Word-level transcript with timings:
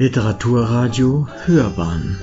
Literaturradio 0.00 1.26
Hörbahn 1.44 2.16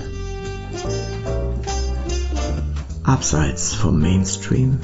Abseits 3.02 3.74
vom 3.74 4.00
Mainstream 4.00 4.78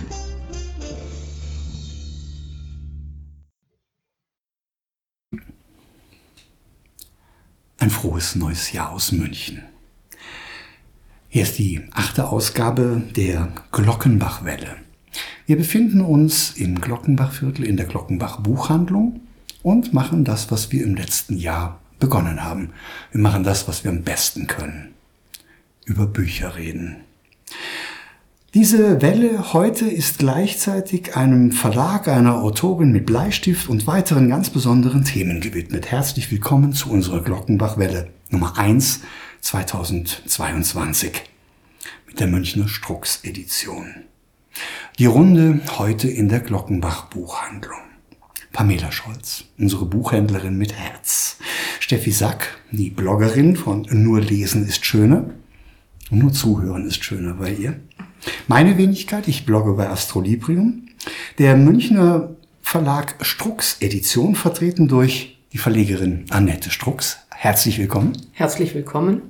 Ein 7.78 7.88
frohes 7.88 8.34
neues 8.34 8.72
Jahr 8.72 8.90
aus 8.90 9.10
München. 9.10 9.62
Hier 11.30 11.44
ist 11.44 11.58
die 11.58 11.80
achte 11.92 12.28
Ausgabe 12.28 13.02
der 13.16 13.54
Glockenbachwelle. 13.72 14.76
Wir 15.46 15.56
befinden 15.56 16.02
uns 16.02 16.50
im 16.58 16.78
Glockenbachviertel 16.78 17.64
in 17.64 17.78
der 17.78 17.86
Glockenbach 17.86 18.40
Buchhandlung 18.40 19.22
und 19.62 19.94
machen 19.94 20.26
das, 20.26 20.50
was 20.50 20.70
wir 20.72 20.84
im 20.84 20.94
letzten 20.94 21.38
Jahr 21.38 21.81
begonnen 22.02 22.42
haben. 22.44 22.70
Wir 23.12 23.20
machen 23.20 23.44
das, 23.44 23.68
was 23.68 23.84
wir 23.84 23.90
am 23.92 24.02
besten 24.02 24.48
können. 24.48 24.92
Über 25.84 26.06
Bücher 26.06 26.56
reden. 26.56 26.96
Diese 28.54 29.00
Welle 29.00 29.52
heute 29.52 29.86
ist 29.86 30.18
gleichzeitig 30.18 31.16
einem 31.16 31.52
Verlag 31.52 32.08
einer 32.08 32.42
Autorin 32.42 32.90
mit 32.90 33.06
Bleistift 33.06 33.68
und 33.68 33.86
weiteren 33.86 34.28
ganz 34.28 34.50
besonderen 34.50 35.04
Themen 35.04 35.40
gewidmet. 35.40 35.90
Herzlich 35.92 36.30
willkommen 36.30 36.72
zu 36.72 36.90
unserer 36.90 37.22
Glockenbachwelle 37.22 38.08
Nummer 38.30 38.58
1 38.58 39.00
2022 39.40 41.22
mit 42.08 42.18
der 42.18 42.26
Münchner 42.26 42.66
Strux 42.66 43.20
Edition. 43.22 43.94
Die 44.98 45.06
Runde 45.06 45.60
heute 45.78 46.08
in 46.08 46.28
der 46.28 46.40
Glockenbach 46.40 47.06
Buchhandlung. 47.06 47.91
Pamela 48.52 48.92
Scholz, 48.92 49.44
unsere 49.58 49.86
Buchhändlerin 49.86 50.58
mit 50.58 50.74
Herz. 50.74 51.38
Steffi 51.80 52.12
Sack, 52.12 52.58
die 52.70 52.90
Bloggerin 52.90 53.56
von 53.56 53.86
Nur 53.90 54.20
Lesen 54.20 54.66
ist 54.66 54.84
schöner. 54.84 55.30
Und 56.10 56.18
nur 56.18 56.32
Zuhören 56.32 56.86
ist 56.86 57.02
schöner 57.02 57.34
bei 57.34 57.52
ihr. 57.52 57.80
Meine 58.46 58.76
Wenigkeit, 58.76 59.26
ich 59.26 59.46
blogge 59.46 59.72
bei 59.72 59.88
Astrolibrium. 59.88 60.88
Der 61.38 61.56
Münchner 61.56 62.36
Verlag 62.60 63.16
Strux 63.22 63.78
Edition, 63.80 64.34
vertreten 64.34 64.88
durch 64.88 65.38
die 65.52 65.58
Verlegerin 65.58 66.26
Annette 66.30 66.70
Strux. 66.70 67.18
Herzlich 67.30 67.78
willkommen. 67.78 68.12
Herzlich 68.32 68.74
willkommen. 68.74 69.22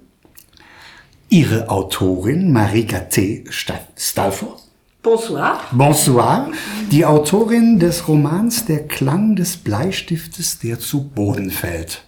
Ihre 1.29 1.71
Autorin 1.71 2.53
Marika 2.53 2.99
T. 3.01 3.45
Stalford 3.49 4.62
Bonsoir. 5.03 5.61
Bonsoir. 5.73 6.53
Die 6.93 7.05
Autorin 7.05 7.81
des 7.81 8.07
Romans 8.07 8.67
Der 8.67 8.87
Klang 8.87 9.35
des 9.35 9.57
Bleistiftes, 9.57 10.61
der 10.61 10.79
zu 10.79 11.09
Boden 11.09 11.51
fällt. 11.51 12.05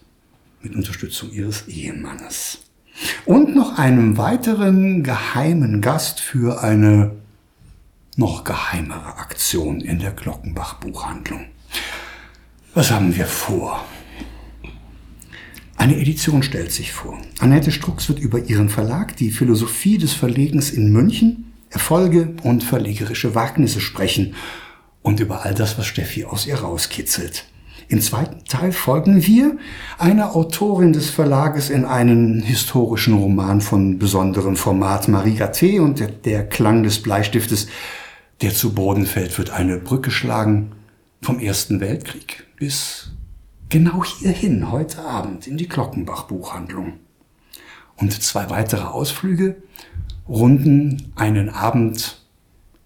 Mit 0.62 0.77
Unterstützung 0.77 1.33
ihres 1.33 1.67
Ehemannes. 1.67 2.59
Und 3.25 3.56
noch 3.56 3.78
einem 3.78 4.17
weiteren 4.17 5.03
geheimen 5.03 5.81
Gast 5.81 6.20
für 6.20 6.62
eine 6.62 7.11
noch 8.14 8.45
geheimere 8.45 9.19
Aktion 9.19 9.81
in 9.81 9.98
der 9.98 10.12
Glockenbach 10.12 10.75
Buchhandlung. 10.75 11.47
Was 12.75 12.92
haben 12.92 13.17
wir 13.17 13.27
vor? 13.27 13.84
Eine 15.77 15.97
Edition 15.97 16.45
stellt 16.45 16.70
sich 16.70 16.92
vor. 16.92 17.20
Annette 17.41 17.73
Strux 17.73 18.08
wird 18.08 18.20
über 18.20 18.39
ihren 18.39 18.69
Verlag, 18.69 19.17
die 19.17 19.33
Philosophie 19.33 19.98
des 19.98 20.12
Verlegens 20.12 20.70
in 20.70 20.92
München, 20.92 21.53
Erfolge 21.75 22.34
und 22.44 22.62
verlegerische 22.62 23.34
Wagnisse 23.34 23.80
sprechen 23.80 24.34
und 25.03 25.20
über 25.20 25.44
all 25.44 25.55
das, 25.55 25.77
was 25.77 25.86
Steffi 25.86 26.25
aus 26.25 26.47
ihr 26.47 26.56
rauskitzelt. 26.56 27.44
Im 27.89 28.00
zweiten 28.00 28.44
Teil 28.44 28.72
folgen 28.72 29.27
wir 29.27 29.58
einer 29.98 30.34
Autorin 30.34 30.92
des 30.92 31.11
Verlages 31.11 31.69
in 31.69 31.84
einen 31.84 32.42
historischen 32.42 33.14
Roman 33.14 33.61
von 33.61 33.98
besonderem 33.98 34.57
Format, 34.57 35.08
Marie 35.08 35.36
Gatté 35.36 35.80
und 35.80 36.01
der, 36.01 36.08
der 36.08 36.48
Klang 36.48 36.83
des 36.83 37.02
Bleistiftes, 37.02 37.67
der 38.41 38.55
zu 38.55 38.73
Boden 38.73 39.05
fällt, 39.05 39.36
wird 39.36 39.51
eine 39.51 39.77
Brücke 39.79 40.11
schlagen 40.11 40.73
vom 41.20 41.39
Ersten 41.41 41.80
Weltkrieg 41.80 42.46
bis 42.56 43.11
genau 43.68 44.05
hierhin, 44.05 44.70
heute 44.70 45.02
Abend, 45.02 45.46
in 45.46 45.56
die 45.56 45.68
Glockenbach 45.68 46.24
Buchhandlung. 46.24 46.95
Und 47.96 48.12
zwei 48.23 48.48
weitere 48.48 48.85
Ausflüge 48.85 49.56
runden 50.29 51.12
einen 51.17 51.48
Abend 51.48 52.20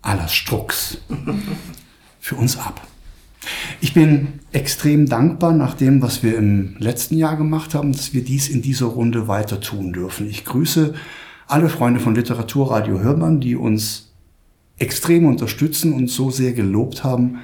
aller 0.02 0.28
Strux 0.28 0.98
für 2.20 2.36
uns 2.36 2.58
ab. 2.58 2.86
Ich 3.80 3.94
bin 3.94 4.40
extrem 4.52 5.06
dankbar 5.06 5.52
nach 5.52 5.74
dem, 5.74 6.02
was 6.02 6.22
wir 6.22 6.36
im 6.36 6.76
letzten 6.78 7.16
Jahr 7.16 7.36
gemacht 7.36 7.74
haben, 7.74 7.92
dass 7.92 8.12
wir 8.12 8.24
dies 8.24 8.48
in 8.48 8.62
dieser 8.62 8.86
Runde 8.86 9.28
weiter 9.28 9.60
tun 9.60 9.92
dürfen. 9.92 10.28
Ich 10.28 10.44
grüße 10.44 10.94
alle 11.46 11.68
Freunde 11.68 12.00
von 12.00 12.14
Literaturradio 12.14 13.00
Hörmann, 13.00 13.40
die 13.40 13.56
uns 13.56 14.10
extrem 14.78 15.26
unterstützen 15.26 15.92
und 15.92 16.08
so 16.08 16.30
sehr 16.30 16.52
gelobt 16.52 17.04
haben, 17.04 17.38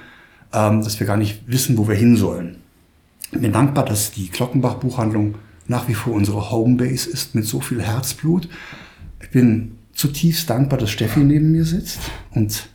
ähm, 0.53 0.83
dass 0.83 1.01
wir 1.01 1.07
gar 1.07 1.17
nicht 1.17 1.43
wissen, 1.47 1.79
wo 1.79 1.89
wir 1.89 1.95
hin 1.95 2.17
sollen. 2.17 2.57
Ich 3.33 3.41
bin 3.41 3.53
dankbar, 3.53 3.85
dass 3.85 4.13
die 4.13 4.29
Glockenbach 4.29 4.75
Buchhandlung 4.75 5.37
nach 5.67 5.89
wie 5.89 5.95
vor 5.95 6.13
unsere 6.13 6.51
Homebase 6.51 7.11
ist 7.11 7.35
mit 7.35 7.47
so 7.47 7.61
viel 7.61 7.83
Herzblut. 7.83 8.49
Ich 9.23 9.31
bin 9.31 9.79
zutiefst 9.95 10.51
dankbar, 10.51 10.79
dass 10.79 10.91
Steffi 10.91 11.21
neben 11.21 11.53
mir 11.53 11.65
sitzt 11.65 12.01
und 12.33 12.69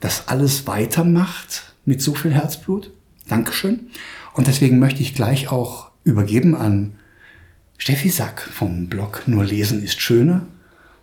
das 0.00 0.28
alles 0.28 0.66
weitermacht 0.66 1.74
mit 1.84 2.00
so 2.00 2.14
viel 2.14 2.32
Herzblut. 2.32 2.90
Dankeschön. 3.28 3.90
Und 4.34 4.46
deswegen 4.46 4.78
möchte 4.78 5.02
ich 5.02 5.14
gleich 5.14 5.50
auch 5.50 5.90
übergeben 6.04 6.54
an 6.54 6.94
Steffi 7.78 8.10
Sack 8.10 8.40
vom 8.40 8.88
Blog 8.88 9.22
Nur 9.26 9.44
Lesen 9.44 9.82
ist 9.82 10.00
schöner 10.00 10.46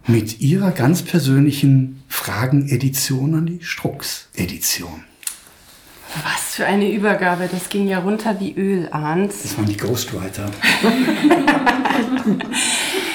mit 0.05 0.39
ihrer 0.39 0.71
ganz 0.71 1.01
persönlichen 1.01 2.01
Fragen-Edition 2.07 3.35
an 3.35 3.45
die 3.45 3.59
Strux-Edition. 3.61 5.03
Was 6.23 6.55
für 6.55 6.65
eine 6.65 6.91
Übergabe, 6.91 7.49
das 7.51 7.69
ging 7.69 7.87
ja 7.87 7.99
runter 7.99 8.39
wie 8.39 8.55
Öl, 8.55 8.87
Arndt. 8.91 9.33
Das 9.43 9.57
waren 9.57 9.65
die 9.65 9.75
Ghostwriter. 9.75 10.49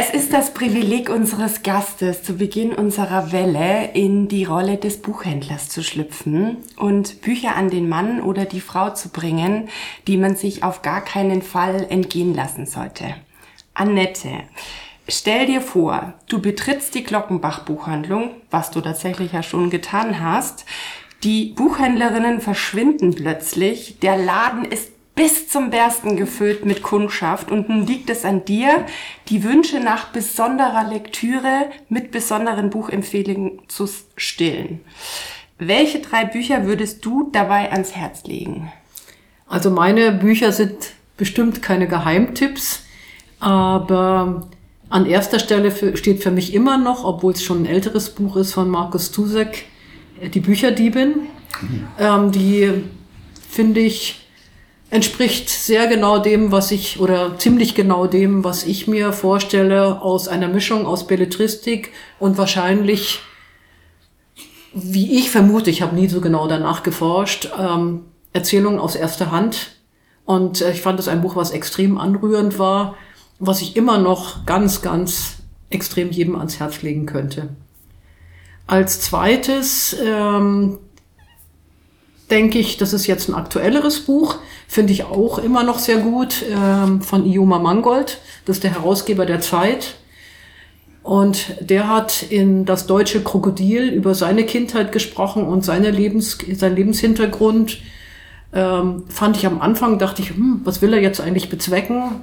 Es 0.00 0.10
ist 0.10 0.32
das 0.32 0.54
Privileg 0.54 1.10
unseres 1.10 1.64
Gastes, 1.64 2.22
zu 2.22 2.34
Beginn 2.34 2.72
unserer 2.72 3.32
Welle 3.32 3.90
in 3.94 4.28
die 4.28 4.44
Rolle 4.44 4.76
des 4.76 5.02
Buchhändlers 5.02 5.70
zu 5.70 5.82
schlüpfen 5.82 6.58
und 6.76 7.20
Bücher 7.20 7.56
an 7.56 7.68
den 7.68 7.88
Mann 7.88 8.22
oder 8.22 8.44
die 8.44 8.60
Frau 8.60 8.90
zu 8.90 9.08
bringen, 9.08 9.68
die 10.06 10.16
man 10.16 10.36
sich 10.36 10.62
auf 10.62 10.82
gar 10.82 11.00
keinen 11.00 11.42
Fall 11.42 11.84
entgehen 11.90 12.32
lassen 12.32 12.64
sollte. 12.64 13.16
Annette, 13.74 14.44
stell 15.08 15.46
dir 15.46 15.60
vor, 15.60 16.14
du 16.28 16.40
betrittst 16.40 16.94
die 16.94 17.02
Glockenbach 17.02 17.64
Buchhandlung, 17.64 18.30
was 18.52 18.70
du 18.70 18.80
tatsächlich 18.80 19.32
ja 19.32 19.42
schon 19.42 19.68
getan 19.68 20.20
hast. 20.22 20.64
Die 21.24 21.46
Buchhändlerinnen 21.46 22.40
verschwinden 22.40 23.16
plötzlich, 23.16 23.98
der 23.98 24.16
Laden 24.16 24.64
ist 24.64 24.92
bis 25.18 25.48
zum 25.48 25.70
Bersten 25.70 26.16
gefüllt 26.16 26.64
mit 26.64 26.80
Kundschaft 26.80 27.50
und 27.50 27.68
nun 27.68 27.84
liegt 27.84 28.08
es 28.08 28.24
an 28.24 28.44
dir, 28.44 28.86
die 29.28 29.42
Wünsche 29.42 29.80
nach 29.80 30.10
besonderer 30.10 30.88
Lektüre 30.88 31.66
mit 31.88 32.12
besonderen 32.12 32.70
Buchempfehlungen 32.70 33.58
zu 33.66 33.88
stillen. 34.16 34.80
Welche 35.58 35.98
drei 35.98 36.24
Bücher 36.24 36.66
würdest 36.66 37.04
du 37.04 37.30
dabei 37.32 37.72
ans 37.72 37.96
Herz 37.96 38.22
legen? 38.26 38.70
Also 39.48 39.72
meine 39.72 40.12
Bücher 40.12 40.52
sind 40.52 40.92
bestimmt 41.16 41.62
keine 41.62 41.88
Geheimtipps, 41.88 42.84
aber 43.40 44.46
an 44.88 45.04
erster 45.04 45.40
Stelle 45.40 45.96
steht 45.96 46.22
für 46.22 46.30
mich 46.30 46.54
immer 46.54 46.78
noch, 46.78 47.04
obwohl 47.04 47.32
es 47.32 47.42
schon 47.42 47.62
ein 47.62 47.66
älteres 47.66 48.10
Buch 48.10 48.36
ist 48.36 48.52
von 48.52 48.70
Markus 48.70 49.10
Tusek, 49.10 49.64
die 50.32 50.38
Bücherdiebin. 50.38 51.08
Mhm. 51.60 51.88
Ähm, 51.98 52.30
die 52.30 52.84
finde 53.50 53.80
ich 53.80 54.27
entspricht 54.90 55.50
sehr 55.50 55.86
genau 55.86 56.18
dem, 56.18 56.50
was 56.50 56.70
ich, 56.70 56.98
oder 57.00 57.38
ziemlich 57.38 57.74
genau 57.74 58.06
dem, 58.06 58.44
was 58.44 58.64
ich 58.64 58.86
mir 58.86 59.12
vorstelle 59.12 60.00
aus 60.00 60.28
einer 60.28 60.48
Mischung 60.48 60.86
aus 60.86 61.06
Belletristik 61.06 61.92
und 62.18 62.38
wahrscheinlich, 62.38 63.20
wie 64.72 65.18
ich 65.18 65.30
vermute, 65.30 65.70
ich 65.70 65.82
habe 65.82 65.94
nie 65.94 66.08
so 66.08 66.20
genau 66.20 66.48
danach 66.48 66.82
geforscht, 66.82 67.50
ähm, 67.58 68.04
Erzählungen 68.32 68.80
aus 68.80 68.94
erster 68.94 69.30
Hand. 69.30 69.72
Und 70.24 70.60
äh, 70.60 70.72
ich 70.72 70.82
fand 70.82 71.00
es 71.00 71.08
ein 71.08 71.22
Buch, 71.22 71.36
was 71.36 71.50
extrem 71.50 71.98
anrührend 71.98 72.58
war, 72.58 72.96
was 73.38 73.60
ich 73.60 73.76
immer 73.76 73.98
noch 73.98 74.46
ganz, 74.46 74.82
ganz 74.82 75.36
extrem 75.70 76.10
jedem 76.10 76.36
ans 76.36 76.60
Herz 76.60 76.82
legen 76.82 77.06
könnte. 77.06 77.50
Als 78.66 79.00
zweites 79.00 79.96
ähm, 80.02 80.78
denke 82.30 82.58
ich, 82.58 82.76
das 82.76 82.92
ist 82.92 83.06
jetzt 83.06 83.28
ein 83.28 83.34
aktuelleres 83.34 84.00
Buch, 84.00 84.36
finde 84.66 84.92
ich 84.92 85.04
auch 85.04 85.38
immer 85.38 85.62
noch 85.62 85.78
sehr 85.78 85.98
gut, 85.98 86.44
ähm, 86.50 87.00
von 87.00 87.26
Ioma 87.26 87.58
Mangold, 87.58 88.18
das 88.44 88.56
ist 88.56 88.64
der 88.64 88.74
Herausgeber 88.74 89.26
der 89.26 89.40
Zeit. 89.40 89.94
Und 91.02 91.54
der 91.60 91.88
hat 91.88 92.22
in 92.28 92.66
Das 92.66 92.86
deutsche 92.86 93.22
Krokodil 93.22 93.88
über 93.88 94.14
seine 94.14 94.44
Kindheit 94.44 94.92
gesprochen 94.92 95.44
und 95.44 95.64
seine 95.64 95.90
Lebens, 95.90 96.36
sein 96.52 96.76
Lebenshintergrund. 96.76 97.78
Ähm, 98.52 99.04
fand 99.08 99.38
ich 99.38 99.46
am 99.46 99.60
Anfang, 99.60 99.98
dachte 99.98 100.20
ich, 100.20 100.30
hm, 100.30 100.60
was 100.64 100.82
will 100.82 100.92
er 100.92 101.00
jetzt 101.00 101.20
eigentlich 101.22 101.48
bezwecken? 101.48 102.20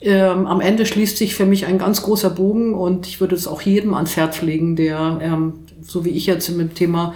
Ähm, 0.00 0.46
am 0.46 0.60
Ende 0.60 0.86
schließt 0.86 1.16
sich 1.16 1.34
für 1.34 1.46
mich 1.46 1.66
ein 1.66 1.78
ganz 1.78 2.02
großer 2.02 2.30
Bogen 2.30 2.74
und 2.74 3.08
ich 3.08 3.20
würde 3.20 3.34
es 3.34 3.48
auch 3.48 3.62
jedem 3.62 3.94
ans 3.94 4.16
Herz 4.16 4.42
legen, 4.42 4.76
der, 4.76 5.18
ähm, 5.20 5.54
so 5.82 6.04
wie 6.04 6.10
ich 6.10 6.26
jetzt 6.26 6.48
mit 6.50 6.70
dem 6.70 6.74
Thema 6.74 7.14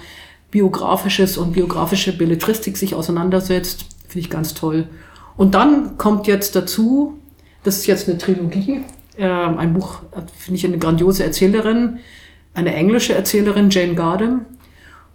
biografisches 0.50 1.36
und 1.36 1.52
biografische 1.52 2.16
Belletristik 2.16 2.76
sich 2.76 2.94
auseinandersetzt, 2.94 3.86
finde 4.08 4.20
ich 4.20 4.30
ganz 4.30 4.54
toll. 4.54 4.88
Und 5.36 5.54
dann 5.54 5.98
kommt 5.98 6.26
jetzt 6.26 6.56
dazu, 6.56 7.18
das 7.64 7.78
ist 7.78 7.86
jetzt 7.86 8.08
eine 8.08 8.18
Trilogie, 8.18 8.82
äh, 9.16 9.26
ein 9.26 9.74
Buch, 9.74 10.00
finde 10.36 10.58
ich 10.58 10.66
eine 10.66 10.78
grandiose 10.78 11.24
Erzählerin, 11.24 11.98
eine 12.54 12.74
englische 12.74 13.14
Erzählerin, 13.14 13.70
Jane 13.70 13.94
Gardam. 13.94 14.46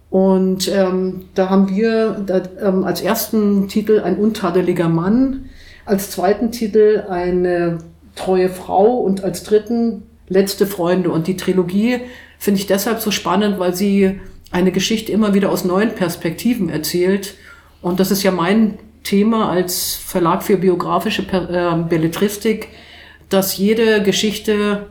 Und 0.10 0.72
ähm, 0.72 1.26
da 1.34 1.50
haben 1.50 1.70
wir 1.70 2.22
da, 2.26 2.44
ähm, 2.62 2.84
als 2.84 3.02
ersten 3.02 3.68
Titel 3.68 4.00
ein 4.00 4.18
untadeliger 4.18 4.88
Mann, 4.88 5.50
als 5.86 6.12
zweiten 6.12 6.52
Titel 6.52 7.04
eine 7.10 7.80
treue 8.16 8.50
Frau 8.50 9.00
und 9.00 9.24
als 9.24 9.44
dritten 9.44 10.04
letzte 10.30 10.68
Freunde. 10.68 11.10
Und 11.10 11.28
die 11.28 11.36
Trilogie 11.36 12.02
finde 12.38 12.60
ich 12.60 12.68
deshalb 12.68 13.00
so 13.00 13.10
spannend, 13.10 13.58
weil 13.58 13.74
sie 13.74 14.20
eine 14.54 14.72
Geschichte 14.72 15.12
immer 15.12 15.34
wieder 15.34 15.50
aus 15.52 15.66
neuen 15.66 15.96
Perspektiven 15.96 16.70
erzählt. 16.70 17.36
Und 17.82 18.00
das 18.00 18.12
ist 18.12 18.24
ja 18.24 18.32
mein 18.32 18.78
Thema 19.04 19.50
als 19.50 19.96
Verlag 19.96 20.44
für 20.44 20.58
biografische 20.58 21.24
äh, 21.24 21.84
Belletristik, 21.90 22.70
dass 23.30 23.58
jede 23.58 24.04
Geschichte 24.04 24.88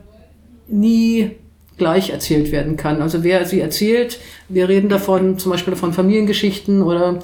nie 0.68 1.30
gleich 1.78 2.10
erzählt 2.10 2.52
werden 2.52 2.76
kann. 2.76 3.00
Also 3.00 3.24
wer 3.24 3.46
sie 3.46 3.60
erzählt, 3.60 4.18
wir 4.48 4.68
reden 4.68 4.88
davon 4.88 5.38
zum 5.38 5.52
Beispiel 5.52 5.76
von 5.76 5.92
Familiengeschichten 5.92 6.82
oder 6.82 7.20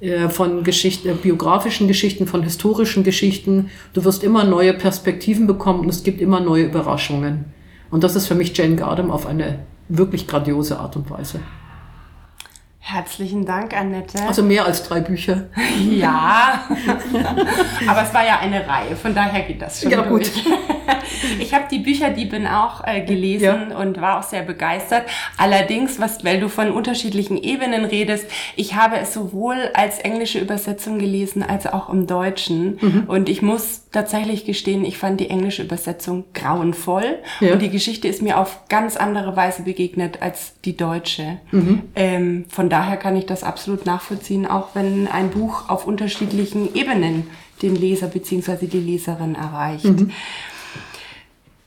äh, 0.00 0.28
von 0.28 0.64
Geschichten, 0.64 1.08
äh, 1.08 1.14
biografischen 1.14 1.86
Geschichten, 1.86 2.26
von 2.26 2.42
historischen 2.42 3.04
Geschichten. 3.04 3.70
Du 3.92 4.04
wirst 4.04 4.24
immer 4.24 4.44
neue 4.44 4.74
Perspektiven 4.74 5.46
bekommen 5.46 5.80
und 5.80 5.88
es 5.88 6.02
gibt 6.02 6.20
immer 6.20 6.40
neue 6.40 6.64
Überraschungen. 6.64 7.46
Und 7.90 8.02
das 8.02 8.16
ist 8.16 8.26
für 8.26 8.34
mich 8.34 8.56
Jane 8.56 8.76
Gardam 8.76 9.12
auf 9.12 9.26
eine 9.26 9.60
wirklich 9.88 10.26
grandiose 10.26 10.78
Art 10.78 10.96
und 10.96 11.08
Weise. 11.08 11.40
Herzlichen 12.90 13.44
Dank, 13.44 13.76
Annette. 13.76 14.18
Also 14.26 14.42
mehr 14.42 14.64
als 14.64 14.82
drei 14.82 15.00
Bücher. 15.00 15.48
Ja, 15.90 16.62
aber 17.86 18.02
es 18.02 18.14
war 18.14 18.24
ja 18.24 18.38
eine 18.40 18.66
Reihe, 18.66 18.96
von 18.96 19.14
daher 19.14 19.42
geht 19.42 19.60
das 19.60 19.82
schon. 19.82 19.90
Ja, 19.90 20.00
gut. 20.02 20.30
Ich 21.40 21.52
habe 21.52 21.64
die 21.70 21.78
Bücherdiebin 21.78 22.46
auch 22.46 22.86
äh, 22.86 23.00
gelesen 23.00 23.70
ja. 23.70 23.78
und 23.78 24.00
war 24.00 24.18
auch 24.18 24.22
sehr 24.22 24.42
begeistert. 24.42 25.04
Allerdings, 25.36 25.98
was, 25.98 26.24
weil 26.24 26.38
du 26.38 26.48
von 26.48 26.70
unterschiedlichen 26.70 27.36
Ebenen 27.36 27.84
redest, 27.84 28.26
ich 28.56 28.74
habe 28.74 28.98
es 28.98 29.14
sowohl 29.14 29.70
als 29.74 29.98
englische 29.98 30.38
Übersetzung 30.38 30.98
gelesen 30.98 31.42
als 31.42 31.66
auch 31.66 31.88
im 31.88 32.06
Deutschen. 32.06 32.78
Mhm. 32.80 33.04
Und 33.08 33.28
ich 33.28 33.42
muss 33.42 33.88
tatsächlich 33.90 34.44
gestehen, 34.44 34.84
ich 34.84 34.96
fand 34.96 35.18
die 35.18 35.28
englische 35.28 35.62
Übersetzung 35.62 36.24
grauenvoll. 36.34 37.18
Ja. 37.40 37.52
Und 37.52 37.62
die 37.62 37.70
Geschichte 37.70 38.06
ist 38.06 38.22
mir 38.22 38.38
auf 38.38 38.68
ganz 38.68 38.96
andere 38.96 39.34
Weise 39.34 39.62
begegnet 39.62 40.22
als 40.22 40.54
die 40.64 40.76
deutsche. 40.76 41.38
Mhm. 41.50 41.82
Ähm, 41.96 42.44
von 42.48 42.68
daher 42.68 42.77
kann 42.96 43.16
ich 43.16 43.26
das 43.26 43.44
absolut 43.44 43.86
nachvollziehen, 43.86 44.46
auch 44.46 44.74
wenn 44.74 45.06
ein 45.08 45.30
Buch 45.30 45.68
auf 45.68 45.86
unterschiedlichen 45.86 46.74
Ebenen 46.74 47.28
den 47.62 47.76
Leser 47.76 48.08
bzw. 48.08 48.66
die 48.66 48.80
Leserin 48.80 49.34
erreicht. 49.34 49.84
Mhm. 49.84 50.10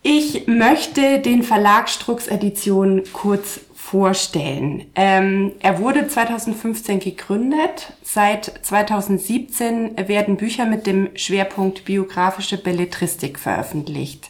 Ich 0.03 0.47
möchte 0.47 1.19
den 1.19 1.43
Verlag 1.43 1.87
Strux 1.87 2.27
Edition 2.27 3.03
kurz 3.13 3.59
vorstellen. 3.75 4.85
Ähm, 4.95 5.51
er 5.59 5.79
wurde 5.79 6.07
2015 6.07 6.99
gegründet. 6.99 7.93
Seit 8.01 8.51
2017 8.63 10.07
werden 10.07 10.37
Bücher 10.37 10.65
mit 10.65 10.87
dem 10.87 11.09
Schwerpunkt 11.15 11.85
biografische 11.85 12.57
Belletristik 12.57 13.37
veröffentlicht 13.37 14.29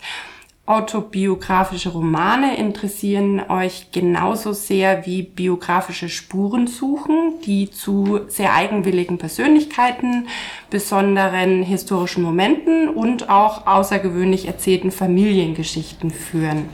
autobiografische 0.71 1.89
Romane 1.89 2.57
interessieren 2.57 3.41
euch 3.49 3.91
genauso 3.91 4.53
sehr 4.53 5.05
wie 5.05 5.21
biografische 5.21 6.07
Spurensuchen, 6.07 7.41
die 7.45 7.69
zu 7.69 8.21
sehr 8.27 8.53
eigenwilligen 8.53 9.17
Persönlichkeiten, 9.17 10.27
besonderen 10.69 11.61
historischen 11.61 12.23
Momenten 12.23 12.87
und 12.87 13.29
auch 13.29 13.67
außergewöhnlich 13.67 14.47
erzählten 14.47 14.91
Familiengeschichten 14.91 16.09
führen. 16.09 16.69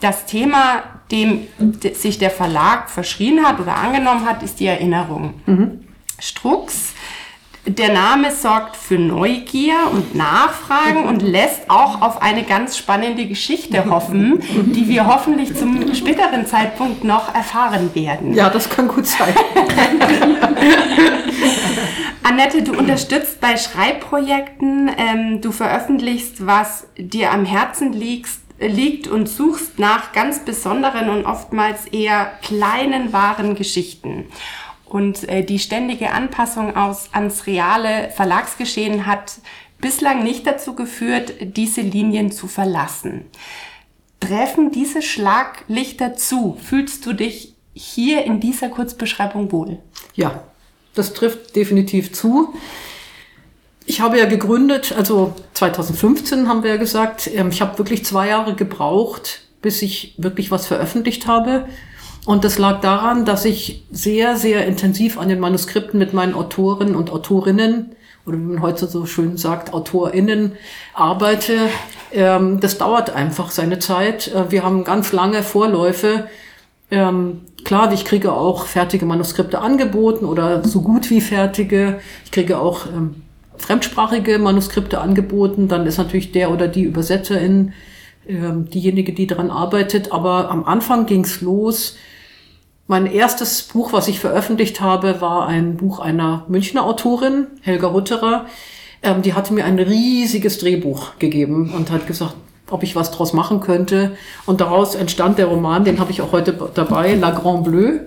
Das 0.00 0.26
Thema, 0.26 0.82
dem 1.12 1.46
sich 1.92 2.18
der 2.18 2.30
Verlag 2.30 2.90
verschrien 2.90 3.44
hat 3.46 3.60
oder 3.60 3.76
angenommen 3.76 4.26
hat, 4.26 4.42
ist 4.42 4.58
die 4.58 4.66
Erinnerung. 4.66 5.34
Mhm. 5.46 5.84
Strux 6.18 6.94
der 7.66 7.92
Name 7.92 8.30
sorgt 8.30 8.76
für 8.76 8.98
Neugier 8.98 9.76
und 9.92 10.14
Nachfragen 10.14 11.04
und 11.06 11.22
lässt 11.22 11.68
auch 11.68 12.00
auf 12.00 12.22
eine 12.22 12.44
ganz 12.44 12.78
spannende 12.78 13.26
Geschichte 13.26 13.90
hoffen, 13.90 14.42
die 14.74 14.88
wir 14.88 15.06
hoffentlich 15.06 15.54
zum 15.56 15.94
späteren 15.94 16.46
Zeitpunkt 16.46 17.04
noch 17.04 17.34
erfahren 17.34 17.94
werden. 17.94 18.34
Ja, 18.34 18.48
das 18.48 18.70
kann 18.70 18.88
gut 18.88 19.06
sein. 19.06 19.34
Annette, 22.22 22.62
du 22.62 22.72
unterstützt 22.72 23.40
bei 23.40 23.56
Schreibprojekten, 23.56 24.90
ähm, 24.96 25.40
du 25.40 25.50
veröffentlichst, 25.50 26.46
was 26.46 26.86
dir 26.96 27.32
am 27.32 27.44
Herzen 27.44 27.92
liegt, 27.92 28.28
liegt 28.60 29.08
und 29.08 29.28
suchst 29.28 29.78
nach 29.78 30.12
ganz 30.12 30.40
besonderen 30.40 31.08
und 31.10 31.24
oftmals 31.24 31.86
eher 31.86 32.32
kleinen, 32.42 33.12
wahren 33.12 33.54
Geschichten. 33.54 34.26
Und 34.88 35.28
äh, 35.28 35.44
die 35.44 35.58
ständige 35.58 36.12
Anpassung 36.12 36.74
aus, 36.76 37.10
ans 37.12 37.46
reale 37.46 38.10
Verlagsgeschehen 38.10 39.06
hat 39.06 39.38
bislang 39.80 40.22
nicht 40.24 40.46
dazu 40.46 40.74
geführt, 40.74 41.34
diese 41.40 41.82
Linien 41.82 42.32
zu 42.32 42.48
verlassen. 42.48 43.26
Treffen 44.20 44.72
diese 44.72 45.02
Schlaglichter 45.02 46.16
zu? 46.16 46.56
Fühlst 46.60 47.06
du 47.06 47.12
dich 47.12 47.54
hier 47.74 48.24
in 48.24 48.40
dieser 48.40 48.68
Kurzbeschreibung 48.68 49.52
wohl? 49.52 49.78
Ja, 50.14 50.42
das 50.94 51.14
trifft 51.14 51.54
definitiv 51.54 52.12
zu. 52.12 52.54
Ich 53.86 54.00
habe 54.00 54.18
ja 54.18 54.26
gegründet, 54.26 54.92
also 54.96 55.34
2015 55.54 56.48
haben 56.48 56.62
wir 56.62 56.70
ja 56.70 56.76
gesagt, 56.76 57.30
ähm, 57.32 57.50
ich 57.50 57.60
habe 57.60 57.78
wirklich 57.78 58.04
zwei 58.04 58.28
Jahre 58.28 58.54
gebraucht, 58.54 59.42
bis 59.62 59.80
ich 59.82 60.14
wirklich 60.18 60.50
was 60.50 60.66
veröffentlicht 60.66 61.26
habe. 61.26 61.68
Und 62.28 62.44
das 62.44 62.58
lag 62.58 62.82
daran, 62.82 63.24
dass 63.24 63.46
ich 63.46 63.84
sehr, 63.90 64.36
sehr 64.36 64.66
intensiv 64.66 65.18
an 65.18 65.30
den 65.30 65.40
Manuskripten 65.40 65.98
mit 65.98 66.12
meinen 66.12 66.34
Autoren 66.34 66.94
und 66.94 67.10
Autorinnen 67.10 67.96
oder 68.26 68.36
wie 68.36 68.42
man 68.42 68.60
heute 68.60 68.86
so 68.86 69.06
schön 69.06 69.38
sagt, 69.38 69.72
AutorInnen 69.72 70.52
arbeite. 70.92 71.54
Ähm, 72.12 72.60
das 72.60 72.76
dauert 72.76 73.08
einfach 73.16 73.50
seine 73.50 73.78
Zeit. 73.78 74.28
Äh, 74.28 74.50
wir 74.50 74.62
haben 74.62 74.84
ganz 74.84 75.12
lange 75.12 75.42
Vorläufe. 75.42 76.28
Ähm, 76.90 77.46
klar, 77.64 77.90
ich 77.94 78.04
kriege 78.04 78.30
auch 78.34 78.66
fertige 78.66 79.06
Manuskripte 79.06 79.60
angeboten 79.60 80.26
oder 80.26 80.62
so 80.68 80.82
gut 80.82 81.08
wie 81.08 81.22
fertige. 81.22 81.98
Ich 82.26 82.30
kriege 82.30 82.58
auch 82.58 82.84
ähm, 82.94 83.22
fremdsprachige 83.56 84.38
Manuskripte 84.38 85.00
angeboten. 85.00 85.66
Dann 85.68 85.86
ist 85.86 85.96
natürlich 85.96 86.32
der 86.32 86.50
oder 86.50 86.68
die 86.68 86.82
Übersetzerin 86.82 87.72
ähm, 88.28 88.68
diejenige, 88.68 89.14
die 89.14 89.26
daran 89.26 89.50
arbeitet. 89.50 90.12
Aber 90.12 90.50
am 90.50 90.64
Anfang 90.64 91.06
ging's 91.06 91.40
los 91.40 91.96
mein 92.88 93.06
erstes 93.06 93.62
Buch, 93.62 93.92
was 93.92 94.08
ich 94.08 94.18
veröffentlicht 94.18 94.80
habe, 94.80 95.20
war 95.20 95.46
ein 95.46 95.76
Buch 95.76 96.00
einer 96.00 96.44
Münchner 96.48 96.84
Autorin, 96.84 97.46
Helga 97.60 97.86
Rutterer. 97.86 98.46
Ähm, 99.02 99.20
die 99.20 99.34
hatte 99.34 99.52
mir 99.52 99.66
ein 99.66 99.78
riesiges 99.78 100.58
Drehbuch 100.58 101.18
gegeben 101.18 101.72
und 101.76 101.90
hat 101.90 102.06
gesagt, 102.06 102.34
ob 102.70 102.82
ich 102.82 102.96
was 102.96 103.10
draus 103.10 103.34
machen 103.34 103.60
könnte. 103.60 104.16
Und 104.46 104.62
daraus 104.62 104.94
entstand 104.94 105.38
der 105.38 105.46
Roman, 105.46 105.84
den 105.84 106.00
habe 106.00 106.10
ich 106.10 106.22
auch 106.22 106.32
heute 106.32 106.70
dabei, 106.74 107.14
La 107.14 107.30
Grand 107.30 107.64
Bleu. 107.64 107.98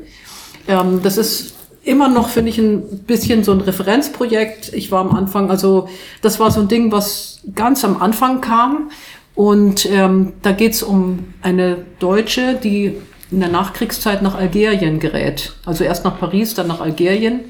Ähm, 0.67 1.01
das 1.03 1.17
ist 1.17 1.53
immer 1.83 2.07
noch, 2.07 2.29
finde 2.29 2.49
ich, 2.49 2.57
ein 2.57 3.03
bisschen 3.05 3.43
so 3.43 3.51
ein 3.51 3.61
Referenzprojekt. 3.61 4.73
Ich 4.73 4.91
war 4.91 5.01
am 5.01 5.15
Anfang, 5.15 5.51
also 5.51 5.89
das 6.23 6.39
war 6.39 6.49
so 6.49 6.59
ein 6.59 6.67
Ding, 6.67 6.91
was 6.91 7.41
ganz 7.53 7.85
am 7.85 8.01
Anfang 8.01 8.41
kam. 8.41 8.89
Und 9.35 9.85
ähm, 9.85 10.33
da 10.41 10.51
geht's 10.51 10.81
um 10.81 11.33
eine 11.43 11.85
Deutsche, 11.99 12.55
die 12.55 12.97
in 13.31 13.39
der 13.39 13.49
Nachkriegszeit 13.49 14.21
nach 14.21 14.35
Algerien 14.35 14.99
gerät. 14.99 15.53
Also 15.65 15.83
erst 15.83 16.03
nach 16.03 16.19
Paris, 16.19 16.53
dann 16.53 16.67
nach 16.67 16.81
Algerien. 16.81 17.41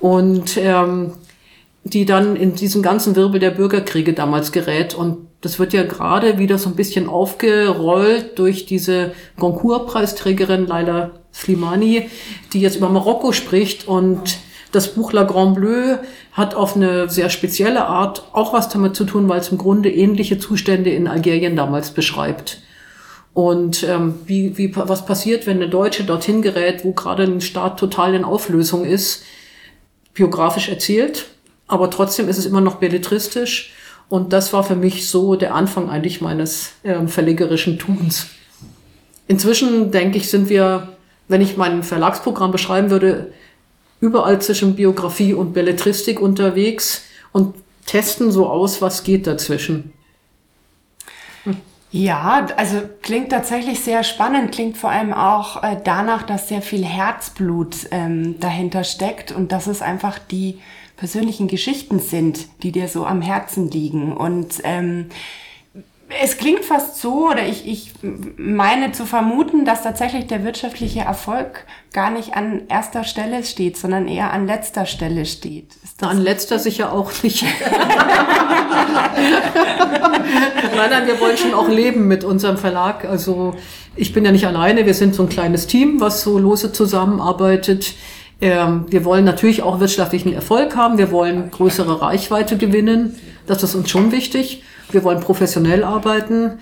Und 0.00 0.56
ähm, 0.56 1.12
die 1.84 2.04
dann 2.04 2.36
in 2.36 2.54
diesen 2.54 2.82
ganzen 2.82 3.16
Wirbel 3.16 3.40
der 3.40 3.50
Bürgerkriege 3.50 4.12
damals 4.12 4.52
gerät. 4.52 4.94
Und 4.94 5.28
das 5.40 5.58
wird 5.58 5.72
ja 5.72 5.82
gerade 5.82 6.38
wieder 6.38 6.58
so 6.58 6.68
ein 6.68 6.76
bisschen 6.76 7.08
aufgerollt 7.08 8.38
durch 8.38 8.66
diese 8.66 9.12
Goncourt-Preisträgerin 9.38 10.66
Laila 10.66 11.10
Slimani, 11.32 12.08
die 12.52 12.60
jetzt 12.60 12.76
über 12.76 12.88
Marokko 12.88 13.32
spricht. 13.32 13.88
Und 13.88 14.38
das 14.72 14.94
Buch 14.94 15.12
La 15.12 15.24
Grand 15.24 15.56
Bleu 15.56 15.96
hat 16.32 16.54
auf 16.54 16.76
eine 16.76 17.08
sehr 17.08 17.30
spezielle 17.30 17.86
Art 17.86 18.24
auch 18.32 18.52
was 18.52 18.68
damit 18.68 18.94
zu 18.94 19.04
tun, 19.04 19.28
weil 19.28 19.40
es 19.40 19.48
im 19.48 19.58
Grunde 19.58 19.90
ähnliche 19.90 20.38
Zustände 20.38 20.90
in 20.90 21.08
Algerien 21.08 21.56
damals 21.56 21.90
beschreibt. 21.90 22.60
Und 23.38 23.84
ähm, 23.84 24.16
wie, 24.26 24.58
wie, 24.58 24.74
was 24.74 25.06
passiert, 25.06 25.46
wenn 25.46 25.58
eine 25.58 25.68
Deutsche 25.68 26.02
dorthin 26.02 26.42
gerät, 26.42 26.84
wo 26.84 26.90
gerade 26.90 27.22
ein 27.22 27.40
Staat 27.40 27.78
total 27.78 28.14
in 28.14 28.24
Auflösung 28.24 28.84
ist, 28.84 29.22
biografisch 30.12 30.68
erzählt, 30.68 31.26
aber 31.68 31.88
trotzdem 31.88 32.28
ist 32.28 32.38
es 32.38 32.46
immer 32.46 32.60
noch 32.60 32.78
belletristisch. 32.80 33.72
Und 34.08 34.32
das 34.32 34.52
war 34.52 34.64
für 34.64 34.74
mich 34.74 35.08
so 35.08 35.36
der 35.36 35.54
Anfang 35.54 35.88
eigentlich 35.88 36.20
meines 36.20 36.72
äh, 36.82 37.06
verlegerischen 37.06 37.78
Tuns. 37.78 38.26
Inzwischen 39.28 39.92
denke 39.92 40.18
ich, 40.18 40.28
sind 40.28 40.48
wir, 40.48 40.96
wenn 41.28 41.40
ich 41.40 41.56
mein 41.56 41.84
Verlagsprogramm 41.84 42.50
beschreiben 42.50 42.90
würde, 42.90 43.32
überall 44.00 44.42
zwischen 44.42 44.74
Biografie 44.74 45.32
und 45.32 45.52
Belletristik 45.52 46.20
unterwegs 46.20 47.02
und 47.30 47.54
testen 47.86 48.32
so 48.32 48.48
aus, 48.48 48.82
was 48.82 49.04
geht 49.04 49.28
dazwischen. 49.28 49.92
Ja, 51.90 52.46
also 52.56 52.82
klingt 53.00 53.30
tatsächlich 53.30 53.80
sehr 53.80 54.04
spannend, 54.04 54.52
klingt 54.52 54.76
vor 54.76 54.90
allem 54.90 55.14
auch 55.14 55.62
äh, 55.62 55.76
danach, 55.82 56.22
dass 56.22 56.48
sehr 56.48 56.60
viel 56.60 56.84
Herzblut 56.84 57.88
ähm, 57.92 58.38
dahinter 58.40 58.84
steckt 58.84 59.32
und 59.32 59.52
dass 59.52 59.66
es 59.66 59.80
einfach 59.80 60.18
die 60.18 60.58
persönlichen 60.98 61.48
Geschichten 61.48 61.98
sind, 61.98 62.48
die 62.62 62.72
dir 62.72 62.88
so 62.88 63.06
am 63.06 63.22
Herzen 63.22 63.70
liegen. 63.70 64.14
Und 64.14 64.60
ähm, 64.64 65.06
es 66.22 66.38
klingt 66.38 66.64
fast 66.64 67.00
so, 67.00 67.28
oder 67.30 67.46
ich, 67.46 67.66
ich 67.66 67.92
meine 68.36 68.92
zu 68.92 69.04
vermuten, 69.04 69.64
dass 69.64 69.82
tatsächlich 69.82 70.26
der 70.26 70.44
wirtschaftliche 70.44 71.00
Erfolg 71.00 71.66
gar 71.92 72.10
nicht 72.10 72.34
an 72.34 72.62
erster 72.68 73.04
Stelle 73.04 73.44
steht, 73.44 73.76
sondern 73.76 74.08
eher 74.08 74.32
an 74.32 74.46
letzter 74.46 74.86
Stelle 74.86 75.26
steht. 75.26 75.72
an 76.00 76.18
letzter 76.18 76.58
sicher 76.58 76.92
auch 76.92 77.12
nicht. 77.22 77.44
nein, 80.76 80.90
nein, 80.90 81.06
wir 81.06 81.20
wollen 81.20 81.36
schon 81.36 81.52
auch 81.54 81.68
leben 81.68 82.08
mit 82.08 82.24
unserem 82.24 82.56
Verlag. 82.56 83.04
Also 83.04 83.54
ich 83.94 84.12
bin 84.12 84.24
ja 84.24 84.32
nicht 84.32 84.46
alleine, 84.46 84.86
wir 84.86 84.94
sind 84.94 85.14
so 85.14 85.24
ein 85.24 85.28
kleines 85.28 85.66
Team, 85.66 86.00
was 86.00 86.22
so 86.22 86.38
lose 86.38 86.72
zusammenarbeitet. 86.72 87.94
Ähm, 88.40 88.86
wir 88.88 89.04
wollen 89.04 89.24
natürlich 89.24 89.62
auch 89.62 89.80
wirtschaftlichen 89.80 90.32
Erfolg 90.32 90.76
haben, 90.76 90.96
wir 90.96 91.10
wollen 91.10 91.50
größere 91.50 92.00
Reichweite 92.00 92.56
gewinnen, 92.56 93.18
das 93.46 93.62
ist 93.62 93.74
uns 93.74 93.90
schon 93.90 94.12
wichtig. 94.12 94.62
Wir 94.90 95.04
wollen 95.04 95.20
professionell 95.20 95.84
arbeiten. 95.84 96.58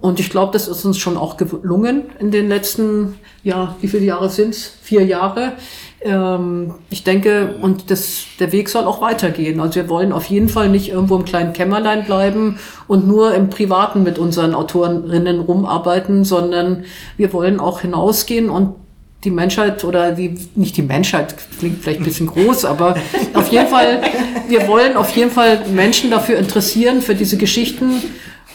Und 0.00 0.18
ich 0.18 0.30
glaube, 0.30 0.52
das 0.52 0.66
ist 0.66 0.84
uns 0.84 0.98
schon 0.98 1.16
auch 1.16 1.36
gelungen 1.36 2.06
in 2.18 2.32
den 2.32 2.48
letzten, 2.48 3.20
ja, 3.44 3.76
wie 3.80 3.86
viele 3.86 4.04
Jahre 4.04 4.28
sind's? 4.30 4.72
Vier 4.82 5.04
Jahre. 5.04 5.52
Ähm, 6.00 6.74
ich 6.90 7.04
denke, 7.04 7.54
und 7.62 7.88
das, 7.88 8.24
der 8.40 8.50
Weg 8.50 8.68
soll 8.68 8.84
auch 8.84 9.00
weitergehen. 9.00 9.60
Also 9.60 9.76
wir 9.76 9.88
wollen 9.88 10.12
auf 10.12 10.24
jeden 10.24 10.48
Fall 10.48 10.68
nicht 10.68 10.88
irgendwo 10.88 11.14
im 11.14 11.24
kleinen 11.24 11.52
Kämmerlein 11.52 12.04
bleiben 12.04 12.58
und 12.88 13.06
nur 13.06 13.32
im 13.34 13.48
Privaten 13.48 14.02
mit 14.02 14.18
unseren 14.18 14.54
Autorinnen 14.54 15.38
rumarbeiten, 15.38 16.24
sondern 16.24 16.84
wir 17.16 17.32
wollen 17.32 17.60
auch 17.60 17.80
hinausgehen 17.80 18.50
und 18.50 18.74
die 19.24 19.30
Menschheit 19.30 19.84
oder 19.84 20.12
die, 20.12 20.34
nicht 20.56 20.76
die 20.76 20.82
Menschheit, 20.82 21.34
klingt 21.58 21.82
vielleicht 21.82 22.00
ein 22.00 22.04
bisschen 22.04 22.26
groß, 22.26 22.64
aber 22.64 22.96
auf 23.34 23.48
jeden 23.48 23.68
Fall, 23.68 24.02
wir 24.48 24.66
wollen 24.66 24.96
auf 24.96 25.14
jeden 25.14 25.30
Fall 25.30 25.64
Menschen 25.72 26.10
dafür 26.10 26.38
interessieren, 26.38 27.02
für 27.02 27.14
diese 27.14 27.36
Geschichten. 27.36 28.02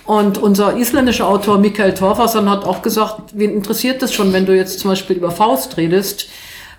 Und 0.05 0.37
unser 0.37 0.77
isländischer 0.77 1.27
Autor 1.27 1.57
Michael 1.57 1.93
Torfason 1.93 2.49
hat 2.49 2.65
auch 2.65 2.81
gesagt, 2.81 3.33
wen 3.33 3.53
interessiert 3.53 4.01
das 4.01 4.13
schon, 4.13 4.31
wenn 4.33 4.45
du 4.45 4.55
jetzt 4.55 4.79
zum 4.79 4.91
Beispiel 4.91 5.17
über 5.17 5.31
Faust 5.31 5.77
redest? 5.77 6.29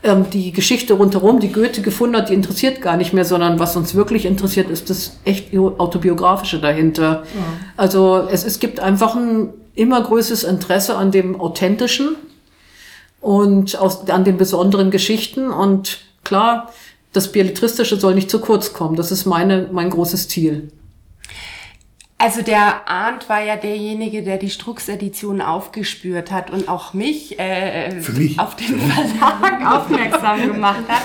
Ähm, 0.02 0.26
die 0.33 0.52
Geschichte 0.52 0.95
rundherum, 0.95 1.40
die 1.40 1.50
Goethe 1.50 1.83
gefunden 1.83 2.16
hat, 2.16 2.28
die 2.28 2.35
interessiert 2.35 2.80
gar 2.80 2.97
nicht 2.97 3.12
mehr, 3.12 3.25
sondern 3.25 3.59
was 3.59 3.75
uns 3.75 3.95
wirklich 3.95 4.26
interessiert, 4.26 4.71
ist 4.71 4.90
das 4.90 5.18
echt 5.25 5.54
autobiografische 5.57 6.59
dahinter. 6.59 7.25
Ja. 7.35 7.42
Also 7.76 8.28
es, 8.30 8.45
es 8.45 8.61
gibt 8.61 8.80
einfach 8.80 9.16
ein 9.16 9.50
immer 9.75 10.00
größeres 10.00 10.45
Interesse 10.45 10.97
an 10.97 11.11
dem 11.11 11.40
Authentischen 11.40 12.16
und 13.20 13.76
aus, 13.78 14.08
an 14.08 14.25
den 14.25 14.37
besonderen 14.37 14.90
Geschichten. 14.90 15.50
Und 15.50 15.98
klar, 16.25 16.72
das 17.12 17.32
Belletristische 17.32 17.98
soll 17.98 18.14
nicht 18.14 18.30
zu 18.30 18.40
kurz 18.40 18.72
kommen. 18.72 18.96
Das 18.96 19.12
ist 19.12 19.25
meine, 19.25 19.68
mein 19.72 19.90
großes 19.90 20.28
Ziel. 20.28 20.70
Also 22.20 22.42
der 22.42 22.88
Arndt 22.88 23.28
war 23.28 23.40
ja 23.44 23.54
derjenige, 23.54 24.25
der 24.25 24.38
die 24.38 24.50
Strux-Edition 24.50 25.40
aufgespürt 25.40 26.32
hat 26.32 26.50
und 26.50 26.68
auch 26.68 26.92
mich, 26.92 27.38
äh, 27.38 27.94
mich. 27.94 28.40
auf 28.40 28.56
den 28.56 28.80
Verlag 28.80 29.64
aufmerksam 29.72 30.52
gemacht 30.52 30.82
hat. 30.88 31.02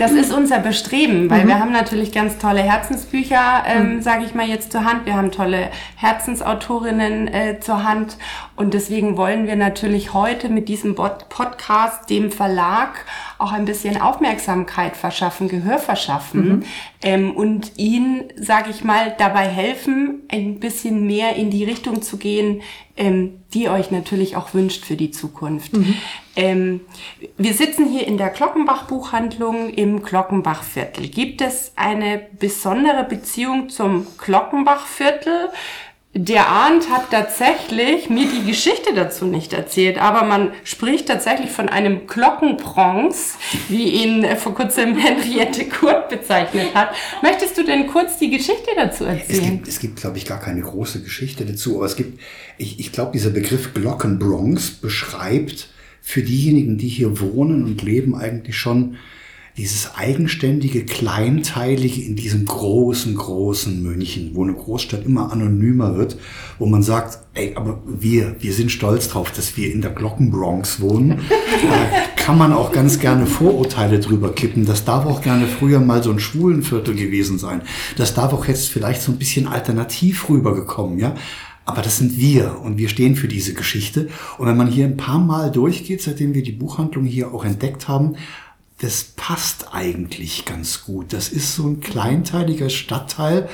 Das 0.00 0.10
ist 0.10 0.32
unser 0.32 0.58
Bestreben, 0.58 1.30
weil 1.30 1.44
mhm. 1.44 1.48
wir 1.48 1.60
haben 1.60 1.70
natürlich 1.70 2.10
ganz 2.10 2.38
tolle 2.38 2.62
Herzensbücher, 2.62 3.62
ähm, 3.64 3.94
mhm. 3.94 4.02
sage 4.02 4.24
ich 4.24 4.34
mal 4.34 4.48
jetzt 4.48 4.72
zur 4.72 4.84
Hand. 4.84 5.06
Wir 5.06 5.14
haben 5.14 5.30
tolle 5.30 5.70
Herzensautorinnen 5.94 7.28
äh, 7.28 7.60
zur 7.60 7.84
Hand 7.84 8.16
und 8.56 8.74
deswegen 8.74 9.16
wollen 9.16 9.46
wir 9.46 9.54
natürlich 9.54 10.14
heute 10.14 10.48
mit 10.48 10.68
diesem 10.68 10.96
Podcast 10.96 12.10
dem 12.10 12.32
Verlag 12.32 13.04
auch 13.38 13.52
ein 13.52 13.66
bisschen 13.66 14.00
Aufmerksamkeit 14.00 14.96
verschaffen, 14.96 15.48
Gehör 15.48 15.78
verschaffen 15.78 16.48
mhm. 16.48 16.64
ähm, 17.02 17.36
und 17.36 17.72
ihn, 17.76 18.24
sage 18.36 18.70
ich 18.70 18.82
mal, 18.82 19.14
dabei 19.18 19.46
helfen, 19.46 20.22
ein 20.32 20.55
bisschen 20.60 21.06
mehr 21.06 21.36
in 21.36 21.50
die 21.50 21.64
Richtung 21.64 22.02
zu 22.02 22.16
gehen, 22.16 22.62
ähm, 22.96 23.40
die 23.54 23.68
euch 23.68 23.90
natürlich 23.90 24.36
auch 24.36 24.54
wünscht 24.54 24.84
für 24.84 24.96
die 24.96 25.10
Zukunft. 25.10 25.76
Mhm. 25.76 25.94
Ähm, 26.34 26.80
wir 27.36 27.54
sitzen 27.54 27.88
hier 27.88 28.06
in 28.06 28.18
der 28.18 28.30
Glockenbach-Buchhandlung 28.30 29.70
im 29.70 30.02
Glockenbach-Viertel. 30.02 31.08
Gibt 31.08 31.40
es 31.40 31.72
eine 31.76 32.26
besondere 32.38 33.04
Beziehung 33.04 33.68
zum 33.68 34.06
Glockenbach-Viertel? 34.18 35.50
Der 36.18 36.48
Arndt 36.48 36.88
hat 36.88 37.10
tatsächlich 37.10 38.08
mir 38.08 38.26
die 38.26 38.46
Geschichte 38.46 38.94
dazu 38.94 39.26
nicht 39.26 39.52
erzählt, 39.52 39.98
aber 39.98 40.26
man 40.26 40.52
spricht 40.64 41.08
tatsächlich 41.08 41.50
von 41.50 41.68
einem 41.68 42.06
Glockenbronze, 42.06 43.34
wie 43.68 44.02
ihn 44.02 44.26
vor 44.38 44.54
kurzem 44.54 44.96
Henriette 44.96 45.66
Kurt 45.66 46.08
bezeichnet 46.08 46.74
hat. 46.74 46.94
Möchtest 47.20 47.58
du 47.58 47.64
denn 47.64 47.86
kurz 47.86 48.18
die 48.18 48.30
Geschichte 48.30 48.70
dazu 48.74 49.04
erzählen? 49.04 49.28
Es 49.28 49.42
gibt, 49.42 49.68
es 49.68 49.78
gibt 49.78 49.96
glaube 50.00 50.16
ich, 50.16 50.24
gar 50.24 50.40
keine 50.40 50.62
große 50.62 51.02
Geschichte 51.02 51.44
dazu, 51.44 51.76
aber 51.76 51.84
es 51.86 51.96
gibt, 51.96 52.18
ich, 52.56 52.80
ich 52.80 52.92
glaube, 52.92 53.12
dieser 53.12 53.30
Begriff 53.30 53.74
Glockenbronze 53.74 54.80
beschreibt 54.80 55.68
für 56.00 56.22
diejenigen, 56.22 56.78
die 56.78 56.88
hier 56.88 57.20
wohnen 57.20 57.62
und 57.64 57.82
leben, 57.82 58.14
eigentlich 58.14 58.56
schon 58.56 58.96
dieses 59.56 59.94
eigenständige, 59.94 60.84
kleinteilige 60.84 62.02
in 62.02 62.14
diesem 62.14 62.44
großen, 62.44 63.14
großen 63.14 63.82
München, 63.82 64.32
wo 64.34 64.44
eine 64.44 64.52
Großstadt 64.52 65.06
immer 65.06 65.32
anonymer 65.32 65.96
wird, 65.96 66.18
wo 66.58 66.66
man 66.66 66.82
sagt, 66.82 67.20
ey, 67.32 67.54
aber 67.54 67.82
wir, 67.86 68.36
wir 68.38 68.52
sind 68.52 68.70
stolz 68.70 69.08
drauf, 69.08 69.32
dass 69.32 69.56
wir 69.56 69.72
in 69.72 69.80
der 69.80 69.92
Glockenbronx 69.92 70.80
wohnen. 70.80 71.20
da 71.70 72.22
kann 72.22 72.36
man 72.36 72.52
auch 72.52 72.70
ganz 72.70 72.98
gerne 72.98 73.26
Vorurteile 73.26 73.98
drüber 73.98 74.34
kippen. 74.34 74.66
Das 74.66 74.84
darf 74.84 75.06
auch 75.06 75.22
gerne 75.22 75.46
früher 75.46 75.80
mal 75.80 76.02
so 76.02 76.10
ein 76.10 76.20
Schwulenviertel 76.20 76.94
gewesen 76.94 77.38
sein. 77.38 77.62
Das 77.96 78.12
darf 78.12 78.34
auch 78.34 78.46
jetzt 78.46 78.68
vielleicht 78.68 79.00
so 79.00 79.12
ein 79.12 79.18
bisschen 79.18 79.48
alternativ 79.48 80.28
rübergekommen, 80.28 80.98
ja. 80.98 81.14
Aber 81.64 81.82
das 81.82 81.96
sind 81.96 82.16
wir 82.16 82.60
und 82.62 82.78
wir 82.78 82.88
stehen 82.88 83.16
für 83.16 83.26
diese 83.26 83.52
Geschichte. 83.52 84.08
Und 84.38 84.46
wenn 84.46 84.56
man 84.56 84.68
hier 84.68 84.84
ein 84.84 84.96
paar 84.96 85.18
Mal 85.18 85.50
durchgeht, 85.50 86.00
seitdem 86.00 86.32
wir 86.32 86.44
die 86.44 86.52
Buchhandlung 86.52 87.04
hier 87.04 87.34
auch 87.34 87.44
entdeckt 87.44 87.88
haben, 87.88 88.14
das 88.78 89.04
passt 89.16 89.68
eigentlich 89.72 90.44
ganz 90.44 90.84
gut. 90.84 91.12
Das 91.12 91.28
ist 91.30 91.54
so 91.54 91.66
ein 91.66 91.80
kleinteiliger 91.80 92.68
Stadtteil, 92.68 93.48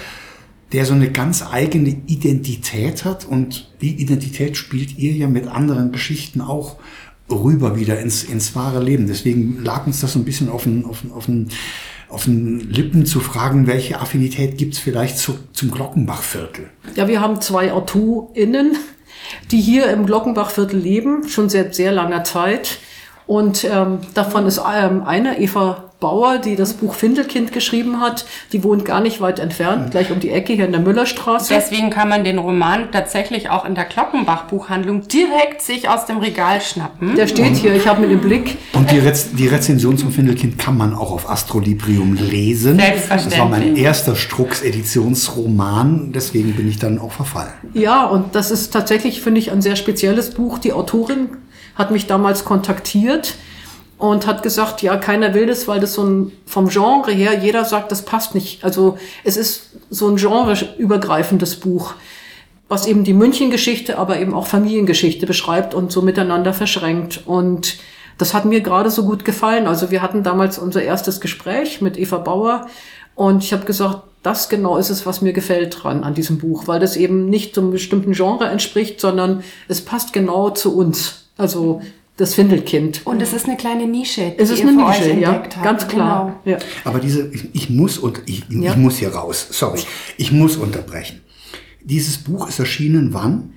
der 0.73 0.87
so 0.87 0.95
eine 0.95 1.11
ganz 1.11 1.43
eigene 1.43 1.91
Identität 2.07 3.05
hat 3.05 3.25
und 3.25 3.71
die 3.81 4.01
Identität 4.01 4.57
spielt 4.57 4.99
ihr 4.99 5.13
ja 5.13 5.29
mit 5.29 5.47
anderen 5.47 5.93
Geschichten 5.93 6.41
auch 6.41 6.77
rüber 7.31 7.77
wieder 7.77 8.01
ins, 8.01 8.25
ins 8.25 8.55
wahre 8.57 8.83
Leben. 8.83 9.07
Deswegen 9.07 9.63
lag 9.63 9.87
uns 9.87 10.01
das 10.01 10.13
so 10.13 10.19
ein 10.19 10.25
bisschen 10.25 10.49
auf 10.49 10.65
den, 10.65 10.85
auf 10.85 11.03
den, 11.03 11.13
auf 11.13 11.27
den, 11.27 11.49
auf 12.09 12.25
den 12.25 12.61
Lippen 12.61 13.07
zu 13.07 13.21
fragen, 13.21 13.67
welche 13.67 14.01
Affinität 14.01 14.59
gibt's 14.59 14.79
vielleicht 14.79 15.19
zu, 15.19 15.39
zum 15.53 15.71
Glockenbachviertel? 15.71 16.71
Ja, 16.95 17.07
wir 17.07 17.21
haben 17.21 17.41
zwei 17.41 17.73
AutorInnen, 17.73 18.77
die 19.51 19.61
hier 19.61 19.89
im 19.91 20.05
Glockenbachviertel 20.07 20.79
leben, 20.79 21.29
schon 21.29 21.49
seit 21.49 21.75
sehr 21.75 21.93
langer 21.93 22.25
Zeit. 22.25 22.79
Und 23.27 23.65
ähm, 23.65 23.99
davon 24.15 24.47
ist 24.47 24.59
ähm, 24.59 25.03
eine, 25.05 25.41
Eva 25.41 25.93
Bauer, 26.03 26.39
die 26.39 26.57
das 26.57 26.75
Buch 26.75 26.95
Findelkind 26.95 27.53
geschrieben 27.53 28.01
hat. 28.01 28.27
Die 28.53 28.65
wohnt 28.65 28.85
gar 28.85 29.01
nicht 29.01 29.21
weit 29.21 29.39
entfernt, 29.39 29.93
gleich 29.93 30.11
um 30.11 30.19
die 30.19 30.31
Ecke 30.31 30.53
hier 30.53 30.67
in 30.67 30.73
der 30.73 30.81
Müllerstraße. 30.81 31.55
Deswegen 31.55 31.91
kann 31.91 32.09
man 32.09 32.25
den 32.25 32.39
Roman 32.39 32.91
tatsächlich 32.91 33.49
auch 33.51 33.65
in 33.65 33.77
der 33.77 33.85
Glockenbach-Buchhandlung 33.85 35.07
direkt 35.07 35.63
sich 35.63 35.89
aus 35.89 36.05
dem 36.07 36.19
Regal 36.19 36.61
schnappen. 36.61 37.15
Der 37.15 37.29
steht 37.29 37.55
hier, 37.55 37.73
ich 37.75 37.87
habe 37.87 38.05
ihn 38.05 38.11
im 38.11 38.21
Blick. 38.21 38.59
Und 38.73 38.91
die, 38.91 38.99
Rez 38.99 39.31
die 39.33 39.47
Rezension 39.47 39.97
zum 39.97 40.11
Findelkind 40.11 40.59
kann 40.59 40.77
man 40.77 40.93
auch 40.93 41.13
auf 41.13 41.31
Astrolibrium 41.31 42.15
lesen. 42.15 42.81
Selbstverständlich. 42.81 43.31
Das 43.31 43.39
war 43.39 43.49
mein 43.49 43.77
erster 43.77 44.17
Strux-Editionsroman, 44.17 46.11
deswegen 46.13 46.55
bin 46.57 46.69
ich 46.69 46.81
dann 46.81 46.99
auch 46.99 47.13
verfallen. 47.13 47.53
Ja, 47.75 48.07
und 48.07 48.35
das 48.35 48.51
ist 48.51 48.73
tatsächlich, 48.73 49.23
finde 49.23 49.39
ich, 49.39 49.53
ein 49.53 49.63
sehr 49.63 49.77
spezielles 49.77 50.31
Buch. 50.31 50.59
Die 50.59 50.73
Autorin 50.73 51.29
hat 51.75 51.91
mich 51.91 52.07
damals 52.07 52.45
kontaktiert 52.45 53.35
und 53.99 54.27
hat 54.27 54.43
gesagt, 54.43 54.83
ja, 54.83 54.97
keiner 54.97 55.33
will 55.33 55.47
das, 55.47 55.69
weil 55.69 55.79
das 55.79 55.95
so 55.95 56.03
ein, 56.03 56.33
vom 56.45 56.69
Genre 56.69 57.13
her, 57.13 57.39
jeder 57.39 57.65
sagt, 57.65 57.93
das 57.93 58.03
passt 58.05 58.35
nicht. 58.35 58.65
Also 58.65 58.99
es 59.23 59.37
ist 59.37 59.71
so 59.91 60.09
ein 60.09 60.17
genreübergreifendes 60.17 61.61
Buch, 61.61 61.95
was 62.69 62.87
eben 62.87 63.05
die 63.05 63.13
Münchengeschichte, 63.13 63.99
aber 63.99 64.19
eben 64.19 64.35
auch 64.35 64.47
Familiengeschichte 64.47 65.27
beschreibt 65.27 65.73
und 65.73 65.93
so 65.93 66.03
miteinander 66.03 66.53
verschränkt. 66.53 67.23
Und 67.27 67.77
das 68.19 68.35
hat 68.35 68.45
mir 68.45 68.61
gerade 68.61 68.91
so 68.91 69.05
gut 69.05 69.25
gefallen. 69.25 69.69
Also 69.69 69.91
wir 69.91 70.03
hatten 70.03 70.23
damals 70.23 70.59
unser 70.59 70.83
erstes 70.83 71.21
Gespräch 71.21 71.81
mit 71.81 71.97
Eva 71.97 72.19
Bauer 72.19 72.67
und 73.15 73.45
ich 73.45 73.53
habe 73.53 73.65
gesagt, 73.65 74.03
das 74.23 74.49
genau 74.49 74.77
ist 74.77 74.91
es, 74.91 75.05
was 75.05 75.21
mir 75.21 75.33
gefällt 75.33 75.83
dran 75.83 76.05
an 76.05 76.15
diesem 76.15 76.39
Buch, 76.39 76.69
weil 76.69 76.79
das 76.79 76.97
eben 76.97 77.29
nicht 77.29 77.59
einem 77.59 77.73
bestimmten 77.73 78.13
Genre 78.13 78.47
entspricht, 78.47 79.01
sondern 79.01 79.43
es 79.69 79.81
passt 79.81 80.13
genau 80.13 80.51
zu 80.51 80.77
uns. 80.77 81.27
Also 81.37 81.81
das 82.17 82.35
Findelkind. 82.35 83.01
Und 83.05 83.21
es 83.23 83.33
ist 83.33 83.47
eine 83.47 83.57
kleine 83.57 83.87
Nische. 83.87 84.35
Es 84.37 84.51
ist 84.51 84.61
eine 84.61 84.73
Nische, 84.73 85.13
ja, 85.15 85.43
ganz 85.63 85.89
klar. 85.89 86.39
Genau. 86.45 86.57
Ja. 86.57 86.63
Aber 86.85 87.01
diese, 87.01 87.31
ich, 87.53 87.71
muss 87.71 87.99
und 87.99 88.23
ich, 88.27 88.45
Ja. 88.49 88.73
ich 88.73 88.77
muss 88.77 88.99
hier 88.99 89.15
raus. 89.15 89.47
Sorry, 89.51 89.81
ich 90.19 90.31
muss 90.31 90.57
unterbrechen. 90.57 91.23
Dieses 91.83 92.19
Buch 92.19 92.49
ist 92.49 92.59
erschienen 92.61 93.15
wann? 93.15 93.55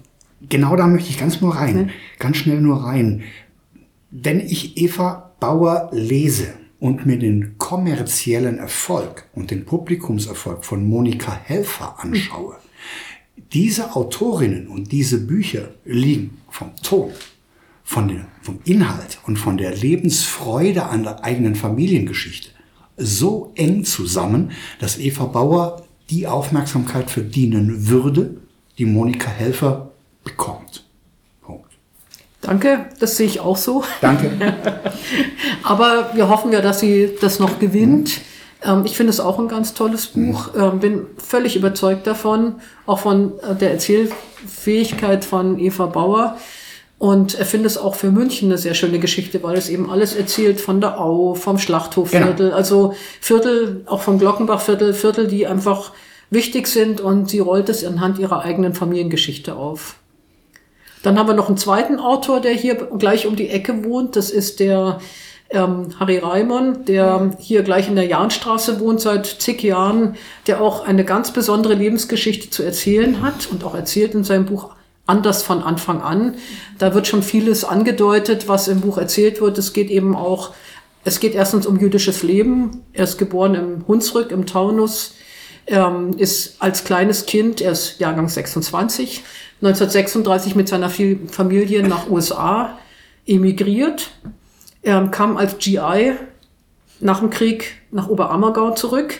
genau 0.49 0.75
da 0.75 0.87
möchte 0.87 1.09
ich 1.09 1.17
ganz 1.19 1.39
nur 1.41 1.55
rein, 1.55 1.91
ganz 2.19 2.37
schnell 2.37 2.59
nur 2.61 2.83
rein. 2.83 3.23
Wenn 4.11 4.39
ich 4.39 4.77
Eva 4.77 5.31
Bauer 5.39 5.89
lese 5.93 6.47
und 6.79 7.05
mir 7.05 7.17
den 7.17 7.57
kommerziellen 7.57 8.59
Erfolg 8.59 9.25
und 9.33 9.51
den 9.51 9.65
Publikumserfolg 9.65 10.63
von 10.63 10.87
Monika 10.87 11.33
Helfer 11.33 11.95
anschaue, 11.99 12.57
diese 13.53 13.95
Autorinnen 13.95 14.67
und 14.67 14.91
diese 14.91 15.25
Bücher 15.25 15.69
liegen 15.85 16.37
vom 16.49 16.75
Ton, 16.83 17.11
von 17.83 18.07
der, 18.07 18.27
vom 18.41 18.59
Inhalt 18.65 19.19
und 19.25 19.37
von 19.37 19.57
der 19.57 19.75
Lebensfreude 19.75 20.83
an 20.83 21.03
der 21.03 21.23
eigenen 21.23 21.55
Familiengeschichte 21.55 22.49
so 22.97 23.51
eng 23.55 23.85
zusammen, 23.85 24.51
dass 24.79 24.97
Eva 24.97 25.25
Bauer 25.25 25.85
die 26.09 26.27
Aufmerksamkeit 26.27 27.11
verdienen 27.11 27.87
würde, 27.87 28.37
die 28.77 28.85
Monika 28.85 29.29
Helfer 29.29 29.91
bekommt. 30.23 30.86
Danke, 32.47 32.85
das 32.99 33.17
sehe 33.17 33.27
ich 33.27 33.41
auch 33.41 33.57
so. 33.57 33.83
Danke. 33.99 34.31
Aber 35.63 36.11
wir 36.13 36.29
hoffen 36.29 36.53
ja, 36.53 36.61
dass 36.61 36.79
sie 36.79 37.11
das 37.19 37.39
noch 37.39 37.59
gewinnt. 37.59 38.21
Ähm, 38.63 38.83
ich 38.85 38.95
finde 38.95 39.11
es 39.11 39.19
auch 39.19 39.37
ein 39.37 39.49
ganz 39.49 39.73
tolles 39.73 40.07
Buch. 40.07 40.51
Ähm, 40.57 40.79
bin 40.79 41.05
völlig 41.17 41.57
überzeugt 41.57 42.07
davon, 42.07 42.55
auch 42.85 42.99
von 42.99 43.33
äh, 43.39 43.53
der 43.53 43.71
Erzählfähigkeit 43.71 45.25
von 45.25 45.59
Eva 45.59 45.87
Bauer. 45.87 46.37
Und 46.99 47.35
er 47.35 47.45
finde 47.45 47.67
es 47.67 47.77
auch 47.77 47.95
für 47.95 48.11
München 48.11 48.49
eine 48.49 48.57
sehr 48.57 48.73
schöne 48.73 48.99
Geschichte, 48.99 49.43
weil 49.43 49.57
es 49.57 49.67
eben 49.67 49.91
alles 49.91 50.15
erzählt 50.15 50.61
von 50.61 50.79
der 50.79 51.01
Au, 51.01 51.35
vom 51.35 51.59
Schlachthofviertel, 51.59 52.53
also 52.53 52.95
Viertel, 53.19 53.83
auch 53.87 54.01
vom 54.01 54.17
Glockenbachviertel, 54.19 54.93
Viertel, 54.93 55.27
die 55.27 55.45
einfach 55.45 55.91
wichtig 56.29 56.67
sind 56.67 57.01
und 57.01 57.29
sie 57.29 57.39
rollt 57.39 57.69
es 57.69 57.85
anhand 57.85 58.19
ihrer 58.19 58.41
eigenen 58.41 58.73
Familiengeschichte 58.73 59.55
auf. 59.55 59.97
Dann 61.07 61.17
haben 61.17 61.27
wir 61.27 61.35
noch 61.35 61.47
einen 61.47 61.55
zweiten 61.55 62.01
Autor, 62.01 62.41
der 62.41 62.51
hier 62.51 62.75
gleich 62.75 63.27
um 63.27 63.37
die 63.37 63.47
Ecke 63.47 63.85
wohnt. 63.85 64.17
Das 64.17 64.29
ist 64.29 64.59
der 64.59 64.99
ähm, 65.49 65.97
Harry 66.01 66.17
Reimann, 66.17 66.83
der 66.83 67.31
hier 67.39 67.63
gleich 67.63 67.87
in 67.87 67.95
der 67.95 68.07
Jahnstraße 68.07 68.81
wohnt 68.81 68.99
seit 68.99 69.25
zig 69.25 69.63
Jahren, 69.63 70.17
der 70.47 70.59
auch 70.59 70.85
eine 70.85 71.05
ganz 71.05 71.31
besondere 71.31 71.75
Lebensgeschichte 71.75 72.49
zu 72.49 72.61
erzählen 72.61 73.21
hat 73.21 73.47
und 73.49 73.63
auch 73.63 73.73
erzählt 73.73 74.15
in 74.15 74.25
seinem 74.25 74.47
Buch 74.47 74.71
anders 75.05 75.43
von 75.43 75.63
Anfang 75.63 76.01
an. 76.01 76.35
Da 76.77 76.93
wird 76.93 77.07
schon 77.07 77.23
vieles 77.23 77.63
angedeutet, 77.63 78.49
was 78.49 78.67
im 78.67 78.81
Buch 78.81 78.97
erzählt 78.97 79.39
wird. 79.39 79.57
Es 79.57 79.71
geht 79.71 79.89
eben 79.89 80.13
auch, 80.13 80.51
es 81.05 81.21
geht 81.21 81.35
erstens 81.35 81.65
um 81.65 81.79
jüdisches 81.79 82.21
Leben. 82.21 82.83
Er 82.91 83.05
ist 83.05 83.17
geboren 83.17 83.55
im 83.55 83.87
Hunsrück 83.87 84.31
im 84.31 84.45
Taunus, 84.45 85.13
ähm, 85.67 86.17
ist 86.17 86.61
als 86.61 86.83
kleines 86.83 87.25
Kind, 87.25 87.61
er 87.61 87.71
ist 87.71 88.01
Jahrgang 88.01 88.27
26, 88.27 89.23
1936 89.61 90.55
mit 90.55 90.67
seiner 90.67 90.89
Familie 90.89 91.87
nach 91.87 92.09
USA 92.09 92.77
emigriert. 93.25 94.11
Er 94.81 95.07
kam 95.07 95.37
als 95.37 95.57
GI 95.57 96.13
nach 96.99 97.19
dem 97.19 97.29
Krieg 97.29 97.75
nach 97.91 98.07
Oberammergau 98.07 98.71
zurück, 98.71 99.15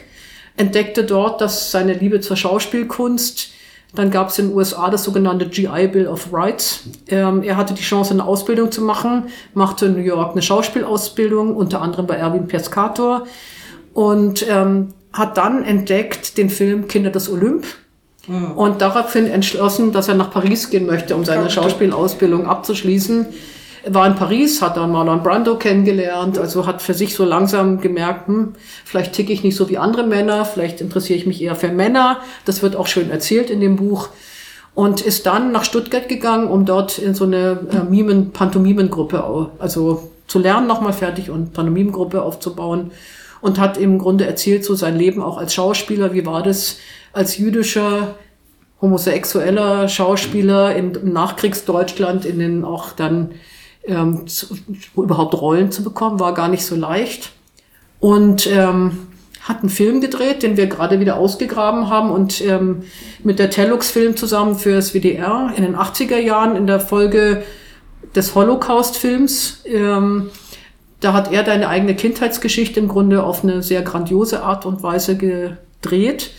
entdeckte 0.56 1.04
dort, 1.04 1.42
dass 1.42 1.72
seine 1.72 1.94
Liebe 1.94 2.20
zur 2.22 2.38
Schauspielkunst, 2.38 3.52
dann 3.96 4.12
gab 4.12 4.30
es 4.30 4.38
in 4.38 4.50
den 4.50 4.56
USA 4.56 4.90
das 4.90 5.04
sogenannte 5.04 5.48
GI 5.48 5.88
Bill 5.88 6.08
of 6.08 6.32
Rights. 6.32 6.84
Ähm, 7.08 7.42
er 7.42 7.58
hatte 7.58 7.74
die 7.74 7.82
Chance, 7.82 8.12
eine 8.12 8.26
Ausbildung 8.26 8.72
zu 8.72 8.82
machen, 8.82 9.30
machte 9.54 9.86
in 9.86 9.94
New 9.94 10.00
York 10.00 10.34
eine 10.34 10.42
Schauspielausbildung, 10.42 11.56
unter 11.56 11.82
anderem 11.82 12.06
bei 12.06 12.16
Erwin 12.16 12.48
Pescator 12.48 13.26
und 13.94 14.46
ähm, 14.48 14.94
hat 15.14 15.38
dann 15.38 15.64
entdeckt 15.64 16.38
den 16.38 16.50
Film 16.50 16.88
Kinder 16.88 17.10
des 17.10 17.30
Olymp 17.30 17.66
und 18.28 18.82
daraufhin 18.82 19.26
entschlossen, 19.28 19.94
dass 19.94 20.10
er 20.10 20.16
nach 20.16 20.32
Paris 20.32 20.70
gehen 20.70 20.86
möchte, 20.86 21.16
um 21.16 21.24
seine 21.24 21.50
Schauspielausbildung 21.50 22.46
abzuschließen. 22.46 23.26
Er 23.84 23.94
war 23.94 24.06
in 24.06 24.16
Paris, 24.16 24.62
hat 24.62 24.76
dann 24.76 24.92
Marlon 24.92 25.24
Brando 25.24 25.56
kennengelernt, 25.56 26.38
also 26.38 26.66
hat 26.66 26.82
für 26.82 26.94
sich 26.94 27.16
so 27.16 27.24
langsam 27.24 27.80
gemerkt, 27.80 28.28
hm, 28.28 28.54
vielleicht 28.84 29.14
ticke 29.14 29.32
ich 29.32 29.44
nicht 29.44 29.56
so 29.56 29.70
wie 29.70 29.78
andere 29.78 30.06
Männer, 30.06 30.44
vielleicht 30.44 30.82
interessiere 30.82 31.18
ich 31.18 31.26
mich 31.26 31.42
eher 31.42 31.56
für 31.56 31.70
Männer. 31.70 32.18
Das 32.44 32.62
wird 32.62 32.76
auch 32.76 32.88
schön 32.88 33.10
erzählt 33.10 33.50
in 33.50 33.62
dem 33.62 33.78
Buch. 33.78 34.10
Und 34.76 35.00
ist 35.00 35.26
dann 35.26 35.54
nach 35.54 35.64
Stuttgart 35.64 36.10
gegangen, 36.10 36.50
um 36.50 36.66
dort 36.66 37.00
in 37.00 37.16
so 37.16 37.24
eine 37.24 37.60
äh, 37.72 37.90
Mimen, 37.90 38.32
Pantomimengruppe, 38.32 39.52
also 39.58 40.12
zu 40.28 40.38
lernen 40.38 40.68
nochmal 40.68 40.94
fertig 40.94 41.30
und 41.30 41.54
Pantomimengruppe 41.54 42.22
aufzubauen. 42.22 42.92
Und 43.40 43.60
hat 43.60 43.78
im 43.78 44.00
Grunde 44.00 44.26
erzählt, 44.26 44.66
so 44.66 44.76
sein 44.76 44.98
Leben 44.98 45.24
auch 45.24 45.38
als 45.38 45.54
Schauspieler, 45.54 46.14
wie 46.14 46.26
war 46.26 46.44
das 46.44 46.78
als 47.14 47.38
jüdischer 47.38 48.16
homosexueller 48.82 49.88
Schauspieler 49.90 50.76
im 50.76 50.92
Nachkriegsdeutschland 51.12 52.26
in 52.26 52.40
den 52.40 52.64
auch 52.64 52.92
dann 52.92 53.32
ähm, 53.86 54.28
zu, 54.28 54.56
überhaupt 54.96 55.34
Rollen 55.34 55.72
zu 55.72 55.84
bekommen, 55.84 56.20
war 56.20 56.34
gar 56.34 56.48
nicht 56.48 56.66
so 56.66 56.76
leicht. 56.76 57.32
Und 58.00 58.48
ähm, 58.48 59.08
hat 59.48 59.62
einen 59.62 59.70
Film 59.70 60.02
gedreht, 60.02 60.44
den 60.44 60.58
wir 60.58 60.68
gerade 60.68 61.00
wieder 61.00 61.18
ausgegraben 61.18 61.90
haben 61.90 62.12
und 62.12 62.42
ähm, 62.42 62.84
mit 63.24 63.40
der 63.40 63.50
Tellux 63.50 63.90
Film 63.90 64.18
zusammen 64.18 64.56
für 64.56 64.76
das 64.76 64.94
WDR 64.94 65.54
in 65.56 65.64
den 65.64 65.76
80er 65.76 66.18
Jahren 66.18 66.56
in 66.56 66.68
der 66.68 66.80
Folge 66.80 67.44
des 68.14 68.36
Holocaust-Films. 68.36 69.64
Ähm, 69.66 70.30
da 71.00 71.14
hat 71.14 71.32
er 71.32 71.44
deine 71.44 71.70
eigene 71.70 71.96
Kindheitsgeschichte 71.96 72.80
im 72.80 72.88
Grunde 72.88 73.24
auf 73.24 73.44
eine 73.44 73.64
sehr 73.64 73.84
grandiose 73.84 74.44
Art 74.44 74.66
und 74.66 74.84
Weise 74.84 75.16
gedreht. 75.16 76.32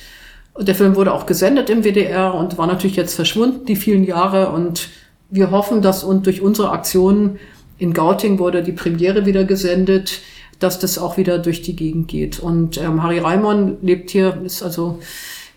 Der 0.61 0.75
Film 0.75 0.97
wurde 0.97 1.15
auch 1.15 1.27
gesendet 1.27 1.71
im 1.71 1.85
WDR 1.85 2.35
und 2.35 2.59
war 2.59 2.67
natürlich 2.67 2.97
jetzt 2.97 3.15
verschwunden, 3.15 3.65
die 3.67 3.77
vielen 3.77 4.05
Jahre. 4.05 4.51
Und 4.51 4.89
wir 5.31 5.51
hoffen, 5.51 5.83
dass 5.83 6.05
und 6.05 6.27
durch 6.27 6.41
unsere 6.41 6.71
Aktionen 6.71 7.39
in 7.79 7.95
Gauting 7.95 8.39
wurde 8.39 8.63
die 8.63 8.73
Premiere 8.73 9.25
wieder 9.25 9.45
gesendet, 9.45 10.21
dass 10.59 10.79
das 10.79 10.99
auch 10.99 11.17
wieder 11.17 11.39
durch 11.39 11.63
die 11.63 11.77
Gegend 11.77 12.09
geht. 12.09 12.41
Und 12.41 12.79
ähm, 12.79 13.03
Harry 13.03 13.19
Reimann 13.19 13.77
lebt 13.83 14.11
hier, 14.11 14.41
ist 14.45 14.63
also 14.63 14.99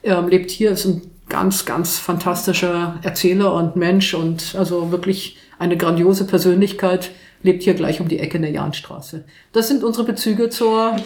ähm, 0.04 0.28
lebt 0.28 0.52
hier, 0.52 0.72
ist 0.72 0.86
ein 0.86 1.02
ganz, 1.30 1.66
ganz 1.66 1.98
fantastischer 1.98 3.00
Erzähler 3.02 3.54
und 3.54 3.76
Mensch 3.76 4.14
und 4.14 4.56
also 4.58 4.92
wirklich 4.92 5.38
eine 5.58 5.78
grandiose 5.78 6.26
Persönlichkeit. 6.26 7.12
Lebt 7.44 7.64
hier 7.64 7.74
gleich 7.74 8.00
um 8.00 8.08
die 8.08 8.20
Ecke 8.20 8.38
in 8.38 8.44
der 8.44 8.52
Jahnstraße. 8.52 9.26
Das 9.52 9.68
sind 9.68 9.84
unsere 9.84 10.06
Bezüge 10.06 10.50
zur. 10.50 10.96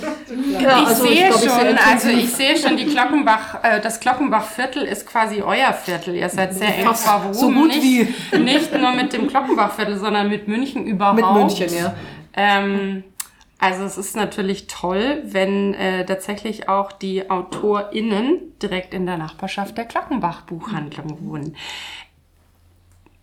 Ja, 0.59 0.81
ich 0.81 0.87
also 0.87 1.05
sehe 1.05 1.27
glaub, 1.27 1.39
schon, 1.39 1.49
sehr 1.49 1.87
also 1.87 2.09
ich 2.09 2.29
sehe 2.29 2.57
schon, 2.57 2.77
die 2.77 2.85
Glockenbach, 2.85 3.63
äh, 3.63 3.81
das 3.81 3.99
Glockenbach-Viertel 3.99 4.83
ist 4.83 5.05
quasi 5.05 5.41
euer 5.41 5.73
Viertel. 5.73 6.15
Ihr 6.15 6.29
seid 6.29 6.53
sehr 6.53 6.77
eng 6.77 6.93
verwoben. 6.93 7.33
so 7.33 7.51
gut 7.51 7.67
nicht, 7.67 8.39
nicht 8.39 8.79
nur 8.79 8.91
mit 8.93 9.13
dem 9.13 9.27
Glockenbach-Viertel, 9.27 9.97
sondern 9.97 10.29
mit 10.29 10.47
München 10.47 10.85
überhaupt. 10.85 11.17
Mit 11.17 11.33
München, 11.33 11.77
ja. 11.77 11.95
Ähm, 12.33 13.03
also 13.57 13.83
es 13.83 13.97
ist 13.97 14.15
natürlich 14.15 14.67
toll, 14.67 15.23
wenn 15.25 15.73
äh, 15.75 16.05
tatsächlich 16.05 16.67
auch 16.67 16.91
die 16.91 17.29
AutorInnen 17.29 18.39
direkt 18.61 18.93
in 18.93 19.05
der 19.05 19.17
Nachbarschaft 19.17 19.77
der 19.77 19.85
Glockenbach-Buchhandlung 19.85 21.25
wohnen. 21.25 21.55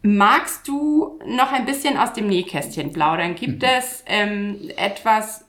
Magst 0.03 0.67
du 0.67 1.21
noch 1.25 1.53
ein 1.53 1.65
bisschen 1.65 1.97
aus 1.97 2.13
dem 2.13 2.27
Nähkästchen 2.27 2.93
plaudern? 2.93 3.37
Gibt 3.37 3.63
es 3.63 4.03
ähm, 4.07 4.71
etwas, 4.77 5.49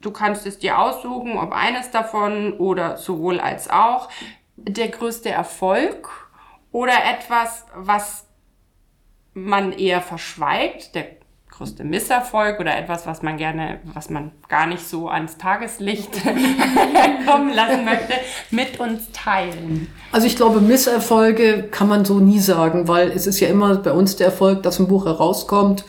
du 0.00 0.12
kannst 0.12 0.46
es 0.46 0.60
dir 0.60 0.78
aussuchen, 0.78 1.36
ob 1.36 1.52
eines 1.52 1.90
davon 1.90 2.52
oder 2.54 2.96
sowohl 2.96 3.40
als 3.40 3.68
auch, 3.68 4.08
der 4.56 4.88
größte 4.88 5.30
Erfolg 5.30 6.08
oder 6.70 6.92
etwas, 7.04 7.66
was 7.74 8.28
man 9.34 9.72
eher 9.72 10.00
verschweigt, 10.00 10.94
der 10.94 11.17
größte 11.58 11.82
Misserfolg 11.82 12.60
oder 12.60 12.76
etwas, 12.76 13.06
was 13.06 13.22
man 13.22 13.36
gerne, 13.36 13.80
was 13.92 14.10
man 14.10 14.30
gar 14.48 14.66
nicht 14.66 14.88
so 14.88 15.08
ans 15.08 15.38
Tageslicht 15.38 16.10
kommen 17.26 17.52
lassen 17.52 17.84
möchte, 17.84 18.14
mit 18.50 18.78
uns 18.78 19.10
teilen? 19.12 19.88
Also 20.12 20.28
ich 20.28 20.36
glaube, 20.36 20.60
Misserfolge 20.60 21.64
kann 21.64 21.88
man 21.88 22.04
so 22.04 22.20
nie 22.20 22.38
sagen, 22.38 22.86
weil 22.86 23.10
es 23.10 23.26
ist 23.26 23.40
ja 23.40 23.48
immer 23.48 23.74
bei 23.76 23.92
uns 23.92 24.14
der 24.14 24.28
Erfolg, 24.28 24.62
dass 24.62 24.78
ein 24.78 24.86
Buch 24.86 25.04
herauskommt. 25.04 25.84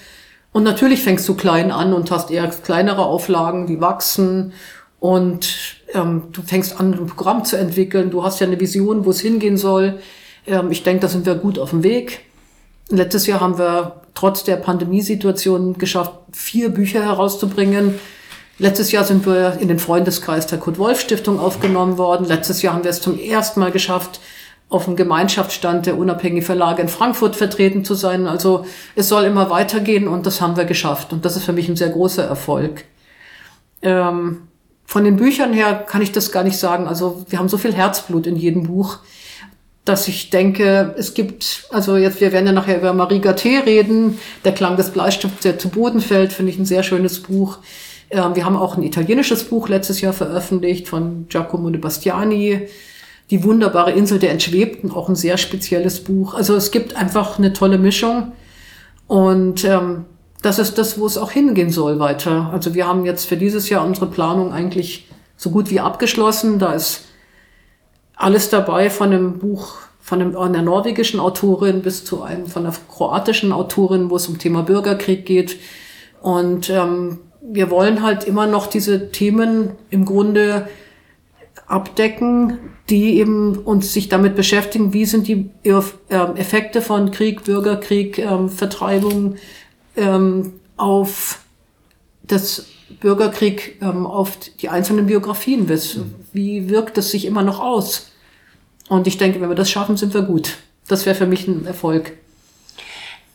Und 0.52 0.64
natürlich 0.64 1.04
fängst 1.04 1.30
du 1.30 1.36
klein 1.36 1.72
an 1.72 1.94
und 1.94 2.10
hast 2.10 2.32
eher 2.32 2.48
kleinere 2.48 3.06
Auflagen, 3.06 3.68
die 3.68 3.80
wachsen. 3.80 4.54
Und 5.00 5.56
ähm, 5.94 6.24
du 6.32 6.42
fängst 6.42 6.80
an, 6.80 6.94
ein 6.94 7.06
Programm 7.06 7.46
zu 7.46 7.58
entwickeln. 7.58 8.10
Du 8.10 8.24
hast 8.24 8.40
ja 8.40 8.48
eine 8.48 8.60
Vision, 8.60 9.06
wo 9.06 9.12
es 9.12 9.22
hingehen 9.22 9.58
soll. 9.58 10.00
Ähm, 10.48 10.72
ich 10.72 10.82
denke, 10.82 11.02
da 11.02 11.08
sind 11.08 11.28
wir 11.28 11.36
gut 11.36 11.60
auf 11.60 11.70
dem 11.70 11.84
Weg. 11.84 12.22
Letztes 12.90 13.28
Jahr 13.28 13.40
haben 13.40 13.58
wir 13.58 14.02
trotz 14.16 14.44
der 14.44 14.56
Pandemiesituation 14.56 15.78
geschafft, 15.78 16.14
vier 16.32 16.70
Bücher 16.70 17.04
herauszubringen. 17.04 17.96
Letztes 18.58 18.92
Jahr 18.92 19.04
sind 19.04 19.26
wir 19.26 19.58
in 19.60 19.68
den 19.68 19.80
Freundeskreis 19.80 20.48
der 20.48 20.60
Kurt-Wolf-Stiftung 20.60 21.40
aufgenommen 21.40 21.98
worden. 21.98 22.26
Letztes 22.26 22.62
Jahr 22.62 22.74
haben 22.74 22.84
wir 22.84 22.92
es 22.92 23.02
zum 23.02 23.18
ersten 23.18 23.60
Mal 23.60 23.72
geschafft, 23.72 24.20
auf 24.70 24.86
dem 24.86 24.96
Gemeinschaftsstand 24.96 25.86
der 25.86 25.98
unabhängigen 25.98 26.44
Verlage 26.44 26.82
in 26.82 26.90
Frankfurt 26.90 27.36
vertreten 27.36 27.86
zu 27.86 27.96
sein. 27.96 28.28
Also 28.28 28.66
es 28.96 29.08
soll 29.08 29.24
immer 29.24 29.50
weitergehen 29.50 30.08
und 30.08 30.26
das 30.26 30.42
haben 30.42 30.58
wir 30.58 30.66
geschafft. 30.66 31.14
Und 31.14 31.26
das 31.26 31.36
ist 31.36 31.46
für 31.46 31.54
mich 31.54 31.70
ein 31.70 31.76
sehr 31.76 31.90
großer 31.90 32.24
Erfolg. 32.24 32.86
Ähm, 33.82 34.48
von 34.86 35.04
den 35.04 35.16
Büchern 35.16 35.54
her 35.54 35.86
kann 35.88 36.02
ich 36.02 36.12
das 36.12 36.32
gar 36.32 36.44
nicht 36.44 36.58
sagen. 36.58 36.88
Also 36.88 37.26
wir 37.30 37.40
haben 37.40 37.50
so 37.50 37.58
viel 37.58 37.74
Herzblut 37.74 38.28
in 38.28 38.36
jedem 38.36 38.64
Buch 38.64 38.98
dass 39.90 40.08
ich 40.08 40.30
denke, 40.30 40.94
es 40.98 41.16
gibt, 41.16 41.66
also 41.72 41.98
jetzt, 41.98 42.22
wir 42.22 42.32
werden 42.32 42.46
ja 42.46 42.52
nachher 42.52 42.78
über 42.78 42.94
Marie 42.94 43.20
Gatté 43.20 43.66
reden, 43.66 44.20
Der 44.46 44.54
Klang 44.54 44.78
des 44.78 44.92
Bleistifts, 44.92 45.42
der 45.42 45.58
zu 45.58 45.70
Boden 45.70 46.00
fällt, 46.00 46.32
finde 46.32 46.52
ich 46.52 46.60
ein 46.60 46.66
sehr 46.66 46.84
schönes 46.84 47.22
Buch. 47.22 47.58
Ähm, 48.12 48.36
wir 48.36 48.46
haben 48.46 48.56
auch 48.56 48.78
ein 48.78 48.84
italienisches 48.84 49.46
Buch 49.46 49.68
letztes 49.68 50.00
Jahr 50.02 50.14
veröffentlicht 50.14 50.88
von 50.88 51.26
Giacomo 51.28 51.72
de 51.72 51.82
Bastiani, 51.82 52.68
Die 53.32 53.44
wunderbare 53.44 53.92
Insel 53.92 54.20
der 54.20 54.32
Entschwebten, 54.32 54.92
auch 54.92 55.10
ein 55.10 55.16
sehr 55.16 55.38
spezielles 55.38 56.04
Buch. 56.04 56.36
Also 56.36 56.56
es 56.56 56.70
gibt 56.70 56.96
einfach 56.96 57.40
eine 57.40 57.54
tolle 57.54 57.80
Mischung 57.80 58.32
und 59.08 59.64
ähm, 59.66 60.06
das 60.44 60.60
ist 60.60 60.78
das, 60.78 61.00
wo 61.00 61.08
es 61.08 61.18
auch 61.18 61.32
hingehen 61.32 61.72
soll 61.72 62.00
weiter. 62.00 62.52
Also 62.54 62.76
wir 62.76 62.88
haben 62.88 63.06
jetzt 63.06 63.26
für 63.26 63.38
dieses 63.38 63.70
Jahr 63.70 63.86
unsere 63.86 64.08
Planung 64.08 64.54
eigentlich 64.54 65.08
so 65.36 65.50
gut 65.50 65.72
wie 65.72 65.80
abgeschlossen. 65.80 66.60
Da 66.60 66.74
ist 66.74 67.06
alles 68.20 68.50
dabei 68.50 68.90
von 68.90 69.12
einem 69.12 69.40
Buch 69.40 69.78
von 70.02 70.36
einer 70.36 70.62
norwegischen 70.62 71.20
Autorin 71.20 71.82
bis 71.82 72.04
zu 72.04 72.22
einem 72.22 72.48
von 72.48 72.66
einer 72.66 72.76
kroatischen 72.92 73.52
Autorin, 73.52 74.10
wo 74.10 74.16
es 74.16 74.28
um 74.28 74.38
Thema 74.38 74.64
Bürgerkrieg 74.64 75.26
geht. 75.26 75.58
Und 76.22 76.70
ähm, 76.70 77.20
wir 77.42 77.70
wollen 77.70 78.04
halt 78.04 78.26
immer 78.26 78.46
noch 78.46 78.68
diese 78.68 79.12
Themen 79.12 79.72
im 79.90 80.06
Grunde 80.06 80.68
abdecken, 81.68 82.58
die 82.90 83.20
eben 83.20 83.58
uns 83.58 83.94
sich 83.94 84.10
damit 84.10 84.36
beschäftigen, 84.36 84.94
wie 84.94 85.06
sind 85.06 85.28
die 85.28 85.52
äh, 85.64 85.80
Effekte 86.10 86.82
von 86.82 87.12
Krieg, 87.12 87.44
Bürgerkrieg, 87.44 88.18
ähm, 88.18 88.50
Vertreibung 88.50 89.36
ähm, 89.96 90.54
auf 90.76 91.40
das 92.24 92.66
Bürgerkrieg, 93.00 93.80
ähm, 93.82 94.06
auf 94.06 94.38
die 94.62 94.70
einzelnen 94.70 95.08
Biografien. 95.08 95.70
Wie 96.34 96.70
wirkt 96.70 96.98
es 96.98 97.12
sich 97.12 97.26
immer 97.26 97.44
noch 97.44 97.60
aus? 97.60 98.12
Und 98.88 99.08
ich 99.08 99.18
denke, 99.18 99.40
wenn 99.40 99.50
wir 99.50 99.56
das 99.56 99.70
schaffen, 99.70 99.98
sind 99.98 100.14
wir 100.14 100.24
gut. 100.24 100.58
Das 100.88 101.06
wäre 101.06 101.16
für 101.16 101.28
mich 101.28 101.48
ein 101.48 101.66
Erfolg. 101.66 102.14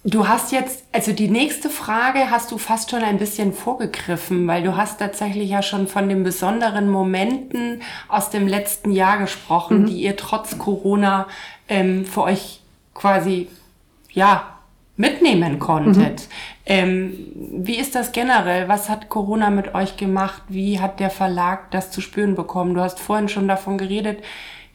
Du 0.07 0.29
hast 0.29 0.53
jetzt, 0.53 0.85
also 0.93 1.13
die 1.13 1.29
nächste 1.29 1.71
Frage 1.71 2.31
hast 2.31 2.51
du 2.51 2.59
fast 2.59 2.91
schon 2.91 3.03
ein 3.03 3.17
bisschen 3.17 3.55
vorgegriffen, 3.55 4.47
weil 4.47 4.63
du 4.63 4.77
hast 4.77 4.99
tatsächlich 4.99 5.49
ja 5.49 5.63
schon 5.63 5.87
von 5.87 6.11
den 6.11 6.25
besonderen 6.25 6.91
Momenten 6.91 7.81
aus 8.09 8.29
dem 8.29 8.47
letzten 8.47 8.91
Jahr 8.91 9.17
gesprochen, 9.17 9.83
mhm. 9.83 9.87
die 9.87 10.03
ihr 10.03 10.17
trotz 10.17 10.59
Corona 10.59 11.27
ähm, 11.69 12.05
für 12.05 12.25
euch 12.25 12.61
quasi, 12.93 13.49
ja, 14.13 14.54
mitnehmen 14.97 15.59
konntet. 15.59 16.23
Mhm. 16.23 16.27
Ähm, 16.67 17.15
wie 17.35 17.77
ist 17.77 17.95
das 17.95 18.13
generell? 18.13 18.69
Was 18.69 18.89
hat 18.89 19.09
Corona 19.09 19.51
mit 19.51 19.75
euch 19.75 19.97
gemacht? 19.97 20.43
Wie 20.49 20.81
hat 20.81 21.01
der 21.01 21.11
Verlag 21.11 21.71
das 21.73 21.91
zu 21.91 22.01
spüren 22.01 22.35
bekommen? 22.35 22.75
Du 22.75 22.81
hast 22.81 23.01
vorhin 23.01 23.29
schon 23.29 23.49
davon 23.49 23.77
geredet, 23.77 24.23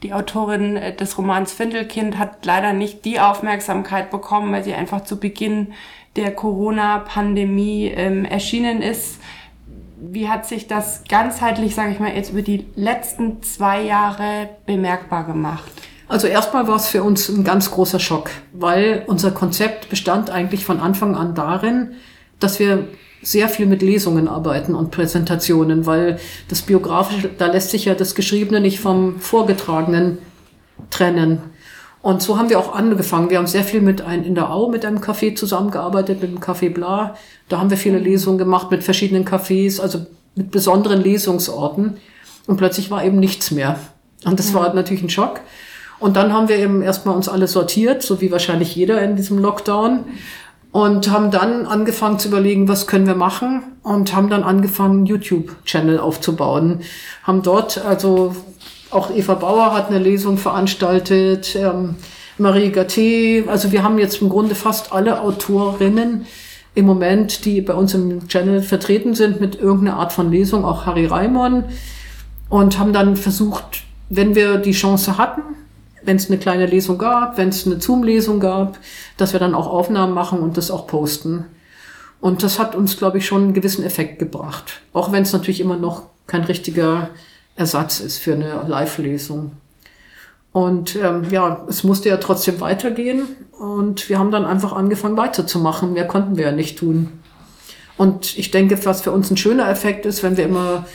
die 0.02 0.12
Autorin 0.12 0.76
äh, 0.76 0.94
des 0.94 1.18
Romans 1.18 1.52
Findelkind 1.52 2.18
hat 2.18 2.44
leider 2.44 2.72
nicht 2.72 3.04
die 3.04 3.20
Aufmerksamkeit 3.20 4.10
bekommen, 4.10 4.52
weil 4.52 4.64
sie 4.64 4.74
einfach 4.74 5.04
zu 5.04 5.18
Beginn 5.18 5.72
der 6.16 6.34
Corona-Pandemie 6.34 7.86
ähm, 7.88 8.24
erschienen 8.24 8.82
ist. 8.82 9.20
Wie 10.02 10.28
hat 10.28 10.46
sich 10.46 10.66
das 10.66 11.04
ganzheitlich, 11.08 11.74
sage 11.74 11.92
ich 11.92 12.00
mal, 12.00 12.14
jetzt 12.14 12.30
über 12.30 12.42
die 12.42 12.66
letzten 12.74 13.42
zwei 13.42 13.82
Jahre 13.82 14.48
bemerkbar 14.64 15.24
gemacht? 15.24 15.70
Also 16.10 16.26
erstmal 16.26 16.66
war 16.66 16.74
es 16.74 16.88
für 16.88 17.04
uns 17.04 17.28
ein 17.28 17.44
ganz 17.44 17.70
großer 17.70 18.00
Schock, 18.00 18.30
weil 18.52 19.04
unser 19.06 19.30
Konzept 19.30 19.90
bestand 19.90 20.28
eigentlich 20.28 20.64
von 20.64 20.80
Anfang 20.80 21.14
an 21.14 21.36
darin, 21.36 21.92
dass 22.40 22.58
wir 22.58 22.88
sehr 23.22 23.48
viel 23.48 23.66
mit 23.66 23.80
Lesungen 23.80 24.26
arbeiten 24.26 24.74
und 24.74 24.90
Präsentationen, 24.90 25.86
weil 25.86 26.18
das 26.48 26.62
Biografische, 26.62 27.30
da 27.38 27.46
lässt 27.46 27.70
sich 27.70 27.84
ja 27.84 27.94
das 27.94 28.16
Geschriebene 28.16 28.60
nicht 28.60 28.80
vom 28.80 29.20
Vorgetragenen 29.20 30.18
trennen. 30.90 31.38
Und 32.02 32.22
so 32.22 32.38
haben 32.38 32.50
wir 32.50 32.58
auch 32.58 32.74
angefangen. 32.74 33.30
Wir 33.30 33.38
haben 33.38 33.46
sehr 33.46 33.62
viel 33.62 33.80
mit 33.80 34.02
ein, 34.02 34.24
in 34.24 34.34
der 34.34 34.50
Au 34.50 34.68
mit 34.68 34.84
einem 34.84 34.98
Café 34.98 35.36
zusammengearbeitet, 35.36 36.20
mit 36.20 36.32
dem 36.32 36.40
Café 36.40 36.74
Bla. 36.74 37.14
Da 37.48 37.60
haben 37.60 37.70
wir 37.70 37.76
viele 37.76 37.98
Lesungen 37.98 38.38
gemacht 38.38 38.72
mit 38.72 38.82
verschiedenen 38.82 39.24
Cafés, 39.24 39.80
also 39.80 40.06
mit 40.34 40.50
besonderen 40.50 41.04
Lesungsorten. 41.04 41.98
Und 42.48 42.56
plötzlich 42.56 42.90
war 42.90 43.04
eben 43.04 43.20
nichts 43.20 43.52
mehr. 43.52 43.78
Und 44.24 44.40
das 44.40 44.52
war 44.54 44.74
natürlich 44.74 45.04
ein 45.04 45.10
Schock. 45.10 45.40
Und 46.00 46.16
dann 46.16 46.32
haben 46.32 46.48
wir 46.48 46.56
eben 46.56 46.82
erstmal 46.82 47.14
uns 47.14 47.28
alle 47.28 47.46
sortiert, 47.46 48.02
so 48.02 48.20
wie 48.20 48.32
wahrscheinlich 48.32 48.74
jeder 48.74 49.00
in 49.02 49.16
diesem 49.16 49.38
Lockdown. 49.38 50.04
Und 50.72 51.10
haben 51.10 51.30
dann 51.30 51.66
angefangen 51.66 52.18
zu 52.18 52.28
überlegen, 52.28 52.68
was 52.68 52.86
können 52.86 53.06
wir 53.06 53.14
machen? 53.14 53.62
Und 53.82 54.14
haben 54.14 54.30
dann 54.30 54.42
angefangen, 54.42 55.04
YouTube-Channel 55.04 55.98
aufzubauen. 55.98 56.80
Haben 57.24 57.42
dort, 57.42 57.84
also 57.84 58.34
auch 58.90 59.14
Eva 59.14 59.34
Bauer 59.34 59.74
hat 59.74 59.88
eine 59.88 59.98
Lesung 59.98 60.38
veranstaltet, 60.38 61.56
ähm, 61.56 61.96
Marie 62.38 62.70
Gatté, 62.70 63.46
also 63.48 63.70
wir 63.70 63.82
haben 63.82 63.98
jetzt 63.98 64.22
im 64.22 64.30
Grunde 64.30 64.54
fast 64.54 64.92
alle 64.92 65.20
Autorinnen 65.20 66.26
im 66.74 66.86
Moment, 66.86 67.44
die 67.44 67.60
bei 67.60 67.74
uns 67.74 67.94
im 67.94 68.28
Channel 68.28 68.62
vertreten 68.62 69.14
sind 69.14 69.40
mit 69.40 69.56
irgendeiner 69.60 69.98
Art 69.98 70.12
von 70.12 70.30
Lesung, 70.30 70.64
auch 70.64 70.86
Harry 70.86 71.06
Raimon 71.06 71.64
und 72.48 72.78
haben 72.78 72.92
dann 72.92 73.16
versucht, 73.16 73.82
wenn 74.08 74.34
wir 74.34 74.56
die 74.56 74.72
Chance 74.72 75.18
hatten, 75.18 75.42
wenn 76.02 76.16
es 76.16 76.28
eine 76.28 76.38
kleine 76.38 76.66
Lesung 76.66 76.98
gab, 76.98 77.36
wenn 77.38 77.48
es 77.48 77.66
eine 77.66 77.80
Zoom-Lesung 77.80 78.40
gab, 78.40 78.78
dass 79.16 79.32
wir 79.32 79.40
dann 79.40 79.54
auch 79.54 79.66
Aufnahmen 79.66 80.14
machen 80.14 80.40
und 80.40 80.56
das 80.56 80.70
auch 80.70 80.86
posten. 80.86 81.46
Und 82.20 82.42
das 82.42 82.58
hat 82.58 82.74
uns, 82.74 82.96
glaube 82.96 83.18
ich, 83.18 83.26
schon 83.26 83.42
einen 83.42 83.54
gewissen 83.54 83.84
Effekt 83.84 84.18
gebracht. 84.18 84.80
Auch 84.92 85.12
wenn 85.12 85.22
es 85.22 85.32
natürlich 85.32 85.60
immer 85.60 85.76
noch 85.76 86.04
kein 86.26 86.44
richtiger 86.44 87.10
Ersatz 87.56 88.00
ist 88.00 88.18
für 88.18 88.34
eine 88.34 88.64
Live-Lesung. 88.66 89.52
Und 90.52 90.96
ähm, 90.96 91.24
ja, 91.30 91.64
es 91.68 91.84
musste 91.84 92.08
ja 92.08 92.16
trotzdem 92.16 92.60
weitergehen. 92.60 93.22
Und 93.58 94.08
wir 94.08 94.18
haben 94.18 94.30
dann 94.30 94.44
einfach 94.44 94.72
angefangen 94.72 95.16
weiterzumachen. 95.16 95.92
Mehr 95.92 96.06
konnten 96.06 96.36
wir 96.36 96.46
ja 96.46 96.52
nicht 96.52 96.78
tun. 96.78 97.20
Und 97.96 98.38
ich 98.38 98.50
denke, 98.50 98.78
was 98.84 99.02
für 99.02 99.12
uns 99.12 99.30
ein 99.30 99.36
schöner 99.36 99.68
Effekt 99.68 100.06
ist, 100.06 100.22
wenn 100.22 100.36
wir 100.36 100.44
immer 100.44 100.86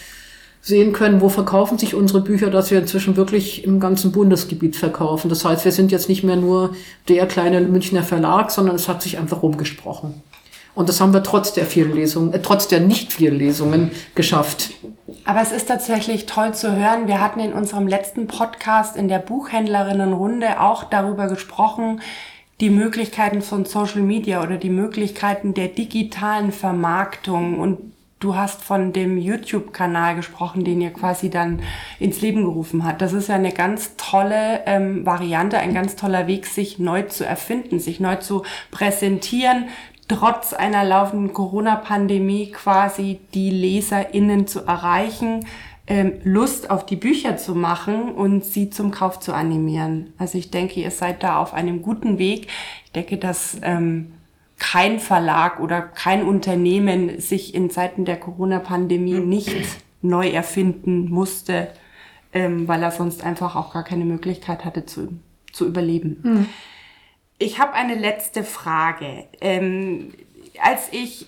sehen 0.65 0.93
können, 0.93 1.21
wo 1.21 1.30
verkaufen 1.30 1.78
sich 1.78 1.93
unsere 1.93 2.21
Bücher, 2.21 2.49
dass 2.49 2.71
wir 2.71 2.80
inzwischen 2.80 3.15
wirklich 3.15 3.65
im 3.65 3.80
ganzen 3.80 4.12
Bundesgebiet 4.12 4.75
verkaufen. 4.75 5.30
Das 5.30 5.45
heißt, 5.45 5.63
wir 5.63 5.71
sind 5.71 5.91
jetzt 5.91 6.10
nicht 6.10 6.23
mehr 6.23 6.38
nur 6.38 6.75
der 7.08 7.28
kleine 7.28 7.62
Münchner 7.62 8.01
Verlag, 8.01 8.49
sondern 8.49 8.75
es 8.75 8.88
hat 8.88 9.04
sich 9.04 9.19
einfach 9.19 9.43
rumgesprochen. 9.43 10.23
Und 10.73 10.89
das 10.89 10.99
haben 10.99 11.13
wir 11.13 11.21
trotz 11.21 11.54
der 11.54 11.67
vielen 11.67 11.93
Lesungen, 11.93 12.34
äh, 12.34 12.41
trotz 12.41 12.67
der 12.67 12.80
nicht 12.80 13.13
vielen 13.13 13.38
Lesungen 13.38 13.91
geschafft. 14.15 14.71
Aber 15.23 15.39
es 15.39 15.51
ist 15.51 15.67
tatsächlich 15.67 16.25
toll 16.25 16.56
zu 16.56 16.75
hören. 16.75 17.08
Wir 17.08 17.21
hatten 17.21 17.41
in 17.41 17.54
unserem 17.54 17.88
letzten 17.88 18.25
Podcast 18.25 18.97
in 18.97 19.08
der 19.08 19.19
Buchhändlerinnenrunde 19.19 20.60
auch 20.60 20.84
darüber 20.86 21.28
gesprochen, 21.28 22.01
die 22.60 22.71
Möglichkeiten 22.71 23.43
von 23.43 23.65
Social 23.65 24.01
Media 24.01 24.41
oder 24.41 24.58
die 24.58 24.71
Möglichkeiten 24.71 25.54
der 25.54 25.67
digitalen 25.67 26.51
Vermarktung 26.51 27.60
und 27.60 27.95
Du 28.26 28.36
hast 28.36 28.64
von 28.64 28.92
dem 28.92 29.20
YouTube-Kanal 29.20 30.16
gesprochen, 30.16 30.64
den 30.64 30.82
ihr 30.82 30.92
quasi 30.92 31.30
dann 31.30 31.62
ins 32.00 32.22
Leben 32.22 32.44
gerufen 32.44 32.84
hat. 32.84 33.00
Das 33.04 33.14
ist 33.14 33.30
ja 33.30 33.36
eine 33.36 33.52
ganz 33.52 33.98
tolle 33.98 34.62
ähm, 34.66 35.06
Variante, 35.06 35.60
ein 35.60 35.76
ganz 35.76 35.96
toller 35.96 36.26
Weg, 36.26 36.48
sich 36.48 36.80
neu 36.80 37.04
zu 37.04 37.24
erfinden, 37.24 37.80
sich 37.80 38.00
neu 38.00 38.16
zu 38.16 38.42
präsentieren, 38.72 39.66
trotz 40.08 40.54
einer 40.54 40.84
laufenden 40.84 41.34
Corona-Pandemie 41.34 42.50
quasi 42.50 43.20
die 43.36 43.52
LeserInnen 43.52 44.48
zu 44.48 44.62
erreichen, 44.62 45.46
ähm, 45.86 46.14
Lust 46.24 46.72
auf 46.72 46.84
die 46.84 46.96
Bücher 46.96 47.38
zu 47.38 47.54
machen 47.54 48.12
und 48.12 48.44
sie 48.44 48.72
zum 48.72 48.90
Kauf 48.90 49.20
zu 49.20 49.36
animieren. 49.36 50.14
Also 50.18 50.40
ich 50.40 50.50
denke, 50.50 50.80
ihr 50.80 50.90
seid 50.90 51.22
da 51.22 51.38
auf 51.38 51.54
einem 51.54 51.84
guten 51.84 52.18
Weg. 52.18 52.48
Ich 52.86 52.92
denke, 52.94 53.18
dass 53.18 53.60
ähm, 53.62 54.14
kein 54.58 55.00
Verlag 55.00 55.60
oder 55.60 55.82
kein 55.82 56.24
Unternehmen 56.24 57.20
sich 57.20 57.54
in 57.54 57.70
Zeiten 57.70 58.06
der 58.06 58.18
Corona-Pandemie 58.18 59.20
nicht 59.20 59.68
neu 60.02 60.30
erfinden 60.30 61.10
musste, 61.10 61.70
ähm, 62.34 62.68
weil 62.68 62.82
er 62.84 62.91
sonst 62.91 63.24
einfach 63.24 63.56
auch 63.56 63.74
gar 63.74 63.84
keine 63.84 64.06
Möglichkeit 64.06 64.65
hatte 64.65 64.86
zu, 64.86 65.20
zu 65.52 65.65
überleben. 65.68 66.20
Mhm. 66.24 66.50
Ich 67.38 67.60
habe 67.60 67.74
eine 67.74 67.96
letzte 67.96 68.44
Frage. 68.44 69.26
Ähm, 69.41 70.13
als 70.62 70.88
ich 70.91 71.28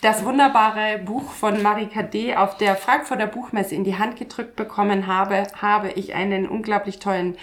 das 0.00 0.24
wunderbare 0.24 0.98
Buch 0.98 1.30
von 1.30 1.62
Marie 1.62 1.86
Cadet 1.86 2.36
auf 2.36 2.56
der 2.56 2.74
Frankfurter 2.76 3.26
Buchmesse 3.26 3.74
in 3.74 3.84
die 3.84 3.98
Hand 3.98 4.16
gedrückt 4.16 4.56
bekommen 4.56 5.06
habe, 5.06 5.46
habe 5.60 5.90
ich 5.90 6.14
einen 6.14 6.48
unglaublich 6.48 7.00
tollen, 7.00 7.36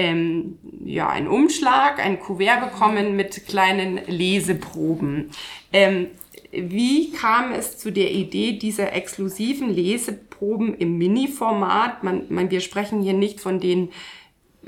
ähm, 0.00 0.58
ja, 0.82 1.10
einen 1.10 1.28
Umschlag, 1.28 1.98
ein 1.98 2.20
Kuvert 2.20 2.72
bekommen 2.72 3.16
mit 3.16 3.46
kleinen 3.46 4.00
Leseproben. 4.06 5.30
Ähm, 5.74 6.06
wie 6.52 7.12
kam 7.12 7.52
es 7.52 7.76
zu 7.76 7.92
der 7.92 8.10
Idee 8.10 8.52
dieser 8.52 8.94
exklusiven 8.94 9.68
Leseproben 9.68 10.74
im 10.74 10.96
Mini-Format? 10.96 12.02
Man, 12.02 12.24
man, 12.30 12.50
wir 12.50 12.60
sprechen 12.60 13.02
hier 13.02 13.12
nicht 13.12 13.40
von 13.40 13.60
den 13.60 13.90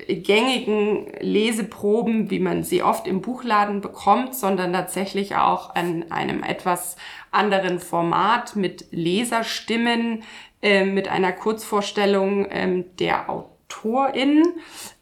gängigen 0.07 1.07
Leseproben, 1.21 2.31
wie 2.31 2.39
man 2.39 2.63
sie 2.63 2.83
oft 2.83 3.07
im 3.07 3.23
Buchladen 3.23 3.81
bekommt, 3.81 4.35
sondern 4.35 4.75
tatsächlich 4.75 5.37
auch 5.37 5.75
an 5.75 6.11
einem 6.11 6.43
etwas 6.43 6.97
anderen 7.31 7.79
Format 7.79 8.55
mit 8.55 8.87
Leserstimmen, 8.91 10.25
äh, 10.61 10.85
mit 10.85 11.09
einer 11.09 11.33
Kurzvorstellung 11.33 12.45
äh, 12.47 12.85
der 12.99 13.31
Autorin 13.31 14.45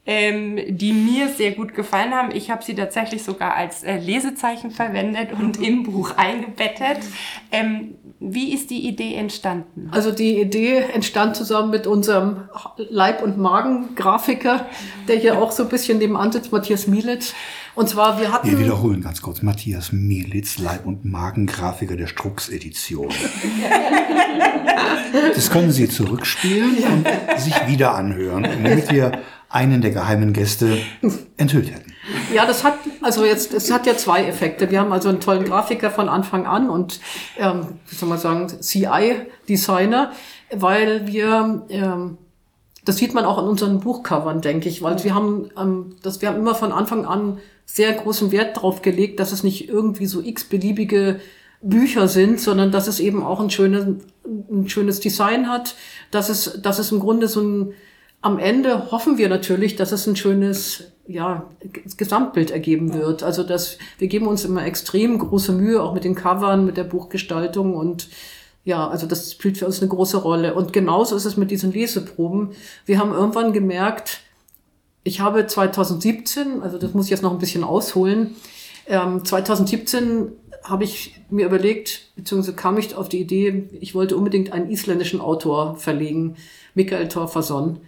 ähm, 0.07 0.59
die 0.69 0.93
mir 0.93 1.29
sehr 1.29 1.53
gut 1.53 1.75
gefallen 1.75 2.13
haben. 2.13 2.31
Ich 2.35 2.51
habe 2.51 2.65
sie 2.65 2.75
tatsächlich 2.75 3.23
sogar 3.23 3.55
als 3.55 3.83
äh, 3.83 3.99
Lesezeichen 3.99 4.71
verwendet 4.71 5.33
und 5.33 5.63
im 5.63 5.83
Buch 5.83 6.17
eingebettet. 6.17 6.99
Ähm, 7.53 7.95
wie 8.19 8.53
ist 8.53 8.71
die 8.71 8.87
Idee 8.89 9.15
entstanden? 9.15 9.89
Also 9.93 10.11
die 10.11 10.41
Idee 10.41 10.85
entstand 10.95 11.37
zusammen 11.37 11.71
mit 11.71 11.87
unserem 11.87 12.49
Leib- 12.77 13.23
und 13.23 13.39
Magen-Grafiker, 13.39 14.67
der 15.07 15.17
hier 15.17 15.41
auch 15.41 15.53
so 15.53 15.65
ein 15.65 15.69
bisschen 15.69 15.99
nebenan 15.99 16.33
sitzt, 16.33 16.51
Matthias 16.51 16.87
Mielitz. 16.87 17.35
Und 17.75 17.89
zwar, 17.89 18.21
wir 18.21 18.33
hatten... 18.33 18.51
Wir 18.51 18.59
wiederholen 18.59 19.01
ganz 19.01 19.23
kurz. 19.23 19.43
Matthias 19.43 19.93
Mielitz, 19.93 20.59
Leib- 20.59 20.87
und 20.87 21.05
Magen-Grafiker 21.05 21.97
der 21.97 22.09
Strux-Edition. 22.09 23.09
das 25.35 25.51
können 25.51 25.71
Sie 25.71 25.89
zurückspielen 25.89 26.77
und 26.79 27.07
sich 27.41 27.55
wieder 27.69 27.95
anhören, 27.95 28.43
damit 28.43 28.91
wir 28.91 29.23
einen 29.51 29.83
der 29.83 29.91
geheimen 29.91 30.33
Gäste 30.33 30.79
enthüllt 31.37 31.71
hätten. 31.71 31.93
Ja, 32.35 32.47
das 32.47 32.65
hat 32.65 32.79
also 33.03 33.25
jetzt, 33.25 33.53
es 33.53 33.71
hat 33.71 33.87
ja 33.87 33.97
zwei 33.97 34.25
Effekte. 34.25 34.71
Wir 34.71 34.81
haben 34.81 34.93
also 34.93 35.09
einen 35.09 35.21
tollen 35.21 35.45
Grafiker 35.45 35.91
von 35.91 36.09
Anfang 36.09 36.47
an 36.47 36.71
und 36.71 37.01
ähm, 37.37 37.67
wie 37.89 37.95
soll 37.95 38.09
man 38.09 38.19
sagen, 38.19 38.49
CI-Designer, 38.49 40.13
weil 40.53 41.07
wir 41.07 41.67
ähm, 41.69 42.19
das 42.85 42.97
sieht 42.97 43.15
man 43.15 43.25
auch 43.25 43.39
in 43.39 43.45
unseren 43.45 43.81
Buchcovern, 43.81 44.41
denke 44.41 44.69
ich, 44.69 44.83
weil 44.83 45.03
wir 45.05 45.15
haben, 45.15 45.51
ähm, 45.59 45.97
das, 46.03 46.23
wir 46.23 46.29
haben 46.29 46.39
immer 46.39 46.55
von 46.55 46.73
Anfang 46.73 47.05
an 47.05 47.39
sehr 47.67 47.93
großen 47.93 48.33
Wert 48.33 48.57
darauf 48.57 48.83
gelegt, 48.83 49.21
dass 49.21 49.33
es 49.33 49.45
nicht 49.45 49.69
irgendwie 49.69 50.07
so 50.07 50.23
x-beliebige 50.23 51.21
Bücher 51.63 52.09
sind, 52.09 52.41
sondern 52.41 52.73
dass 52.73 52.89
es 52.89 53.01
eben 53.01 53.23
auch 53.23 53.41
ein 53.41 53.51
schönes, 53.51 53.87
ein 54.25 54.69
schönes 54.69 55.01
Design 55.01 55.49
hat, 55.49 55.75
dass 56.11 56.31
es, 56.31 56.61
dass 56.63 56.79
es 56.79 56.91
im 56.91 57.01
Grunde 57.01 57.29
so 57.29 57.43
ein, 57.43 57.75
am 58.23 58.39
Ende 58.39 58.91
hoffen 58.91 59.19
wir 59.19 59.29
natürlich, 59.29 59.77
dass 59.77 59.93
es 59.93 60.07
ein 60.07 60.17
schönes 60.17 60.85
ja, 61.07 61.51
Gesamtbild 61.97 62.51
ergeben 62.51 62.95
wird. 62.95 63.23
Also 63.23 63.43
dass 63.43 63.79
wir 63.99 64.09
geben 64.09 64.27
uns 64.27 64.45
immer 64.45 64.65
extrem 64.65 65.19
große 65.19 65.53
Mühe, 65.53 65.83
auch 65.83 65.95
mit 65.95 66.05
den 66.05 66.15
Covern, 66.15 66.67
mit 66.67 66.77
der 66.77 66.85
Buchgestaltung 66.85 67.75
und 67.75 68.09
ja, 68.63 68.87
also 68.89 69.07
das 69.07 69.33
spielt 69.33 69.57
für 69.57 69.65
uns 69.67 69.81
eine 69.81 69.89
große 69.89 70.19
Rolle. 70.19 70.55
Und 70.55 70.75
genauso 70.75 71.17
ist 71.17 71.25
es 71.25 71.39
mit 71.39 71.51
diesen 71.51 71.73
Leseproben. 71.73 72.51
Wir 72.85 72.99
haben 72.99 73.13
irgendwann 73.13 73.55
gemerkt, 73.55 74.21
ich 75.03 75.21
habe 75.21 75.47
2017, 75.47 76.63
also 76.63 76.77
das 76.77 76.93
muss 76.93 77.07
ich 77.07 77.11
jetzt 77.11 77.23
noch 77.23 77.33
ein 77.33 77.39
bisschen 77.39 77.65
ausholen, 77.65 78.37
ähm, 78.87 79.25
2017 79.25 80.33
habe 80.63 80.85
ich 80.85 81.15
mir 81.31 81.47
überlegt, 81.47 82.13
beziehungsweise 82.17 82.55
kam 82.55 82.77
ich 82.77 82.95
auf 82.95 83.09
die 83.09 83.21
Idee, 83.21 83.69
ich 83.81 83.95
wollte 83.95 84.17
unbedingt 84.17 84.53
einen 84.53 84.71
isländischen 84.71 85.21
Autor 85.23 85.77
verlegen, 85.77 86.37
Mikael 86.75 87.09
Torfason. 87.09 87.81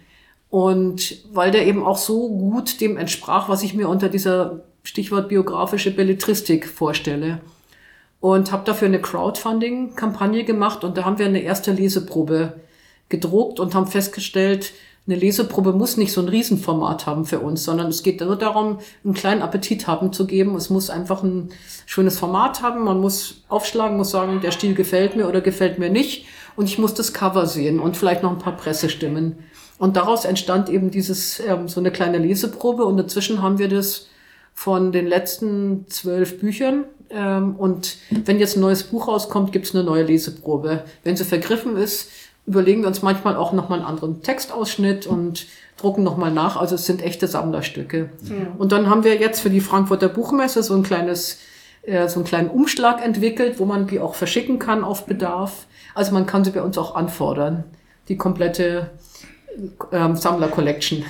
Und 0.53 1.17
weil 1.33 1.49
der 1.49 1.65
eben 1.65 1.83
auch 1.83 1.97
so 1.97 2.29
gut 2.29 2.79
dem 2.79 2.95
entsprach, 2.95 3.49
was 3.49 3.63
ich 3.63 3.73
mir 3.73 3.89
unter 3.89 4.07
dieser 4.07 4.61
Stichwort 4.83 5.27
biografische 5.27 5.89
Belletristik 5.89 6.67
vorstelle. 6.67 7.41
Und 8.19 8.51
habe 8.51 8.63
dafür 8.63 8.87
eine 8.87 9.01
Crowdfunding-Kampagne 9.01 10.43
gemacht 10.43 10.83
und 10.83 10.95
da 10.95 11.05
haben 11.05 11.17
wir 11.17 11.25
eine 11.25 11.41
erste 11.41 11.71
Leseprobe 11.71 12.53
gedruckt 13.09 13.59
und 13.59 13.73
haben 13.73 13.87
festgestellt, 13.87 14.73
eine 15.05 15.17
Leseprobe 15.17 15.73
muss 15.73 15.97
nicht 15.97 16.13
so 16.13 16.21
ein 16.21 16.29
Riesenformat 16.29 17.05
haben 17.05 17.25
für 17.25 17.39
uns, 17.39 17.65
sondern 17.65 17.87
es 17.87 18.03
geht 18.03 18.21
nur 18.21 18.37
darum, 18.37 18.79
einen 19.03 19.13
kleinen 19.13 19.41
Appetit 19.41 19.85
haben 19.85 20.13
zu 20.13 20.25
geben. 20.25 20.55
Es 20.55 20.69
muss 20.69 20.89
einfach 20.89 21.23
ein 21.23 21.49
schönes 21.85 22.17
Format 22.17 22.61
haben. 22.61 22.85
Man 22.85 23.01
muss 23.01 23.43
aufschlagen, 23.49 23.97
muss 23.97 24.11
sagen, 24.11 24.39
der 24.41 24.51
Stil 24.51 24.75
gefällt 24.75 25.17
mir 25.17 25.27
oder 25.27 25.41
gefällt 25.41 25.77
mir 25.77 25.89
nicht. 25.89 26.25
Und 26.55 26.65
ich 26.65 26.77
muss 26.77 26.93
das 26.93 27.13
Cover 27.13 27.47
sehen 27.47 27.79
und 27.79 27.97
vielleicht 27.97 28.23
noch 28.23 28.31
ein 28.31 28.37
paar 28.37 28.55
Pressestimmen. 28.55 29.39
Und 29.77 29.97
daraus 29.97 30.23
entstand 30.23 30.69
eben 30.69 30.89
dieses, 30.89 31.41
ähm, 31.41 31.67
so 31.67 31.81
eine 31.81 31.91
kleine 31.91 32.19
Leseprobe 32.19 32.85
und 32.85 32.95
dazwischen 32.95 33.41
haben 33.41 33.57
wir 33.57 33.67
das 33.67 34.07
von 34.53 34.93
den 34.93 35.07
letzten 35.07 35.85
zwölf 35.89 36.39
Büchern. 36.39 36.85
Ähm, 37.09 37.55
und 37.57 37.97
wenn 38.09 38.39
jetzt 38.39 38.55
ein 38.55 38.61
neues 38.61 38.83
Buch 38.83 39.09
rauskommt, 39.09 39.51
gibt 39.51 39.65
es 39.65 39.75
eine 39.75 39.83
neue 39.83 40.03
Leseprobe. 40.03 40.85
Wenn 41.03 41.17
sie 41.17 41.25
vergriffen 41.25 41.75
ist, 41.75 42.09
überlegen 42.45 42.81
wir 42.81 42.87
uns 42.87 43.01
manchmal 43.01 43.35
auch 43.35 43.53
nochmal 43.53 43.79
einen 43.79 43.87
anderen 43.87 44.21
Textausschnitt 44.21 45.07
und 45.07 45.47
drucken 45.77 46.03
nochmal 46.03 46.31
nach. 46.31 46.57
Also 46.57 46.75
es 46.75 46.85
sind 46.85 47.01
echte 47.01 47.27
Sammlerstücke. 47.27 48.09
Ja. 48.23 48.35
Und 48.57 48.71
dann 48.71 48.89
haben 48.89 49.03
wir 49.03 49.15
jetzt 49.15 49.39
für 49.39 49.49
die 49.49 49.61
Frankfurter 49.61 50.09
Buchmesse 50.09 50.63
so 50.63 50.75
ein 50.75 50.83
kleines, 50.83 51.39
äh, 51.83 52.07
so 52.07 52.19
einen 52.19 52.25
kleinen 52.25 52.49
Umschlag 52.49 53.03
entwickelt, 53.03 53.59
wo 53.59 53.65
man 53.65 53.87
die 53.87 53.99
auch 53.99 54.15
verschicken 54.15 54.59
kann 54.59 54.83
auf 54.83 55.05
Bedarf. 55.05 55.67
Also 55.95 56.13
man 56.13 56.25
kann 56.25 56.43
sie 56.43 56.51
bei 56.51 56.61
uns 56.61 56.77
auch 56.77 56.95
anfordern. 56.95 57.63
Die 58.09 58.17
komplette 58.17 58.91
ähm, 59.91 60.15
Sammler 60.15 60.47
Collection. 60.47 61.05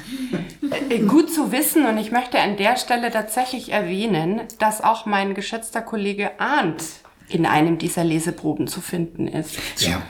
Äh, 0.90 1.00
gut 1.00 1.34
zu 1.34 1.52
wissen 1.52 1.86
und 1.86 1.98
ich 1.98 2.12
möchte 2.12 2.40
an 2.40 2.58
der 2.58 2.78
Stelle 2.78 3.12
tatsächlich 3.12 3.72
erwähnen, 3.72 4.42
dass 4.60 4.84
auch 4.84 5.06
mein 5.06 5.34
geschätzter 5.34 5.82
Kollege 5.82 6.32
Arndt 6.40 6.84
in 7.30 7.46
einem 7.46 7.78
dieser 7.78 8.04
Leseproben 8.04 8.68
zu 8.68 8.82
finden 8.82 9.28
ist. 9.28 9.58
Ja, 9.80 10.02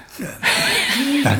dann 1.23 1.39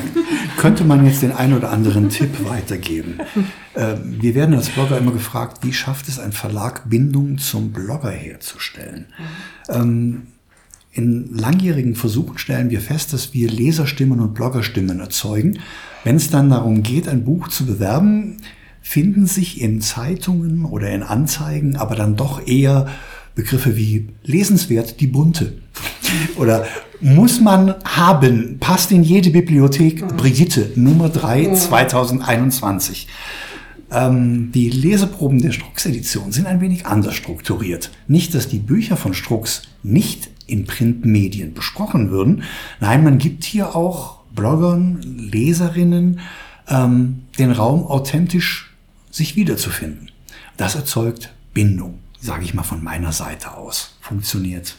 könnte 0.56 0.84
man 0.84 1.04
jetzt 1.04 1.22
den 1.22 1.32
einen 1.32 1.54
oder 1.54 1.70
anderen 1.70 2.08
Tipp 2.08 2.44
weitergeben. 2.48 3.18
Ähm, 3.76 4.18
wir 4.20 4.36
werden 4.36 4.54
als 4.54 4.68
Blogger 4.68 4.98
immer 4.98 5.10
gefragt, 5.10 5.64
wie 5.64 5.72
schafft 5.72 6.06
es 6.06 6.20
ein 6.20 6.30
Verlag, 6.30 6.88
Bindung 6.88 7.38
zum 7.38 7.72
Blogger 7.72 8.12
herzustellen? 8.12 9.06
Ähm, 9.68 10.28
in 10.92 11.36
langjährigen 11.36 11.96
Versuchen 11.96 12.38
stellen 12.38 12.70
wir 12.70 12.80
fest, 12.80 13.12
dass 13.12 13.34
wir 13.34 13.50
Leserstimmen 13.50 14.20
und 14.20 14.32
Bloggerstimmen 14.32 15.00
erzeugen. 15.00 15.58
Wenn 16.04 16.14
es 16.14 16.30
dann 16.30 16.50
darum 16.50 16.84
geht, 16.84 17.08
ein 17.08 17.24
Buch 17.24 17.48
zu 17.48 17.66
bewerben, 17.66 18.36
finden 18.80 19.26
sich 19.26 19.60
in 19.60 19.80
Zeitungen 19.80 20.64
oder 20.64 20.90
in 20.90 21.02
Anzeigen 21.02 21.74
aber 21.74 21.96
dann 21.96 22.14
doch 22.14 22.46
eher 22.46 22.86
Begriffe 23.34 23.76
wie 23.76 24.08
lesenswert, 24.22 25.00
die 25.00 25.06
bunte. 25.06 25.54
Oder 26.36 26.66
muss 27.00 27.40
man 27.40 27.74
haben, 27.84 28.58
passt 28.60 28.92
in 28.92 29.02
jede 29.02 29.30
Bibliothek, 29.30 30.16
Brigitte, 30.16 30.70
Nummer 30.76 31.08
3, 31.08 31.52
2021. 31.52 33.08
Ähm, 33.90 34.50
die 34.52 34.70
Leseproben 34.70 35.40
der 35.40 35.52
Strux-Edition 35.52 36.32
sind 36.32 36.46
ein 36.46 36.60
wenig 36.60 36.86
anders 36.86 37.14
strukturiert. 37.14 37.90
Nicht, 38.08 38.34
dass 38.34 38.48
die 38.48 38.58
Bücher 38.58 38.96
von 38.96 39.14
Strux 39.14 39.62
nicht 39.82 40.30
in 40.46 40.64
Printmedien 40.64 41.54
besprochen 41.54 42.10
würden. 42.10 42.42
Nein, 42.80 43.04
man 43.04 43.18
gibt 43.18 43.44
hier 43.44 43.74
auch 43.74 44.20
Bloggern, 44.34 45.00
Leserinnen 45.02 46.20
ähm, 46.68 47.22
den 47.38 47.52
Raum 47.52 47.86
authentisch 47.86 48.74
sich 49.10 49.36
wiederzufinden. 49.36 50.10
Das 50.56 50.74
erzeugt 50.74 51.32
Bindung, 51.52 51.98
sage 52.24 52.44
ich 52.44 52.54
mal 52.54 52.62
von 52.62 52.82
meiner 52.82 53.12
Seite 53.12 53.54
aus. 53.54 53.96
Funktioniert. 54.00 54.76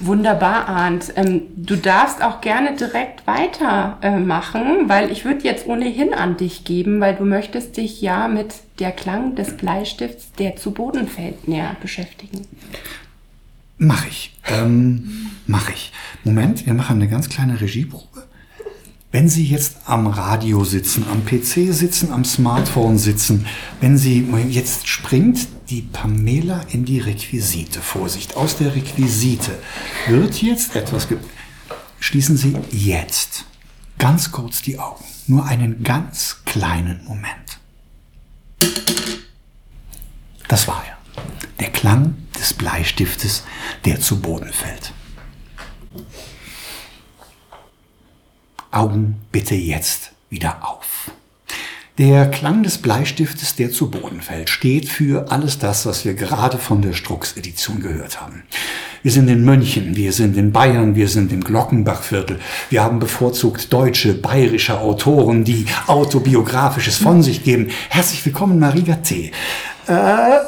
Wunderbar, 0.00 0.68
Arndt. 0.68 1.14
Ähm, 1.16 1.42
du 1.56 1.76
darfst 1.76 2.22
auch 2.22 2.42
gerne 2.42 2.76
direkt 2.76 3.26
weitermachen, 3.26 4.62
äh, 4.62 4.88
weil 4.88 5.10
ich 5.10 5.24
würde 5.24 5.44
jetzt 5.44 5.66
ohnehin 5.66 6.12
an 6.12 6.36
dich 6.36 6.64
geben, 6.64 7.00
weil 7.00 7.16
du 7.16 7.24
möchtest 7.24 7.78
dich 7.78 8.02
ja 8.02 8.28
mit 8.28 8.54
der 8.78 8.92
Klang 8.92 9.34
des 9.36 9.56
Bleistifts, 9.56 10.32
der 10.32 10.56
zu 10.56 10.72
Boden 10.72 11.08
fällt, 11.08 11.48
näher 11.48 11.76
beschäftigen. 11.80 12.46
Mach 13.78 14.06
ich. 14.06 14.36
Ähm, 14.46 15.30
mach 15.46 15.70
ich. 15.70 15.92
Moment, 16.24 16.66
wir 16.66 16.74
machen 16.74 16.96
eine 16.96 17.08
ganz 17.08 17.30
kleine 17.30 17.58
Regieprobe. 17.58 18.24
Wenn 19.12 19.28
Sie 19.28 19.44
jetzt 19.44 19.76
am 19.84 20.06
Radio 20.06 20.64
sitzen, 20.64 21.04
am 21.10 21.26
PC 21.26 21.74
sitzen, 21.74 22.12
am 22.12 22.24
Smartphone 22.24 22.96
sitzen, 22.96 23.46
wenn 23.78 23.98
Sie, 23.98 24.26
jetzt 24.48 24.88
springt 24.88 25.48
die 25.68 25.82
Pamela 25.82 26.62
in 26.70 26.86
die 26.86 26.98
Requisite. 26.98 27.82
Vorsicht, 27.82 28.38
aus 28.38 28.56
der 28.56 28.74
Requisite 28.74 29.58
wird 30.08 30.40
jetzt 30.40 30.74
etwas 30.76 31.08
ge 31.08 31.18
Schließen 32.00 32.38
Sie 32.38 32.56
jetzt 32.70 33.44
ganz 33.98 34.32
kurz 34.32 34.62
die 34.62 34.78
Augen. 34.78 35.04
Nur 35.26 35.44
einen 35.44 35.84
ganz 35.84 36.38
kleinen 36.46 37.04
Moment. 37.04 37.60
Das 40.48 40.66
war 40.66 40.82
er. 40.88 40.96
Der 41.60 41.70
Klang 41.70 42.16
des 42.40 42.54
Bleistiftes, 42.54 43.44
der 43.84 44.00
zu 44.00 44.20
Boden 44.20 44.52
fällt. 44.52 44.94
Augen 48.82 49.14
bitte 49.30 49.54
jetzt 49.54 50.10
wieder 50.28 50.56
auf. 50.68 51.12
Der 51.98 52.28
Klang 52.28 52.64
des 52.64 52.78
Bleistiftes, 52.78 53.54
der 53.54 53.70
zu 53.70 53.92
Boden 53.92 54.20
fällt, 54.20 54.50
steht 54.50 54.88
für 54.88 55.30
alles 55.30 55.60
das, 55.60 55.86
was 55.86 56.04
wir 56.04 56.14
gerade 56.14 56.58
von 56.58 56.82
der 56.82 56.92
Strux-Edition 56.92 57.80
gehört 57.80 58.20
haben. 58.20 58.42
Wir 59.04 59.12
sind 59.12 59.28
in 59.28 59.44
München, 59.44 59.94
wir 59.94 60.12
sind 60.12 60.36
in 60.36 60.50
Bayern, 60.50 60.96
wir 60.96 61.06
sind 61.06 61.32
im 61.32 61.44
Glockenbachviertel. 61.44 62.40
Wir 62.70 62.82
haben 62.82 62.98
bevorzugt 62.98 63.72
deutsche, 63.72 64.14
bayerische 64.14 64.80
Autoren, 64.80 65.44
die 65.44 65.66
autobiografisches 65.86 66.98
von 66.98 67.22
sich 67.22 67.44
geben. 67.44 67.68
Herzlich 67.88 68.24
willkommen, 68.26 68.58
Marie 68.58 68.82
Gatté. 68.82 69.30
Äh, 69.86 69.92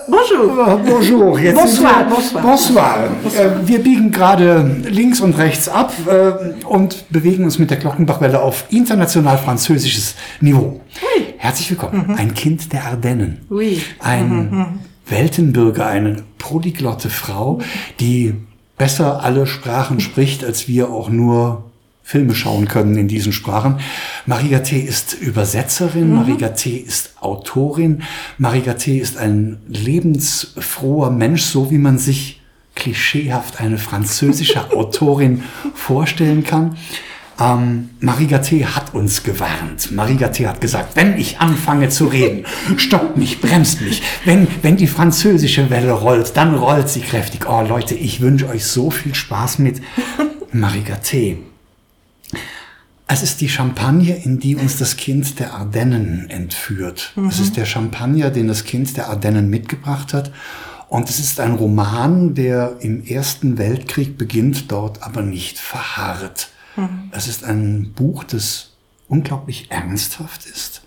bonjour. 0.07 0.69
Äh, 0.69 0.91
bonjour. 0.91 1.39
Jetzt 1.39 1.57
bonsoir, 1.57 2.05
bonsoir. 2.05 2.43
Bonsoir. 2.43 3.09
bonsoir. 3.23 3.47
Äh, 3.47 3.67
wir 3.67 3.83
biegen 3.83 4.11
gerade 4.13 4.83
links 4.89 5.21
und 5.21 5.37
rechts 5.37 5.69
ab 5.69 5.93
äh, 6.07 6.65
und 6.67 7.11
bewegen 7.11 7.45
uns 7.45 7.59
mit 7.59 7.71
der 7.71 7.79
Glockenbachwelle 7.79 8.41
auf 8.41 8.67
international 8.71 9.39
französisches 9.39 10.15
Niveau. 10.41 10.81
Oui. 11.03 11.35
Herzlich 11.39 11.71
willkommen. 11.71 12.05
Mhm. 12.07 12.15
Ein 12.15 12.35
Kind 12.35 12.73
der 12.73 12.85
Ardennen. 12.85 13.41
Oui. 13.51 13.83
Ein 13.99 14.29
mhm. 14.29 14.67
Weltenbürger, 15.07 15.87
eine 15.87 16.17
polyglotte 16.39 17.11
Frau, 17.11 17.61
die 17.99 18.35
besser 18.79 19.23
alle 19.23 19.47
Sprachen 19.47 20.01
spricht, 20.01 20.45
als 20.45 20.69
wir 20.69 20.91
auch 20.91 21.09
nur 21.09 21.65
Filme 22.07 22.35
schauen 22.35 22.69
können 22.69 22.97
in 22.99 23.09
diesen 23.09 23.33
Sprachen. 23.33 23.81
Marie 24.27 24.57
T. 24.63 24.79
ist 24.79 25.15
Übersetzerin, 25.15 26.11
mhm. 26.11 26.17
Marie 26.17 26.37
T. 26.55 26.77
ist 26.77 27.15
Autorin, 27.21 28.03
Marie 28.37 28.61
T. 28.61 28.99
ist 28.99 29.17
ein 29.17 29.57
lebensfroher 29.69 31.11
Mensch, 31.11 31.43
so 31.43 31.71
wie 31.71 31.79
man 31.79 31.97
sich 31.97 32.43
klischeehaft 32.75 33.59
eine 33.59 33.79
französische 33.79 34.71
Autorin 34.77 35.45
vorstellen 35.75 36.45
kann. 36.45 36.77
Ähm, 37.41 37.89
Marie 38.01 38.27
T. 38.27 38.67
hat 38.67 38.93
uns 38.93 39.23
gewarnt. 39.23 39.91
Marie 39.91 40.19
T. 40.19 40.47
hat 40.47 40.61
gesagt, 40.61 40.97
wenn 40.97 41.17
ich 41.19 41.41
anfange 41.41 41.89
zu 41.89 42.05
reden, 42.05 42.45
stoppt 42.77 43.17
mich, 43.17 43.41
bremst 43.41 43.81
mich. 43.81 44.03
Wenn, 44.27 44.47
wenn 44.61 44.77
die 44.77 44.87
französische 44.87 45.71
Welle 45.71 45.93
rollt, 45.93 46.37
dann 46.37 46.55
rollt 46.55 46.91
sie 46.91 47.01
kräftig. 47.01 47.49
Oh 47.49 47.63
Leute, 47.67 47.95
ich 47.95 48.21
wünsche 48.21 48.47
euch 48.47 48.67
so 48.67 48.91
viel 48.91 49.15
Spaß 49.15 49.59
mit 49.59 49.81
Marie 50.53 50.85
T. 51.03 51.39
Es 53.07 53.23
ist 53.23 53.41
die 53.41 53.49
Champagne, 53.49 54.17
in 54.17 54.39
die 54.39 54.57
uns 54.57 54.79
das 54.79 54.97
Kind 54.97 55.39
der 55.39 55.55
Ardennen 55.55 56.31
entführt. 56.31 57.13
Mhm. 57.17 57.29
Es 57.29 57.39
ist 57.39 57.57
der 57.57 57.67
Champagner, 57.67 58.31
den 58.31 58.49
das 58.49 58.65
Kind 58.65 58.97
der 58.97 59.09
Ardennen 59.09 59.51
mitgebracht 59.51 60.15
hat. 60.15 60.33
Und 60.89 61.11
es 61.11 61.19
ist 61.19 61.41
ein 61.41 61.55
Roman, 61.55 62.35
der 62.35 62.77
im 62.81 63.05
Ersten 63.05 63.59
Weltkrieg 63.59 64.17
beginnt, 64.17 64.71
dort 64.71 65.03
aber 65.03 65.23
nicht 65.23 65.59
verharrt. 65.59 66.49
Mhm. 66.77 67.11
Es 67.11 67.29
ist 67.29 67.45
ein 67.45 67.93
Buch, 67.93 68.25
das 68.25 68.71
unglaublich 69.09 69.71
ernsthaft 69.71 70.47
ist 70.47 70.83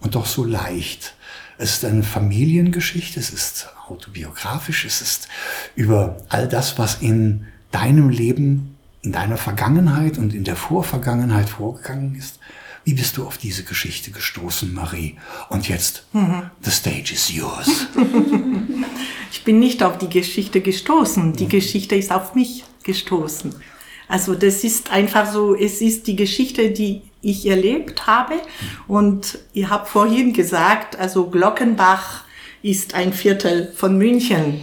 und 0.00 0.14
doch 0.14 0.26
so 0.26 0.44
leicht. 0.44 1.14
Es 1.58 1.72
ist 1.74 1.84
eine 1.84 2.02
Familiengeschichte, 2.02 3.20
es 3.20 3.30
ist 3.30 3.68
autobiografisch, 3.86 4.86
es 4.86 5.02
ist 5.02 5.28
über 5.74 6.16
all 6.30 6.48
das, 6.48 6.78
was 6.78 7.02
in 7.02 7.46
deinem 7.70 8.08
Leben 8.08 8.76
in 9.02 9.12
deiner 9.12 9.36
Vergangenheit 9.36 10.18
und 10.18 10.34
in 10.34 10.44
der 10.44 10.56
Vorvergangenheit 10.56 11.48
vorgegangen 11.48 12.14
ist. 12.16 12.38
Wie 12.84 12.94
bist 12.94 13.16
du 13.16 13.26
auf 13.26 13.38
diese 13.38 13.62
Geschichte 13.62 14.10
gestoßen, 14.10 14.72
Marie? 14.72 15.16
Und 15.48 15.68
jetzt, 15.68 16.04
mhm. 16.12 16.50
the 16.62 16.70
stage 16.70 17.12
is 17.12 17.32
yours. 17.32 17.86
ich 19.32 19.44
bin 19.44 19.58
nicht 19.58 19.82
auf 19.82 19.98
die 19.98 20.08
Geschichte 20.08 20.60
gestoßen. 20.60 21.34
Die 21.34 21.44
mhm. 21.44 21.50
Geschichte 21.50 21.94
ist 21.94 22.10
auf 22.10 22.34
mich 22.34 22.64
gestoßen. 22.82 23.54
Also 24.08 24.34
das 24.34 24.64
ist 24.64 24.90
einfach 24.90 25.30
so, 25.30 25.54
es 25.54 25.80
ist 25.80 26.06
die 26.06 26.16
Geschichte, 26.16 26.70
die 26.70 27.02
ich 27.22 27.46
erlebt 27.46 28.06
habe. 28.06 28.34
Und 28.88 29.38
ihr 29.52 29.70
habt 29.70 29.88
vorhin 29.88 30.32
gesagt, 30.32 30.96
also 30.96 31.28
Glockenbach 31.28 32.24
ist 32.62 32.94
ein 32.94 33.12
Viertel 33.12 33.72
von 33.76 33.96
München. 33.98 34.62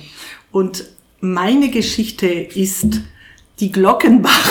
Und 0.52 0.86
meine 1.22 1.70
Geschichte 1.70 2.28
ist 2.28 3.02
die 3.60 3.72
Glockenbach 3.72 4.50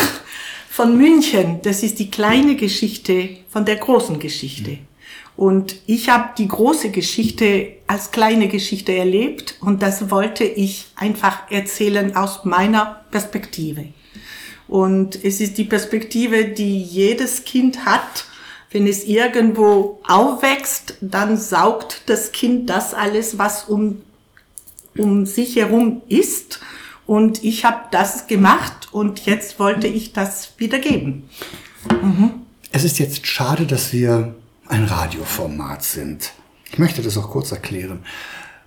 von 0.69 0.97
München, 0.97 1.61
das 1.63 1.83
ist 1.83 1.99
die 1.99 2.11
kleine 2.11 2.57
Geschichte 2.57 3.39
von 3.49 3.65
der 3.65 3.77
großen 3.77 4.19
Geschichte. 4.19 4.79
Und 5.37 5.77
ich 5.87 6.09
habe 6.09 6.31
die 6.37 6.49
große 6.49 6.91
Geschichte 6.91 7.75
als 7.87 8.11
kleine 8.11 8.49
Geschichte 8.49 8.93
erlebt 8.93 9.57
und 9.61 9.83
das 9.83 10.11
wollte 10.11 10.45
ich 10.45 10.87
einfach 10.97 11.51
erzählen 11.51 12.17
aus 12.17 12.45
meiner 12.45 13.05
Perspektive. 13.11 13.87
Und 14.67 15.23
es 15.25 15.41
ist 15.41 15.59
die 15.59 15.65
Perspektive, 15.65 16.47
die 16.47 16.83
jedes 16.83 17.45
Kind 17.45 17.85
hat. 17.85 18.25
Wenn 18.73 18.87
es 18.89 19.05
irgendwo 19.05 20.01
aufwächst, 20.09 20.97
dann 21.01 21.37
saugt 21.37 22.03
das 22.07 22.33
Kind 22.33 22.69
das 22.69 22.93
alles, 22.93 23.39
was 23.39 23.65
um, 23.65 24.03
um 24.97 25.25
sich 25.25 25.57
herum 25.57 26.03
ist 26.09 26.61
und 27.07 27.45
ich 27.45 27.65
habe 27.65 27.83
das 27.91 28.27
gemacht 28.27 28.89
und 28.93 29.27
jetzt 29.27 29.59
wollte 29.59 29.87
ich 29.87 30.13
das 30.13 30.53
wiedergeben. 30.59 31.29
Mhm. 31.91 32.33
Es 32.73 32.85
ist 32.85 32.99
jetzt 32.99 33.27
schade, 33.27 33.67
dass 33.67 33.93
wir 33.93 34.35
ein 34.67 34.85
Radioformat 34.85 35.83
sind. 35.85 36.33
Ich 36.71 36.79
möchte 36.79 37.03
das 37.03 37.17
auch 37.17 37.31
kurz 37.31 37.53
erklären. 37.53 38.01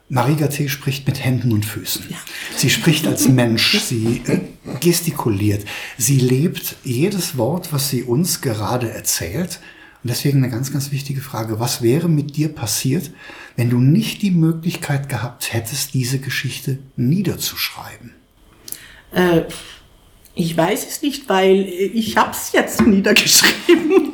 Marie 0.08 0.36
T. 0.36 0.70
spricht 0.70 1.06
mit 1.06 1.24
Händen 1.24 1.52
und 1.52 1.66
Füßen. 1.66 2.06
Ja. 2.10 2.18
Sie 2.56 2.70
spricht 2.72 3.06
als 3.06 3.28
Mensch, 3.28 3.80
sie 3.84 4.24
äh, 4.26 4.40
gestikuliert, 4.80 5.66
sie 5.98 6.18
lebt 6.18 6.78
jedes 6.84 7.38
Wort, 7.38 7.72
was 7.72 7.90
sie 7.90 8.04
uns 8.04 8.42
gerade 8.42 8.90
erzählt. 8.90 9.60
Und 10.02 10.10
deswegen 10.10 10.40
eine 10.40 10.50
ganz, 10.50 10.72
ganz 10.72 10.92
wichtige 10.92 11.22
Frage. 11.22 11.60
Was 11.60 11.82
wäre 11.82 12.08
mit 12.08 12.38
dir 12.38 12.50
passiert, 12.50 13.12
wenn 13.58 13.70
du 13.70 13.80
nicht 13.80 14.22
die 14.22 14.32
Möglichkeit 14.32 15.10
gehabt 15.10 15.54
hättest, 15.54 15.94
diese 15.94 16.20
Geschichte 16.20 16.80
niederzuschreiben? 16.96 18.14
Äh, 19.12 19.42
ich 20.36 20.56
weiß 20.56 20.88
es 20.88 21.02
nicht, 21.02 21.28
weil 21.28 21.68
ich 21.68 22.16
habe 22.16 22.32
es 22.32 22.52
jetzt 22.54 22.82
niedergeschrieben. 22.86 24.14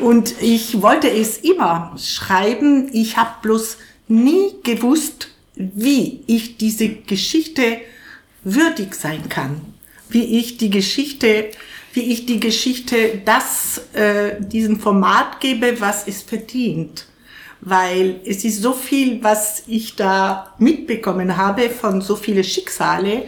Und 0.00 0.34
ich 0.40 0.82
wollte 0.82 1.10
es 1.10 1.38
immer 1.38 1.94
schreiben. 1.98 2.90
Ich 2.92 3.16
habe 3.16 3.30
bloß 3.42 3.78
nie 4.08 4.52
gewusst, 4.62 5.28
wie 5.54 6.22
ich 6.26 6.56
diese 6.56 6.88
Geschichte 6.88 7.78
würdig 8.44 8.94
sein 8.94 9.28
kann, 9.28 9.60
wie 10.08 10.38
ich 10.38 10.58
die 10.58 10.70
Geschichte, 10.70 11.50
wie 11.92 12.12
ich 12.12 12.26
die 12.26 12.40
Geschichte 12.40 13.22
das 13.24 13.82
äh, 13.92 14.40
diesem 14.40 14.80
Format 14.80 15.40
gebe, 15.40 15.80
was 15.80 16.06
es 16.06 16.22
verdient, 16.22 17.06
weil 17.60 18.20
es 18.24 18.44
ist 18.44 18.62
so 18.62 18.72
viel, 18.72 19.22
was 19.22 19.64
ich 19.66 19.94
da 19.94 20.54
mitbekommen 20.58 21.36
habe 21.36 21.70
von 21.70 22.00
so 22.00 22.16
viele 22.16 22.42
Schicksale 22.42 23.24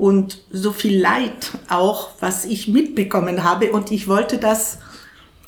und 0.00 0.42
so 0.50 0.72
viel 0.72 0.98
Leid 0.98 1.52
auch, 1.68 2.08
was 2.20 2.46
ich 2.46 2.68
mitbekommen 2.68 3.44
habe. 3.44 3.70
Und 3.72 3.92
ich 3.92 4.08
wollte 4.08 4.38
das 4.38 4.78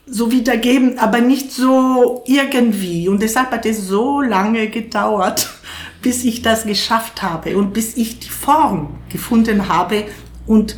so 0.06 0.30
wiedergeben, 0.30 0.98
aber 0.98 1.20
nicht 1.20 1.52
so 1.52 2.22
irgendwie. 2.26 3.08
Und 3.08 3.22
deshalb 3.22 3.50
hat 3.50 3.64
es 3.64 3.86
so 3.86 4.20
lange 4.20 4.68
gedauert, 4.68 5.48
bis 6.02 6.24
ich 6.24 6.42
das 6.42 6.64
geschafft 6.64 7.22
habe 7.22 7.56
und 7.56 7.72
bis 7.72 7.96
ich 7.96 8.18
die 8.18 8.28
Form 8.28 8.98
gefunden 9.08 9.68
habe 9.68 10.04
und 10.46 10.76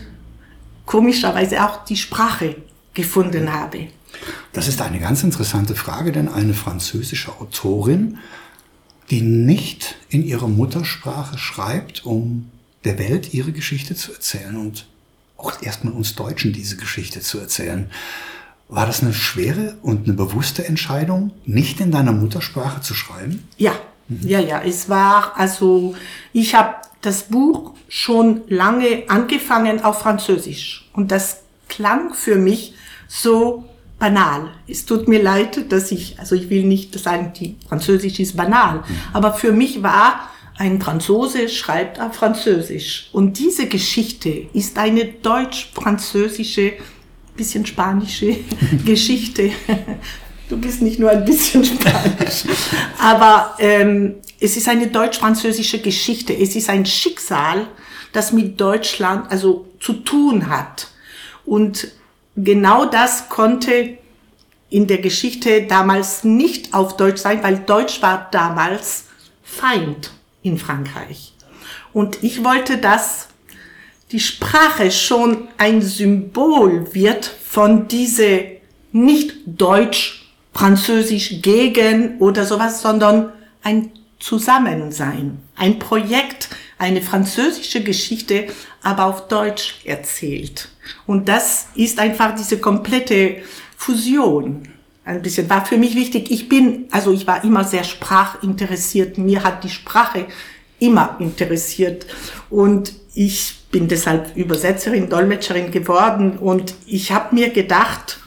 komischerweise 0.87 1.65
auch 1.65 1.85
die 1.85 1.97
Sprache 1.97 2.57
gefunden 2.93 3.53
habe. 3.53 3.89
Das 4.53 4.69
ist 4.69 4.81
eine 4.81 5.01
ganz 5.01 5.25
interessante 5.25 5.75
Frage, 5.75 6.13
denn 6.13 6.29
eine 6.29 6.55
französische 6.55 7.33
Autorin, 7.41 8.19
die 9.11 9.23
nicht 9.23 9.97
in 10.11 10.25
ihrer 10.25 10.47
Muttersprache 10.47 11.39
schreibt, 11.39 12.07
um 12.07 12.51
der 12.85 12.99
Welt 12.99 13.33
ihre 13.35 13.53
Geschichte 13.53 13.95
zu 13.95 14.13
erzählen 14.13 14.57
und 14.57 14.87
auch 15.37 15.63
erstmal 15.63 15.93
uns 15.93 16.15
Deutschen 16.15 16.53
diese 16.53 16.77
Geschichte 16.77 17.21
zu 17.21 17.39
erzählen. 17.39 17.91
War 18.69 18.87
das 18.87 19.03
eine 19.03 19.13
schwere 19.13 19.77
und 19.83 20.07
eine 20.07 20.17
bewusste 20.17 20.65
Entscheidung, 20.67 21.33
nicht 21.45 21.81
in 21.81 21.91
deiner 21.91 22.13
Muttersprache 22.13 22.81
zu 22.81 22.95
schreiben? 22.95 23.47
Ja, 23.59 23.73
mhm. 24.09 24.27
ja, 24.27 24.41
ja. 24.41 24.63
Es 24.63 24.89
war 24.89 25.37
also, 25.37 25.95
ich 26.33 26.55
habe 26.55 26.77
das 27.03 27.25
Buch 27.25 27.75
schon 27.89 28.43
lange 28.49 29.05
angefangen 29.09 29.85
auf 29.85 30.01
Französisch 30.01 30.89
und 30.95 31.11
das 31.11 31.43
klang 31.69 32.15
für 32.15 32.37
mich 32.37 32.75
so 33.07 33.65
banal. 33.99 34.51
Es 34.67 34.87
tut 34.87 35.09
mir 35.09 35.23
leid, 35.23 35.71
dass 35.71 35.91
ich, 35.93 36.19
also 36.19 36.35
ich 36.35 36.49
will 36.49 36.65
nicht 36.65 36.99
sagen, 36.99 37.33
die 37.39 37.57
Französisch 37.69 38.19
ist 38.21 38.37
banal, 38.37 38.83
aber 39.13 39.35
für 39.35 39.53
mich 39.53 39.83
war 39.83 40.31
ein 40.57 40.81
Franzose 40.81 41.49
schreibt 41.49 42.01
auf 42.01 42.15
Französisch. 42.15 43.09
Und 43.13 43.39
diese 43.39 43.67
Geschichte 43.67 44.49
ist 44.53 44.79
eine 44.79 45.05
deutsch-französische, 45.07 46.75
bisschen 47.37 47.67
spanische 47.67 48.37
Geschichte. 48.85 49.51
Du 50.49 50.57
bist 50.57 50.83
nicht 50.83 51.01
nur 51.01 51.11
ein 51.11 51.25
bisschen 51.25 51.65
spanisch, 51.65 52.45
aber 52.99 53.57
ähm, 53.59 54.17
es 54.39 54.57
ist 54.57 54.69
eine 54.69 54.87
deutsch-französische 54.87 55.81
Geschichte. 55.81 56.33
Es 56.33 56.55
ist 56.55 56.71
ein 56.71 56.87
Schicksal, 56.87 57.67
das 58.13 58.33
mit 58.33 58.61
Deutschland 58.61 59.31
also 59.33 59.67
zu 59.81 59.95
tun 59.95 60.49
hat. 60.49 60.89
Und 61.45 61.89
genau 62.37 62.85
das 62.85 63.29
konnte 63.29 63.99
in 64.71 64.87
der 64.87 64.99
Geschichte 64.99 65.67
damals 65.67 66.23
nicht 66.23 66.75
auf 66.75 66.97
Deutsch 66.97 67.21
sein, 67.21 67.43
weil 67.43 67.59
Deutsch 67.59 68.01
war 68.03 68.29
damals 68.31 69.07
Feind 69.43 70.13
in 70.45 70.59
Frankreich. 70.59 71.33
Und 71.93 72.23
ich 72.23 72.45
wollte, 72.45 72.79
dass 72.79 73.29
die 74.13 74.21
Sprache 74.21 74.93
schon 74.93 75.49
ein 75.59 75.83
Symbol 75.83 76.95
wird 76.95 77.25
von 77.25 77.89
diese 77.89 78.45
nicht 78.93 79.35
Deutsch, 79.47 80.21
Französisch 80.53 81.43
gegen 81.43 82.19
oder 82.19 82.45
sowas, 82.45 82.81
sondern 82.81 83.33
ein 83.65 83.91
Zusammensein, 84.21 85.39
ein 85.57 85.81
Projekt, 85.81 86.49
eine 86.79 87.03
französische 87.03 87.83
Geschichte, 87.83 88.47
aber 88.83 89.07
auf 89.07 89.27
Deutsch 89.27 89.81
erzählt. 89.85 90.69
Und 91.07 91.29
das 91.29 91.67
ist 91.75 91.99
einfach 91.99 92.37
diese 92.37 92.59
komplette 92.59 93.43
Fusion. 93.77 94.69
Ein 95.05 95.21
bisschen 95.21 95.51
war 95.51 95.67
für 95.67 95.77
mich 95.77 95.95
wichtig. 95.95 96.31
Ich 96.31 96.49
bin, 96.49 96.87
also 96.91 97.13
ich 97.13 97.27
war 97.27 97.45
immer 97.45 97.65
sehr 97.65 97.85
sprachinteressiert. 97.85 99.19
Mir 99.19 99.45
hat 99.45 99.63
die 99.63 99.69
Sprache 99.69 100.27
immer 100.79 101.17
interessiert. 101.19 102.07
Und 102.49 102.95
ich 103.15 103.57
bin 103.71 103.87
deshalb 103.89 104.35
Übersetzerin, 104.37 105.11
Dolmetscherin 105.11 105.71
geworden. 105.71 106.39
Und 106.39 106.75
ich 106.87 107.13
habe 107.13 107.35
mir 107.35 107.51
gedacht, 107.51 108.19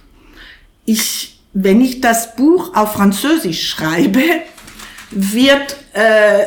ich, 0.86 1.40
wenn 1.54 1.82
ich 1.82 2.00
das 2.00 2.36
Buch 2.36 2.76
auf 2.76 2.94
Französisch 2.94 3.70
schreibe, 3.70 4.22
wird 5.10 5.78
äh, 5.94 6.46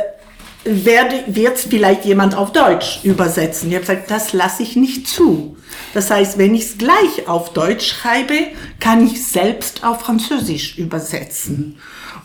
werde 0.64 1.24
wird 1.26 1.58
vielleicht 1.58 2.04
jemand 2.04 2.34
auf 2.34 2.52
Deutsch 2.52 3.00
übersetzen. 3.02 3.70
Ich 3.70 3.76
habe 3.76 3.86
gesagt, 3.86 4.10
das 4.10 4.32
lasse 4.32 4.62
ich 4.62 4.76
nicht 4.76 5.08
zu. 5.08 5.56
Das 5.94 6.10
heißt, 6.10 6.38
wenn 6.38 6.54
ich 6.54 6.62
es 6.62 6.78
gleich 6.78 7.26
auf 7.26 7.52
Deutsch 7.52 7.86
schreibe, 7.86 8.48
kann 8.78 9.06
ich 9.06 9.24
selbst 9.24 9.84
auf 9.84 10.02
Französisch 10.02 10.78
übersetzen. 10.78 11.78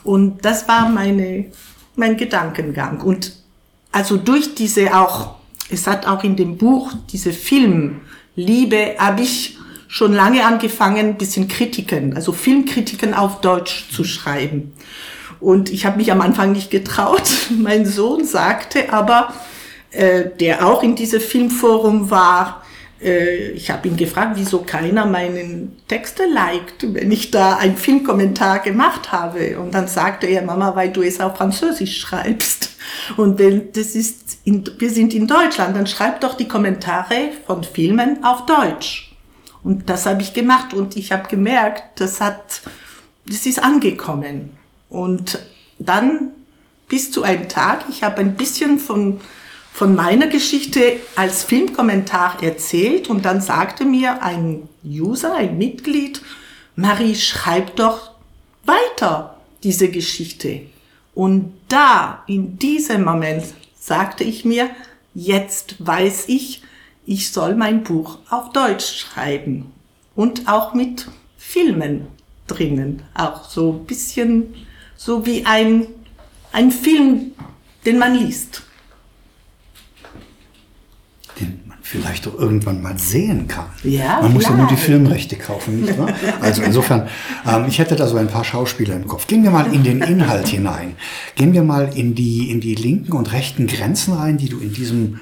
Und 0.04 0.44
das 0.44 0.68
war 0.68 0.88
meine, 0.88 1.46
mein 1.96 2.16
Gedankengang. 2.16 3.00
Und 3.00 3.32
also 3.90 4.16
durch 4.16 4.54
diese 4.54 4.96
auch, 4.96 5.36
es 5.70 5.86
hat 5.86 6.06
auch 6.06 6.22
in 6.22 6.36
dem 6.36 6.58
Buch 6.58 6.92
diese 7.10 7.32
Filmliebe, 7.32 8.96
habe 8.98 9.22
ich 9.22 9.58
schon 9.88 10.12
lange 10.12 10.44
angefangen, 10.44 11.16
bisschen 11.16 11.48
Kritiken, 11.48 12.14
also 12.14 12.32
Filmkritiken 12.32 13.14
auf 13.14 13.40
Deutsch 13.40 13.88
zu 13.90 14.04
schreiben. 14.04 14.74
Und 15.40 15.70
ich 15.70 15.86
habe 15.86 15.98
mich 15.98 16.12
am 16.12 16.20
Anfang 16.20 16.52
nicht 16.52 16.70
getraut. 16.70 17.28
Mein 17.50 17.86
Sohn 17.86 18.24
sagte 18.24 18.92
aber, 18.92 19.32
äh, 19.90 20.24
der 20.40 20.66
auch 20.66 20.82
in 20.82 20.96
diesem 20.96 21.20
Filmforum 21.20 22.10
war, 22.10 22.62
äh, 23.00 23.50
ich 23.50 23.70
habe 23.70 23.88
ihn 23.88 23.96
gefragt, 23.96 24.32
wieso 24.34 24.60
keiner 24.60 25.06
meinen 25.06 25.76
Texte 25.88 26.24
liked, 26.26 26.94
wenn 26.94 27.12
ich 27.12 27.30
da 27.30 27.56
einen 27.56 27.76
Filmkommentar 27.76 28.60
gemacht 28.60 29.12
habe. 29.12 29.58
Und 29.58 29.74
dann 29.74 29.88
sagte 29.88 30.26
er, 30.26 30.42
Mama, 30.42 30.74
weil 30.74 30.90
du 30.90 31.02
es 31.02 31.20
auf 31.20 31.36
Französisch 31.36 31.98
schreibst. 32.00 32.76
Und 33.16 33.38
wenn 33.38 33.72
das 33.72 33.94
ist, 33.94 34.38
in, 34.44 34.64
wir 34.78 34.90
sind 34.90 35.14
in 35.14 35.26
Deutschland, 35.26 35.76
dann 35.76 35.86
schreib 35.86 36.20
doch 36.20 36.34
die 36.34 36.48
Kommentare 36.48 37.30
von 37.46 37.62
Filmen 37.64 38.24
auf 38.24 38.46
Deutsch. 38.46 39.14
Und 39.62 39.90
das 39.90 40.06
habe 40.06 40.22
ich 40.22 40.32
gemacht 40.32 40.74
und 40.74 40.96
ich 40.96 41.10
habe 41.10 41.28
gemerkt, 41.28 42.00
das 42.00 42.20
hat, 42.20 42.60
das 43.26 43.46
ist 43.46 43.62
angekommen. 43.62 44.56
Und 44.88 45.38
dann 45.78 46.30
bis 46.88 47.10
zu 47.10 47.22
einem 47.22 47.48
Tag, 47.48 47.84
ich 47.90 48.02
habe 48.02 48.20
ein 48.20 48.36
bisschen 48.36 48.78
von, 48.78 49.20
von 49.72 49.94
meiner 49.94 50.28
Geschichte 50.28 51.00
als 51.16 51.44
Filmkommentar 51.44 52.42
erzählt 52.42 53.08
und 53.08 53.24
dann 53.24 53.40
sagte 53.40 53.84
mir 53.84 54.22
ein 54.22 54.68
User, 54.84 55.34
ein 55.34 55.58
Mitglied, 55.58 56.22
Marie, 56.76 57.14
schreib 57.14 57.76
doch 57.76 58.12
weiter 58.64 59.36
diese 59.62 59.88
Geschichte. 59.88 60.62
Und 61.14 61.54
da, 61.68 62.22
in 62.26 62.58
diesem 62.58 63.02
Moment, 63.02 63.44
sagte 63.78 64.24
ich 64.24 64.44
mir, 64.44 64.68
jetzt 65.14 65.76
weiß 65.78 66.24
ich, 66.28 66.62
ich 67.06 67.32
soll 67.32 67.54
mein 67.54 67.82
Buch 67.84 68.18
auf 68.28 68.52
Deutsch 68.52 68.98
schreiben 68.98 69.72
und 70.14 70.48
auch 70.48 70.74
mit 70.74 71.08
Filmen 71.38 72.08
drinnen, 72.46 73.02
auch 73.14 73.48
so 73.48 73.72
ein 73.72 73.86
bisschen 73.86 74.54
so 74.96 75.26
wie 75.26 75.44
ein, 75.44 75.86
ein 76.52 76.70
Film, 76.70 77.32
den 77.84 77.98
man 77.98 78.14
liest. 78.14 78.62
Den 81.38 81.60
man 81.66 81.78
vielleicht 81.82 82.26
doch 82.26 82.38
irgendwann 82.38 82.82
mal 82.82 82.98
sehen 82.98 83.46
kann. 83.46 83.66
Ja, 83.84 84.20
man 84.22 84.32
muss 84.32 84.44
ja 84.44 84.56
nur 84.56 84.66
die 84.66 84.76
Filmrechte 84.76 85.36
kaufen, 85.36 85.82
nicht 85.82 85.98
wahr? 85.98 86.12
Also 86.40 86.62
insofern, 86.62 87.08
ähm, 87.46 87.66
ich 87.68 87.78
hätte 87.78 87.94
da 87.94 88.06
so 88.06 88.16
ein 88.16 88.28
paar 88.28 88.44
Schauspieler 88.44 88.96
im 88.96 89.06
Kopf. 89.06 89.26
Gehen 89.26 89.42
wir 89.42 89.50
mal 89.50 89.72
in 89.72 89.84
den 89.84 90.00
Inhalt 90.00 90.48
hinein. 90.48 90.96
Gehen 91.34 91.52
wir 91.52 91.62
mal 91.62 91.90
in 91.94 92.14
die, 92.14 92.50
in 92.50 92.60
die 92.60 92.74
linken 92.74 93.12
und 93.12 93.32
rechten 93.32 93.66
Grenzen 93.66 94.14
rein, 94.14 94.38
die 94.38 94.48
du 94.48 94.58
in 94.58 94.72
diesem 94.72 95.20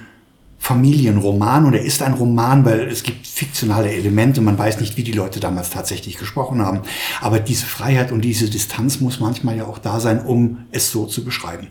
Familienroman 0.65 1.67
und 1.67 1.75
er 1.75 1.83
ist 1.83 2.01
ein 2.01 2.15
Roman, 2.15 2.65
weil 2.65 2.89
es 2.89 3.03
gibt 3.03 3.27
fiktionale 3.27 3.93
Elemente, 3.93 4.41
man 4.41 4.57
weiß 4.57 4.81
nicht, 4.81 4.97
wie 4.97 5.03
die 5.03 5.13
Leute 5.13 5.39
damals 5.39 5.69
tatsächlich 5.69 6.17
gesprochen 6.17 6.63
haben. 6.63 6.81
Aber 7.21 7.39
diese 7.39 7.67
Freiheit 7.67 8.13
und 8.13 8.23
diese 8.23 8.49
Distanz 8.49 8.99
muss 8.99 9.21
manchmal 9.21 9.59
ja 9.59 9.67
auch 9.67 9.77
da 9.77 10.01
sein, 10.01 10.25
um 10.25 10.65
es 10.73 10.91
so 10.91 11.05
zu 11.05 11.23
beschreiben. 11.23 11.67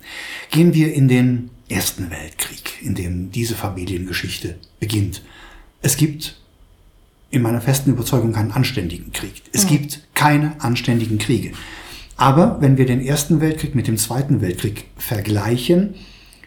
Gehen 0.51 0.75
wir 0.75 0.93
in 0.93 1.07
den 1.07 1.49
Ersten 1.69 2.11
Weltkrieg, 2.11 2.83
in 2.83 2.93
dem 2.93 3.31
diese 3.31 3.55
Familiengeschichte 3.55 4.59
beginnt. 4.79 5.23
Es 5.81 5.97
gibt 5.97 6.35
in 7.31 7.41
meiner 7.41 7.61
festen 7.61 7.89
Überzeugung 7.89 8.31
keinen 8.31 8.51
anständigen 8.51 9.11
Krieg. 9.11 9.41
Es 9.53 9.65
gibt 9.65 10.01
keine 10.13 10.61
anständigen 10.61 11.17
Kriege. 11.17 11.53
Aber 12.15 12.57
wenn 12.61 12.77
wir 12.77 12.85
den 12.85 13.01
Ersten 13.01 13.41
Weltkrieg 13.41 13.73
mit 13.73 13.87
dem 13.87 13.97
Zweiten 13.97 14.39
Weltkrieg 14.41 14.85
vergleichen, 14.97 15.95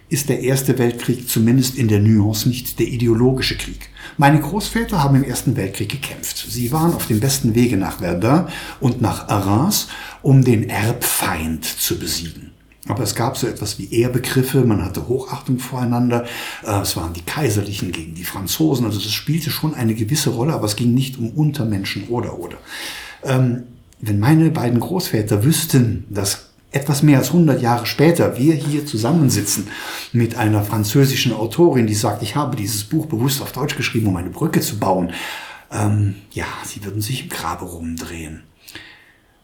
ist 0.09 0.29
der 0.29 0.41
Erste 0.41 0.79
Weltkrieg 0.79 1.29
zumindest 1.29 1.77
in 1.77 1.89
der 1.89 2.01
Nuance 2.01 2.49
nicht 2.49 2.79
der 2.79 2.87
ideologische 2.87 3.57
Krieg. 3.57 3.91
Meine 4.19 4.41
Großväter 4.41 5.03
haben 5.03 5.17
im 5.17 5.25
Ersten 5.25 5.57
Weltkrieg 5.57 5.89
gekämpft. 5.89 6.47
Sie 6.49 6.71
waren 6.71 6.95
auf 6.95 7.07
dem 7.07 7.21
besten 7.21 7.55
Wege 7.55 7.77
nach 7.77 7.99
Verdun 7.99 8.47
und 8.81 9.01
nach 9.01 9.29
Arras, 9.29 9.89
um 10.23 10.45
den 10.45 10.69
Erbfeind 10.69 11.65
zu 11.65 11.99
besiegen. 11.99 12.53
Aber 12.89 13.03
es 13.03 13.17
gab 13.17 13.37
so 13.37 13.49
etwas 13.49 13.81
wie 13.81 13.93
Ehrbegriffe, 13.93 14.65
man 14.65 14.85
hatte 14.85 15.09
Hochachtung 15.09 15.59
voreinander. 15.59 16.25
Äh, 16.65 16.83
Es 16.83 16.97
waren 16.97 17.13
die 17.13 17.23
Kaiserlichen 17.23 17.91
gegen 17.91 18.15
die 18.15 18.25
Franzosen, 18.25 18.87
also 18.87 19.01
das 19.01 19.13
spielte 19.13 19.51
schon 19.51 19.75
eine 19.75 19.95
gewisse 19.95 20.31
Rolle, 20.31 20.53
aber 20.53 20.67
es 20.67 20.77
ging 20.77 20.95
nicht 20.95 21.19
um 21.19 21.31
Untermenschen 21.31 22.05
oder 22.09 22.39
oder. 22.39 22.59
Ähm, 23.25 23.65
Wenn 24.01 24.21
meine 24.21 24.51
beiden 24.51 24.79
Großväter 24.79 25.43
wüssten, 25.43 26.05
dass 26.11 26.51
etwas 26.77 27.03
mehr 27.03 27.19
als 27.19 27.29
100 27.29 27.61
Jahre 27.61 27.87
später 27.87 28.39
wir 28.39 28.55
hier 28.55 28.87
zusammensitzen 28.87 29.69
mit 30.13 30.37
einer 30.37 30.63
französischen 30.63 31.33
Autorin, 31.33 31.87
die 31.87 31.95
sagt, 31.95 32.23
ich 32.23 32.37
habe 32.37 32.57
dieses 32.57 32.85
Buch 32.85 33.07
bewusst 33.07 33.41
auf 33.41 33.53
Deutsch 33.53 33.77
geschrieben, 33.77 34.07
um 34.09 34.17
eine 34.17 34.31
Brücke 34.31 34.61
zu 34.61 34.79
bauen. 34.79 35.13
Ähm, 35.73 36.17
ja, 36.33 36.47
sie 36.65 36.85
würden 36.85 37.01
sich 37.01 37.23
im 37.25 37.29
Grabe 37.31 37.65
rumdrehen. 37.65 38.43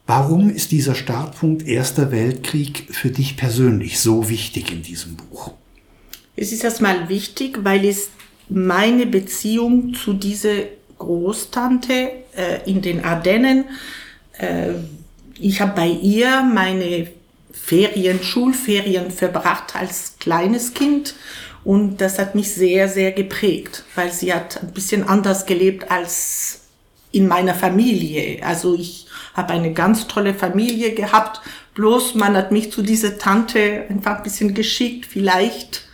Warum 0.07 0.51
ist 0.51 0.73
dieser 0.73 0.95
Startpunkt 0.95 1.67
Erster 1.67 2.13
Weltkrieg 2.13 2.89
für 2.91 3.11
dich 3.11 3.37
persönlich 3.37 3.99
so 4.01 4.29
wichtig 4.29 4.71
in 4.71 4.83
diesem 4.83 5.17
Buch? 5.17 5.53
Es 6.37 6.53
ist 6.53 6.65
erstmal 6.65 7.09
wichtig, 7.09 7.61
weil 7.63 7.85
es 7.85 8.11
meine 8.49 9.07
Beziehung 9.07 9.95
zu 9.95 10.13
dieser 10.13 10.65
Großtante 10.99 12.11
äh, 12.37 12.71
in 12.71 12.83
den 12.83 13.05
Ardennen, 13.05 13.65
äh, 14.39 14.75
ich 15.39 15.61
habe 15.61 15.73
bei 15.75 15.89
ihr 15.89 16.43
meine 16.43 17.09
Ferien, 17.53 18.23
Schulferien 18.23 19.11
verbracht 19.11 19.77
als 19.77 20.15
kleines 20.19 20.75
Kind 20.75 21.15
und 21.65 22.01
das 22.01 22.19
hat 22.19 22.35
mich 22.35 22.53
sehr, 22.55 22.89
sehr 22.89 23.13
geprägt, 23.13 23.85
weil 23.95 24.11
sie 24.11 24.33
hat 24.33 24.63
ein 24.63 24.73
bisschen 24.73 25.09
anders 25.09 25.47
gelebt 25.47 25.91
als 25.91 26.61
in 27.13 27.29
meiner 27.29 27.55
Familie. 27.55 28.43
Also 28.45 28.75
ich 28.75 29.07
habe 29.35 29.53
eine 29.53 29.73
ganz 29.73 30.09
tolle 30.09 30.35
Familie 30.35 30.95
gehabt, 30.95 31.41
bloß 31.75 32.15
man 32.15 32.37
hat 32.37 32.53
mich 32.53 32.73
zu 32.73 32.83
dieser 32.83 33.19
Tante 33.19 33.85
einfach 33.89 34.19
ein 34.19 34.23
bisschen 34.23 34.55
geschickt, 34.55 35.07
vielleicht 35.07 35.85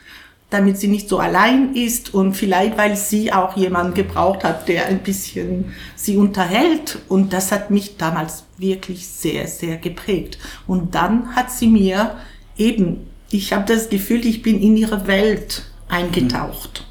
damit 0.51 0.79
sie 0.79 0.89
nicht 0.89 1.09
so 1.09 1.19
allein 1.19 1.75
ist 1.75 2.15
und 2.15 2.33
vielleicht, 2.35 2.79
weil 2.79 2.97
sie 2.97 3.33
auch 3.33 3.57
jemanden 3.57 3.95
gebraucht 3.95 4.45
hat, 4.45 4.67
der 4.69 4.87
ein 4.87 5.01
bisschen 5.01 5.75
sie 5.95 6.17
unterhält. 6.17 6.99
Und 7.09 7.33
das 7.35 7.53
hat 7.53 7.71
mich 7.71 7.99
damals 7.99 8.45
wirklich 8.59 9.07
sehr, 9.09 9.47
sehr 9.47 9.77
geprägt. 9.77 10.39
Und 10.67 10.95
dann 10.95 11.35
hat 11.35 11.51
sie 11.51 11.69
mir 11.69 12.17
eben, 12.57 13.07
ich 13.31 13.53
habe 13.53 13.65
das 13.67 13.89
Gefühl, 13.89 14.27
ich 14.27 14.43
bin 14.43 14.61
in 14.61 14.77
ihre 14.77 15.07
Welt 15.07 15.65
eingetaucht. 15.89 16.85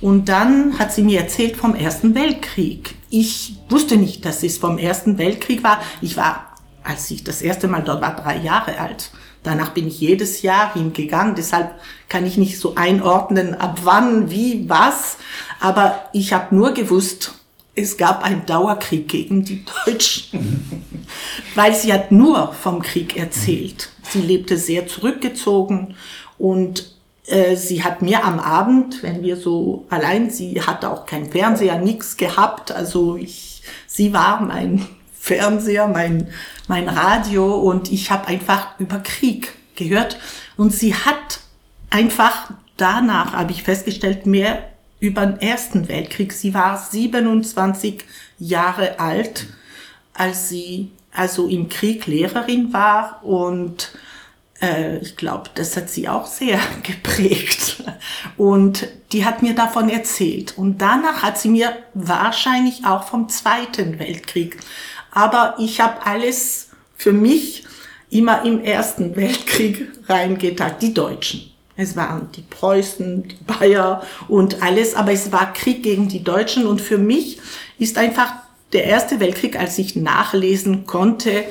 Und 0.00 0.28
dann 0.28 0.78
hat 0.78 0.92
sie 0.92 1.02
mir 1.02 1.20
erzählt 1.20 1.56
vom 1.56 1.74
Ersten 1.74 2.14
Weltkrieg. 2.14 2.94
Ich 3.10 3.56
wusste 3.68 3.96
nicht, 3.96 4.24
dass 4.24 4.42
es 4.42 4.58
vom 4.58 4.78
Ersten 4.78 5.18
Weltkrieg 5.18 5.64
war. 5.64 5.80
Ich 6.00 6.16
war, 6.16 6.54
als 6.84 7.10
ich 7.10 7.24
das 7.24 7.42
erste 7.42 7.66
Mal 7.66 7.82
dort 7.82 8.00
war, 8.00 8.14
drei 8.14 8.36
Jahre 8.36 8.78
alt. 8.78 9.10
Danach 9.42 9.70
bin 9.70 9.88
ich 9.88 10.00
jedes 10.00 10.42
Jahr 10.42 10.74
hingegangen. 10.74 11.34
Deshalb 11.34 11.74
kann 12.08 12.26
ich 12.26 12.36
nicht 12.36 12.58
so 12.58 12.74
einordnen, 12.76 13.54
ab 13.54 13.80
wann, 13.82 14.30
wie, 14.30 14.68
was. 14.68 15.16
Aber 15.60 16.08
ich 16.12 16.32
habe 16.32 16.54
nur 16.54 16.72
gewusst, 16.72 17.34
es 17.74 17.96
gab 17.96 18.24
einen 18.24 18.44
Dauerkrieg 18.46 19.08
gegen 19.08 19.44
die 19.44 19.64
Deutschen. 19.86 20.84
Weil 21.54 21.74
sie 21.74 21.92
hat 21.92 22.12
nur 22.12 22.52
vom 22.52 22.82
Krieg 22.82 23.16
erzählt. 23.16 23.90
Sie 24.02 24.22
lebte 24.22 24.56
sehr 24.56 24.86
zurückgezogen 24.86 25.94
und 26.38 26.92
äh, 27.26 27.56
sie 27.56 27.84
hat 27.84 28.02
mir 28.02 28.24
am 28.24 28.40
Abend, 28.40 29.02
wenn 29.02 29.22
wir 29.22 29.36
so 29.36 29.86
allein, 29.90 30.30
sie 30.30 30.60
hatte 30.62 30.90
auch 30.90 31.06
kein 31.06 31.30
Fernseher, 31.30 31.78
nichts 31.78 32.16
gehabt. 32.16 32.72
Also 32.72 33.16
ich, 33.16 33.62
sie 33.86 34.12
war 34.12 34.40
mein 34.40 34.86
Fernseher, 35.12 35.88
mein, 35.88 36.28
mein 36.68 36.88
Radio 36.88 37.54
und 37.56 37.92
ich 37.92 38.10
habe 38.10 38.28
einfach 38.28 38.78
über 38.78 39.00
Krieg 39.00 39.52
gehört. 39.76 40.18
Und 40.56 40.72
sie 40.72 40.94
hat 40.94 41.40
einfach 41.90 42.50
danach, 42.76 43.34
habe 43.34 43.52
ich 43.52 43.62
festgestellt, 43.62 44.26
mehr 44.26 44.68
über 45.00 45.26
den 45.26 45.40
Ersten 45.40 45.88
Weltkrieg. 45.88 46.32
Sie 46.32 46.54
war 46.54 46.78
27 46.78 48.04
Jahre 48.38 48.98
alt, 49.00 49.46
als 50.14 50.48
sie 50.48 50.92
also 51.18 51.48
im 51.48 51.68
Krieg 51.68 52.06
Lehrerin 52.06 52.72
war 52.72 53.24
und 53.24 53.92
äh, 54.60 54.98
ich 54.98 55.16
glaube, 55.16 55.50
das 55.54 55.76
hat 55.76 55.90
sie 55.90 56.08
auch 56.08 56.26
sehr 56.26 56.60
geprägt. 56.82 57.82
Und 58.36 58.88
die 59.12 59.24
hat 59.24 59.42
mir 59.42 59.54
davon 59.54 59.88
erzählt. 59.88 60.56
Und 60.56 60.78
danach 60.78 61.22
hat 61.22 61.38
sie 61.38 61.48
mir 61.48 61.76
wahrscheinlich 61.94 62.84
auch 62.84 63.04
vom 63.04 63.28
Zweiten 63.28 63.98
Weltkrieg. 63.98 64.58
Aber 65.10 65.54
ich 65.58 65.80
habe 65.80 66.04
alles 66.06 66.70
für 66.96 67.12
mich 67.12 67.64
immer 68.10 68.44
im 68.44 68.62
Ersten 68.62 69.16
Weltkrieg 69.16 69.88
reingetan. 70.08 70.72
Die 70.80 70.94
Deutschen. 70.94 71.50
Es 71.76 71.94
waren 71.94 72.30
die 72.32 72.42
Preußen, 72.42 73.28
die 73.28 73.36
Bayer 73.46 74.02
und 74.26 74.62
alles, 74.62 74.96
aber 74.96 75.12
es 75.12 75.30
war 75.30 75.52
Krieg 75.52 75.84
gegen 75.84 76.08
die 76.08 76.24
Deutschen 76.24 76.66
und 76.66 76.80
für 76.80 76.98
mich 76.98 77.38
ist 77.78 77.98
einfach 77.98 78.32
der 78.72 78.84
Erste 78.84 79.20
Weltkrieg, 79.20 79.58
als 79.58 79.78
ich 79.78 79.96
nachlesen 79.96 80.86
konnte, 80.86 81.44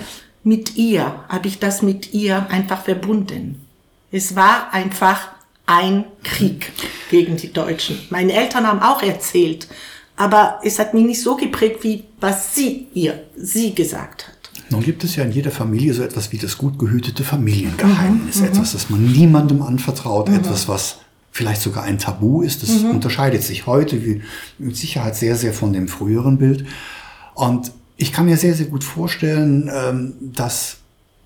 mit 0.43 0.77
ihr, 0.77 1.23
habe 1.27 1.47
ich 1.47 1.59
das 1.59 1.81
mit 1.81 2.13
ihr 2.13 2.47
einfach 2.49 2.83
verbunden. 2.83 3.65
Es 4.11 4.35
war 4.35 4.73
einfach 4.73 5.29
ein 5.65 6.05
Krieg 6.23 6.71
gegen 7.09 7.35
die 7.35 7.51
Deutschen. 7.51 7.99
Meine 8.09 8.33
Eltern 8.33 8.65
haben 8.65 8.81
auch 8.81 9.03
erzählt, 9.03 9.67
aber 10.15 10.59
es 10.63 10.79
hat 10.79 10.93
mich 10.93 11.05
nicht 11.05 11.21
so 11.21 11.35
geprägt, 11.35 11.83
wie 11.83 12.05
was 12.19 12.55
sie 12.55 12.87
ihr, 12.93 13.23
sie 13.35 13.75
gesagt 13.75 14.27
hat. 14.27 14.37
Nun 14.69 14.81
gibt 14.81 15.03
es 15.03 15.15
ja 15.15 15.23
in 15.23 15.31
jeder 15.31 15.51
Familie 15.51 15.93
so 15.93 16.03
etwas 16.03 16.31
wie 16.31 16.37
das 16.37 16.57
gut 16.57 16.79
gehütete 16.79 17.23
Familiengeheimnis. 17.23 18.37
Mhm, 18.37 18.45
etwas, 18.45 18.73
das 18.73 18.89
man 18.89 19.05
niemandem 19.05 19.61
anvertraut, 19.61 20.29
mhm. 20.29 20.35
etwas, 20.35 20.67
was 20.67 20.97
vielleicht 21.31 21.61
sogar 21.61 21.83
ein 21.83 21.99
Tabu 21.99 22.41
ist. 22.41 22.63
Das 22.63 22.81
mhm. 22.81 22.91
unterscheidet 22.91 23.43
sich 23.43 23.67
heute 23.67 24.03
wie 24.05 24.23
mit 24.57 24.75
Sicherheit 24.75 25.15
sehr, 25.15 25.35
sehr 25.35 25.53
von 25.53 25.71
dem 25.71 25.87
früheren 25.87 26.37
Bild. 26.37 26.65
Und 27.37 27.71
ich 27.97 28.11
kann 28.11 28.25
mir 28.25 28.35
sehr, 28.35 28.55
sehr 28.55 28.65
gut 28.65 28.83
vorstellen, 28.83 29.69
ähm, 29.71 30.13
dass 30.19 30.77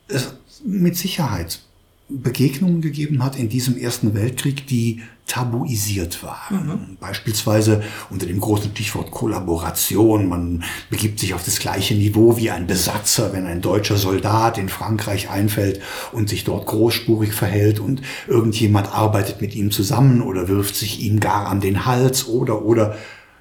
es 0.09 0.34
mit 0.64 0.97
Sicherheit 0.97 1.62
Begegnungen 2.09 2.82
gegeben 2.82 3.24
hat 3.24 3.38
in 3.38 3.47
diesem 3.47 3.78
Ersten 3.78 4.14
Weltkrieg, 4.14 4.68
die 4.68 5.01
tabuisiert 5.26 6.22
waren. 6.24 6.68
Mhm. 6.68 6.97
Beispielsweise 6.99 7.82
unter 8.09 8.26
dem 8.26 8.41
großen 8.41 8.72
Stichwort 8.72 9.12
Kollaboration. 9.12 10.28
Man 10.28 10.66
begibt 10.89 11.22
sich 11.22 11.34
auf 11.34 11.45
das 11.45 11.59
gleiche 11.59 11.95
Niveau 11.95 12.36
wie 12.36 12.51
ein 12.51 12.68
Besatzer, 12.68 13.32
wenn 13.32 13.45
ein 13.45 13.62
deutscher 13.62 13.95
Soldat 13.95 14.57
in 14.57 14.68
Frankreich 14.68 15.30
einfällt 15.30 15.80
und 16.12 16.28
sich 16.28 16.43
dort 16.43 16.66
großspurig 16.66 17.32
verhält 17.32 17.80
und 17.80 18.01
irgendjemand 18.28 18.93
arbeitet 18.93 19.39
mit 19.39 19.55
ihm 19.55 19.72
zusammen 19.72 20.22
oder 20.22 20.49
wirft 20.49 20.76
sich 20.76 20.99
ihm 20.99 21.22
gar 21.22 21.47
an 21.47 21.62
den 21.62 21.86
Hals 21.86 22.28
oder, 22.28 22.66
oder. 22.66 22.97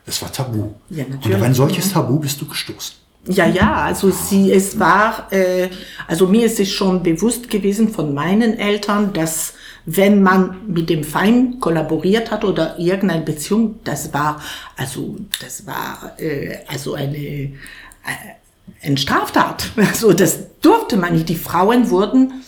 Das 0.07 0.21
war 0.23 0.33
tabu. 0.33 0.71
Ja, 0.89 1.05
und 1.05 1.35
auf 1.35 1.43
ein 1.43 1.55
solches. 1.55 1.93
Tabu 1.93 2.19
bist 2.19 2.41
du 2.41 2.47
gestoßen. 2.47 2.97
Ja, 3.27 3.47
ja, 3.47 3.75
also 3.75 4.11
sie, 4.11 4.51
es 4.51 4.79
war, 4.79 5.31
äh, 5.31 5.69
also 6.07 6.27
mir 6.27 6.47
ist 6.47 6.59
es 6.59 6.71
schon 6.71 7.03
bewusst 7.03 7.51
gewesen 7.51 7.91
von 7.91 8.15
meinen 8.15 8.59
Eltern, 8.59 9.13
dass 9.13 9.53
wenn 9.85 10.23
man 10.23 10.57
mit 10.67 10.89
dem 10.89 11.05
Feind 11.05 11.61
kollaboriert 11.61 12.31
hat 12.31 12.45
oder 12.45 12.79
irgendeine 12.79 13.23
Beziehung, 13.23 13.81
das 13.85 14.13
war, 14.15 14.41
also 14.77 15.17
das 15.41 15.67
war 15.67 16.15
äh, 16.19 16.59
also 16.67 16.95
eine, 16.95 17.17
äh, 17.17 17.53
eine 18.83 18.97
Straftat. 18.97 19.71
Also 19.77 20.13
das 20.13 20.39
durfte 20.61 20.97
man 20.97 21.13
nicht. 21.15 21.29
Die 21.29 21.37
Frauen 21.37 21.91
wurden 21.91 22.43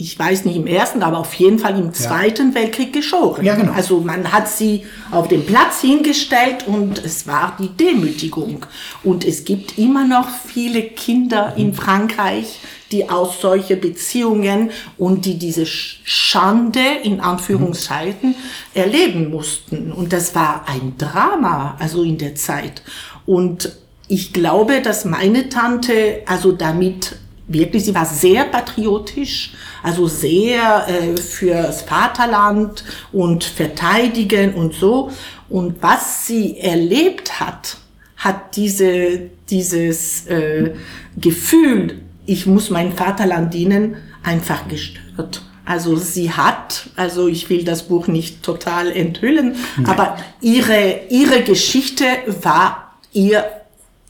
ich 0.00 0.18
weiß 0.18 0.46
nicht 0.46 0.56
im 0.56 0.66
ersten, 0.66 1.02
aber 1.02 1.18
auf 1.18 1.34
jeden 1.34 1.58
Fall 1.58 1.78
im 1.78 1.92
zweiten 1.92 2.48
ja. 2.48 2.54
Weltkrieg 2.54 2.90
geschoren. 2.90 3.44
Ja, 3.44 3.54
genau. 3.54 3.72
Also 3.72 4.00
man 4.00 4.32
hat 4.32 4.48
sie 4.48 4.86
auf 5.10 5.28
den 5.28 5.44
Platz 5.44 5.82
hingestellt 5.82 6.66
und 6.66 7.04
es 7.04 7.26
war 7.26 7.54
die 7.60 7.68
Demütigung. 7.68 8.64
Und 9.04 9.26
es 9.26 9.44
gibt 9.44 9.76
immer 9.76 10.06
noch 10.06 10.26
viele 10.30 10.84
Kinder 10.84 11.52
in 11.56 11.74
Frankreich, 11.74 12.60
die 12.92 13.10
aus 13.10 13.42
solche 13.42 13.76
Beziehungen 13.76 14.70
und 14.96 15.26
die 15.26 15.38
diese 15.38 15.66
Schande 15.66 16.80
in 17.02 17.20
Anführungszeichen 17.20 18.34
erleben 18.72 19.30
mussten. 19.30 19.92
Und 19.92 20.14
das 20.14 20.34
war 20.34 20.64
ein 20.66 20.94
Drama, 20.96 21.76
also 21.78 22.04
in 22.04 22.16
der 22.16 22.34
Zeit. 22.36 22.82
Und 23.26 23.70
ich 24.08 24.32
glaube, 24.32 24.80
dass 24.80 25.04
meine 25.04 25.50
Tante 25.50 26.22
also 26.24 26.52
damit 26.52 27.16
wirklich, 27.52 27.84
sie 27.84 27.94
war 27.94 28.06
sehr 28.06 28.44
patriotisch, 28.44 29.52
also 29.82 30.06
sehr 30.06 30.86
äh, 30.88 31.16
fürs 31.16 31.82
Vaterland 31.82 32.84
und 33.12 33.44
verteidigen 33.44 34.54
und 34.54 34.74
so. 34.74 35.10
Und 35.48 35.82
was 35.82 36.26
sie 36.26 36.58
erlebt 36.58 37.40
hat, 37.40 37.76
hat 38.16 38.56
diese, 38.56 39.30
dieses 39.48 40.26
äh, 40.26 40.74
Gefühl, 41.16 42.02
ich 42.26 42.46
muss 42.46 42.70
mein 42.70 42.92
Vaterland 42.92 43.52
dienen, 43.52 43.96
einfach 44.22 44.68
gestört. 44.68 45.42
Also 45.64 45.96
sie 45.96 46.30
hat, 46.30 46.90
also 46.96 47.28
ich 47.28 47.48
will 47.48 47.64
das 47.64 47.84
Buch 47.84 48.06
nicht 48.06 48.42
total 48.42 48.90
enthüllen, 48.90 49.56
Nein. 49.76 49.86
aber 49.86 50.16
ihre, 50.40 51.00
ihre 51.10 51.42
Geschichte 51.42 52.04
war 52.42 52.98
ihr, 53.12 53.44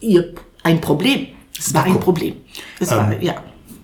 ihr 0.01 0.35
ein 0.63 0.81
Problem. 0.81 1.29
Es 1.61 1.75
war 1.75 1.85
ein 1.85 2.01
Problem. 2.01 2.37
Es 2.79 2.91
war, 2.91 3.13
ähm, 3.13 3.21
ja. 3.21 3.35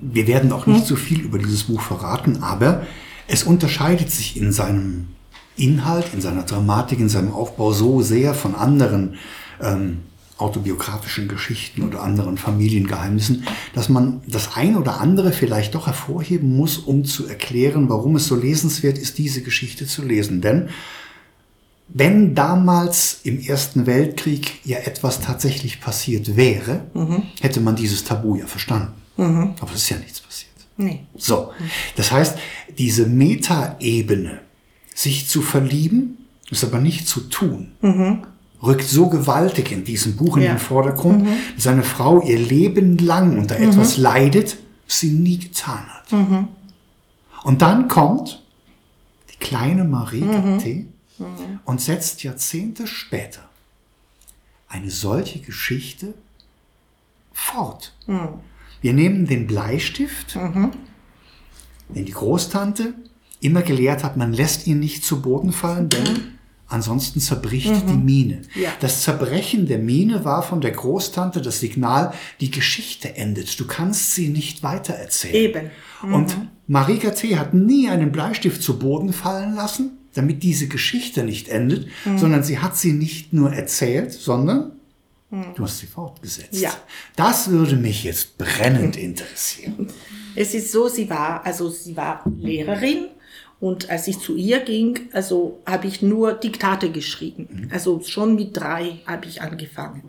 Wir 0.00 0.26
werden 0.26 0.52
auch 0.52 0.66
nicht 0.66 0.80
hm? 0.80 0.86
so 0.86 0.96
viel 0.96 1.20
über 1.20 1.38
dieses 1.38 1.64
Buch 1.64 1.80
verraten, 1.80 2.42
aber 2.42 2.86
es 3.28 3.44
unterscheidet 3.44 4.10
sich 4.10 4.36
in 4.36 4.52
seinem 4.52 5.08
Inhalt, 5.56 6.12
in 6.12 6.20
seiner 6.20 6.42
Dramatik, 6.42 7.00
in 7.00 7.08
seinem 7.08 7.32
Aufbau 7.32 7.72
so 7.72 8.02
sehr 8.02 8.34
von 8.34 8.54
anderen 8.54 9.16
ähm, 9.60 10.02
autobiografischen 10.38 11.28
Geschichten 11.28 11.82
oder 11.82 12.02
anderen 12.02 12.36
Familiengeheimnissen, 12.36 13.46
dass 13.74 13.88
man 13.88 14.20
das 14.26 14.54
ein 14.54 14.76
oder 14.76 15.00
andere 15.00 15.32
vielleicht 15.32 15.74
doch 15.74 15.86
hervorheben 15.86 16.56
muss, 16.56 16.76
um 16.76 17.04
zu 17.04 17.26
erklären, 17.26 17.88
warum 17.88 18.16
es 18.16 18.26
so 18.26 18.36
lesenswert 18.36 18.98
ist, 18.98 19.16
diese 19.16 19.42
Geschichte 19.42 19.86
zu 19.86 20.02
lesen. 20.02 20.42
Denn 20.42 20.68
wenn 21.88 22.34
damals 22.34 23.20
im 23.22 23.40
Ersten 23.40 23.86
Weltkrieg 23.86 24.60
ja 24.64 24.78
etwas 24.78 25.20
tatsächlich 25.20 25.80
passiert 25.80 26.36
wäre, 26.36 26.82
mhm. 26.94 27.22
hätte 27.40 27.60
man 27.60 27.76
dieses 27.76 28.04
Tabu 28.04 28.36
ja 28.36 28.46
verstanden. 28.46 28.92
Mhm. 29.16 29.54
Aber 29.60 29.70
es 29.72 29.82
ist 29.82 29.90
ja 29.90 29.98
nichts 29.98 30.20
passiert. 30.20 30.52
Nee. 30.76 31.06
So, 31.16 31.52
das 31.96 32.12
heißt, 32.12 32.36
diese 32.76 33.06
Metaebene, 33.06 34.40
sich 34.94 35.28
zu 35.28 35.42
verlieben, 35.42 36.18
ist 36.50 36.64
aber 36.64 36.80
nicht 36.80 37.06
zu 37.08 37.20
tun, 37.20 37.72
mhm. 37.80 38.24
rückt 38.62 38.84
so 38.84 39.08
gewaltig 39.08 39.72
in 39.72 39.84
diesem 39.84 40.16
Buch 40.16 40.36
in 40.36 40.44
ja. 40.44 40.54
den 40.54 40.58
Vordergrund, 40.58 41.24
mhm. 41.24 41.36
dass 41.54 41.64
seine 41.64 41.82
Frau 41.82 42.20
ihr 42.22 42.38
Leben 42.38 42.98
lang 42.98 43.38
unter 43.38 43.58
mhm. 43.58 43.70
etwas 43.70 43.96
leidet, 43.96 44.56
was 44.86 45.00
sie 45.00 45.10
nie 45.10 45.38
getan 45.38 45.86
hat. 45.86 46.12
Mhm. 46.12 46.48
Und 47.44 47.62
dann 47.62 47.88
kommt 47.88 48.42
die 49.32 49.38
kleine 49.38 49.84
Marie 49.84 50.22
Gatté 50.22 50.84
mhm. 51.18 51.60
und 51.64 51.80
setzt 51.80 52.22
Jahrzehnte 52.22 52.86
später 52.86 53.48
eine 54.68 54.90
solche 54.90 55.40
Geschichte 55.40 56.14
fort. 57.32 57.94
Mhm. 58.06 58.40
Wir 58.80 58.92
nehmen 58.92 59.26
den 59.26 59.46
Bleistift, 59.46 60.36
mhm. 60.36 60.72
den 61.88 62.04
die 62.04 62.12
Großtante 62.12 62.94
immer 63.40 63.62
gelehrt 63.62 64.02
hat, 64.02 64.16
man 64.16 64.32
lässt 64.32 64.66
ihn 64.66 64.80
nicht 64.80 65.04
zu 65.04 65.22
Boden 65.22 65.52
fallen, 65.52 65.88
denn 65.88 66.38
ansonsten 66.68 67.20
zerbricht 67.20 67.88
die 67.88 67.96
Mine. 67.96 68.42
Ja. 68.54 68.72
Das 68.80 69.02
Zerbrechen 69.02 69.66
der 69.66 69.78
Mine 69.78 70.24
war 70.24 70.42
von 70.42 70.60
der 70.60 70.72
Großtante 70.72 71.40
das 71.42 71.60
Signal, 71.60 72.12
die 72.40 72.50
Geschichte 72.50 73.16
endet. 73.16 73.58
Du 73.60 73.66
kannst 73.66 74.14
sie 74.14 74.28
nicht 74.28 74.62
weitererzählen. 74.62 75.34
Eben. 75.34 75.70
Und 76.12 76.36
Marika 76.66 77.10
T. 77.10 77.38
hat 77.38 77.54
nie 77.54 77.88
einen 77.88 78.10
Bleistift 78.10 78.62
zu 78.62 78.78
Boden 78.78 79.12
fallen 79.12 79.54
lassen, 79.54 79.95
damit 80.16 80.42
diese 80.42 80.68
Geschichte 80.68 81.22
nicht 81.22 81.48
endet, 81.48 81.88
sondern 82.16 82.42
sie 82.42 82.58
hat 82.58 82.76
sie 82.76 82.92
nicht 82.92 83.32
nur 83.32 83.52
erzählt, 83.52 84.12
sondern 84.12 84.72
du 85.30 85.64
hast 85.64 85.78
sie 85.78 85.86
fortgesetzt. 85.86 86.60
Ja. 86.60 86.72
Das 87.16 87.50
würde 87.50 87.76
mich 87.76 88.04
jetzt 88.04 88.38
brennend 88.38 88.96
interessieren. 88.96 89.88
Es 90.34 90.54
ist 90.54 90.72
so, 90.72 90.88
sie 90.88 91.08
war, 91.10 91.44
also 91.44 91.68
sie 91.68 91.96
war 91.96 92.22
Lehrerin 92.38 93.08
und 93.58 93.88
als 93.88 94.06
ich 94.06 94.18
zu 94.18 94.36
ihr 94.36 94.60
ging, 94.60 95.08
also 95.12 95.60
habe 95.66 95.86
ich 95.86 96.02
nur 96.02 96.34
Diktate 96.34 96.90
geschrieben. 96.90 97.70
Also 97.72 98.02
schon 98.02 98.34
mit 98.34 98.56
drei 98.56 99.00
habe 99.06 99.26
ich 99.26 99.40
angefangen. 99.40 100.02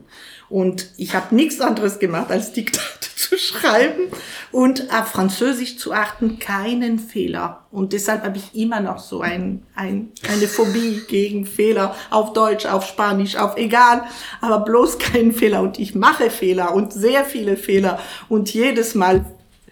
Und 0.50 0.92
ich 0.98 1.14
habe 1.14 1.36
nichts 1.36 1.60
anderes 1.60 2.00
gemacht, 2.00 2.32
als 2.32 2.54
Diktate 2.54 3.08
zu 3.16 3.38
schreiben 3.38 4.04
und 4.52 4.94
auf 4.94 5.10
Französisch 5.10 5.78
zu 5.78 5.92
achten, 5.92 6.40
keinen 6.40 7.00
Fehler. 7.00 7.66
Und 7.72 7.92
deshalb 7.92 8.24
habe 8.24 8.38
ich 8.38 8.56
immer 8.56 8.80
noch 8.80 9.00
so 9.00 9.22
ein, 9.22 9.64
ein, 9.76 10.12
eine 10.30 10.48
Phobie 10.48 11.02
gegen 11.08 11.46
Fehler 11.46 11.96
auf 12.10 12.34
Deutsch, 12.34 12.66
auf 12.66 12.86
Spanisch, 12.86 13.36
auf 13.36 13.58
egal, 13.58 14.04
aber 14.40 14.60
bloß 14.60 15.00
keinen 15.00 15.34
Fehler. 15.34 15.62
Und 15.62 15.80
ich 15.80 15.96
mache 15.96 16.30
Fehler 16.30 16.74
und 16.74 16.94
sehr 16.94 17.26
viele 17.26 17.58
Fehler. 17.58 18.00
Und 18.30 18.54
jedes 18.54 18.96
Mal 18.96 19.26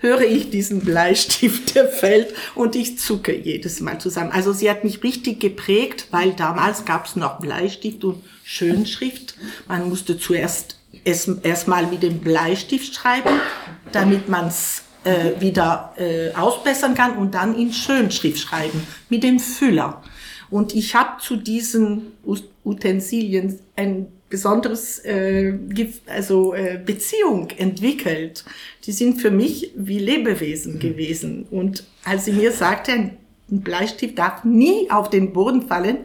höre 0.05 0.21
ich 0.21 0.49
diesen 0.51 0.81
Bleistift, 0.81 1.75
der 1.75 1.87
fällt 1.87 2.33
und 2.53 2.75
ich 2.75 2.99
zucke 2.99 3.35
jedes 3.35 3.81
Mal 3.81 3.99
zusammen. 3.99 4.31
Also 4.31 4.53
sie 4.53 4.69
hat 4.69 4.83
mich 4.83 5.03
richtig 5.03 5.39
geprägt, 5.39 6.07
weil 6.11 6.33
damals 6.33 6.85
gab 6.85 7.07
es 7.07 7.15
noch 7.15 7.39
Bleistift 7.39 8.03
und 8.03 8.23
Schönschrift. 8.43 9.35
Man 9.67 9.89
musste 9.89 10.17
zuerst 10.19 10.77
erst, 11.03 11.29
erst 11.43 11.67
mit 11.67 12.03
dem 12.03 12.19
Bleistift 12.19 12.93
schreiben, 12.93 13.39
damit 13.91 14.29
man 14.29 14.47
es 14.47 14.83
äh, 15.03 15.39
wieder 15.39 15.93
äh, 15.97 16.31
ausbessern 16.33 16.93
kann 16.93 17.17
und 17.17 17.33
dann 17.33 17.57
in 17.57 17.73
Schönschrift 17.73 18.39
schreiben 18.39 18.85
mit 19.09 19.23
dem 19.23 19.39
Füller. 19.39 20.03
Und 20.49 20.75
ich 20.75 20.93
habe 20.95 21.21
zu 21.21 21.37
diesen 21.37 22.13
Utensilien 22.63 23.59
ein 23.75 24.07
besonderes 24.29 24.99
äh, 24.99 25.53
also 26.07 26.53
äh, 26.53 26.79
Beziehung 26.83 27.49
entwickelt. 27.57 28.43
Die 28.85 28.91
sind 28.91 29.21
für 29.21 29.31
mich 29.31 29.71
wie 29.75 29.99
Lebewesen 29.99 30.79
gewesen. 30.79 31.45
Und 31.51 31.83
als 32.03 32.25
sie 32.25 32.33
mir 32.33 32.51
sagte, 32.51 32.91
ein 32.91 33.17
Bleistift 33.49 34.17
darf 34.17 34.43
nie 34.43 34.89
auf 34.89 35.09
den 35.09 35.33
Boden 35.33 35.67
fallen, 35.67 35.99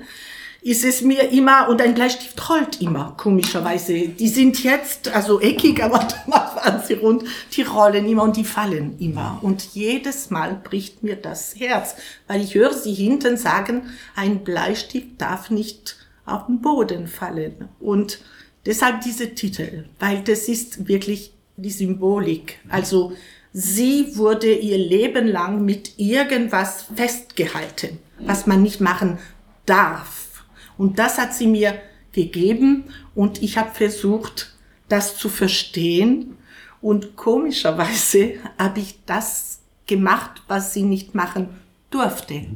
ist 0.62 0.84
es 0.84 1.00
mir 1.00 1.30
immer, 1.30 1.68
und 1.70 1.80
ein 1.80 1.94
Bleistift 1.94 2.50
rollt 2.50 2.82
immer, 2.82 3.14
komischerweise. 3.16 4.08
Die 4.08 4.28
sind 4.28 4.62
jetzt, 4.62 5.08
also 5.08 5.40
eckig, 5.40 5.82
aber 5.82 6.06
damals 6.26 6.56
waren 6.56 6.82
sie 6.86 6.94
rund, 6.94 7.24
die 7.52 7.62
rollen 7.62 8.06
immer 8.06 8.24
und 8.24 8.36
die 8.36 8.44
fallen 8.44 8.98
immer. 8.98 9.38
Und 9.40 9.62
jedes 9.72 10.28
Mal 10.28 10.60
bricht 10.62 11.02
mir 11.02 11.16
das 11.16 11.54
Herz, 11.56 11.94
weil 12.26 12.42
ich 12.42 12.54
höre 12.54 12.74
sie 12.74 12.92
hinten 12.92 13.38
sagen, 13.38 13.84
ein 14.14 14.44
Bleistift 14.44 15.18
darf 15.18 15.48
nicht 15.48 15.96
auf 16.26 16.46
den 16.46 16.60
Boden 16.60 17.06
fallen. 17.06 17.68
Und 17.80 18.20
deshalb 18.66 19.02
diese 19.02 19.34
Titel, 19.34 19.84
weil 19.98 20.22
das 20.22 20.48
ist 20.48 20.88
wirklich 20.88 21.32
die 21.56 21.70
Symbolik. 21.70 22.58
Also 22.68 23.12
sie 23.52 24.16
wurde 24.16 24.52
ihr 24.52 24.78
Leben 24.78 25.26
lang 25.26 25.64
mit 25.64 25.98
irgendwas 25.98 26.86
festgehalten, 26.94 27.98
was 28.18 28.46
man 28.46 28.62
nicht 28.62 28.80
machen 28.80 29.18
darf. 29.66 30.44
Und 30.78 30.98
das 30.98 31.18
hat 31.18 31.34
sie 31.34 31.46
mir 31.46 31.80
gegeben 32.12 32.84
und 33.14 33.42
ich 33.42 33.58
habe 33.58 33.70
versucht, 33.72 34.54
das 34.88 35.16
zu 35.16 35.28
verstehen. 35.28 36.36
Und 36.80 37.16
komischerweise 37.16 38.34
habe 38.58 38.80
ich 38.80 38.98
das 39.06 39.60
gemacht, 39.86 40.42
was 40.48 40.72
sie 40.72 40.82
nicht 40.82 41.14
machen 41.14 41.48
durfte. 41.90 42.46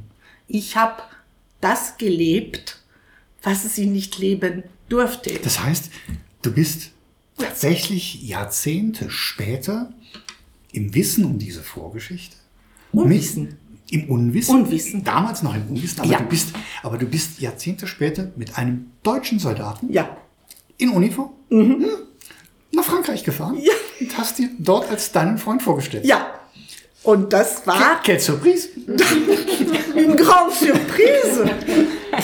Ich 0.47 0.77
habe 0.77 1.03
das 1.61 1.97
gelebt, 1.97 2.81
was 3.45 3.75
sie 3.75 3.87
nicht 3.87 4.19
leben 4.19 4.65
durfte. 4.89 5.39
Das 5.43 5.63
heißt, 5.63 5.91
du 6.43 6.53
bist 6.53 6.91
tatsächlich 7.39 8.23
Jahrzehnte 8.23 9.11
später 9.11 9.93
im 10.73 10.95
Wissen 10.95 11.25
um 11.25 11.39
diese 11.39 11.63
Vorgeschichte. 11.63 12.37
Unwissen. 12.93 13.43
Mit, 13.45 13.57
Im 13.91 14.09
Unwissen. 14.11 14.63
Unwissen. 14.63 15.05
Damals 15.05 15.43
noch 15.43 15.55
im 15.55 15.69
Unwissen, 15.69 16.01
aber, 16.01 16.11
Ja. 16.11 16.19
du 16.19 16.25
bist, 16.27 16.49
aber 16.83 16.97
du 16.99 17.07
bist 17.07 17.41
Jahrzehnte 17.41 17.87
später 17.87 18.33
mit 18.37 18.57
einem 18.59 18.91
deutschen 19.03 19.39
Soldaten 19.39 19.93
Ja, 19.93 20.17
in 20.79 20.91
Uniform 20.91 21.31
hm, 21.51 21.85
nach 22.73 22.85
Frankreich 22.85 23.23
gefahren 23.25 23.59
Ja. 23.61 23.73
und 24.01 24.17
hast 24.19 24.39
dir 24.39 24.49
dort 24.59 24.89
als 24.91 25.13
deinen 25.13 25.39
Freund 25.39 25.63
vorgestellt. 25.63 26.05
ja. 26.07 26.27
Und 27.05 27.33
das 27.33 27.67
war 27.67 28.03
Quelle 28.03 28.19
Surprise. 28.19 28.71
une 29.95 30.17
grande 30.17 30.53
surprise 30.53 31.45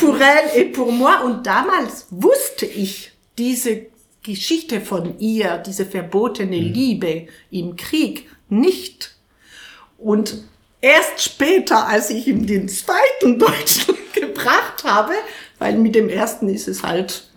pour 0.01 0.17
elle 0.21 0.61
et 0.61 0.73
pour 0.73 0.91
moi. 0.91 1.23
Und 1.25 1.47
damals 1.47 2.07
wusste 2.11 2.67
ich 2.67 3.13
diese 3.39 3.87
Geschichte 4.23 4.81
von 4.81 5.19
ihr, 5.19 5.59
diese 5.59 5.87
verbotene 5.87 6.59
Liebe 6.59 7.27
im 7.51 7.77
Krieg 7.77 8.29
nicht. 8.49 9.17
Und 9.99 10.45
erst 10.81 11.23
später, 11.23 11.87
als 11.87 12.11
ich 12.11 12.27
ihm 12.27 12.47
den 12.47 12.69
zweiten 12.69 13.39
Deutschen 13.39 13.95
gebracht 14.15 14.85
habe, 14.85 15.13
weil 15.59 15.77
mit 15.77 15.95
dem 15.95 16.09
ersten 16.09 16.49
ist 16.49 16.69
es 16.69 16.83
halt 16.83 17.30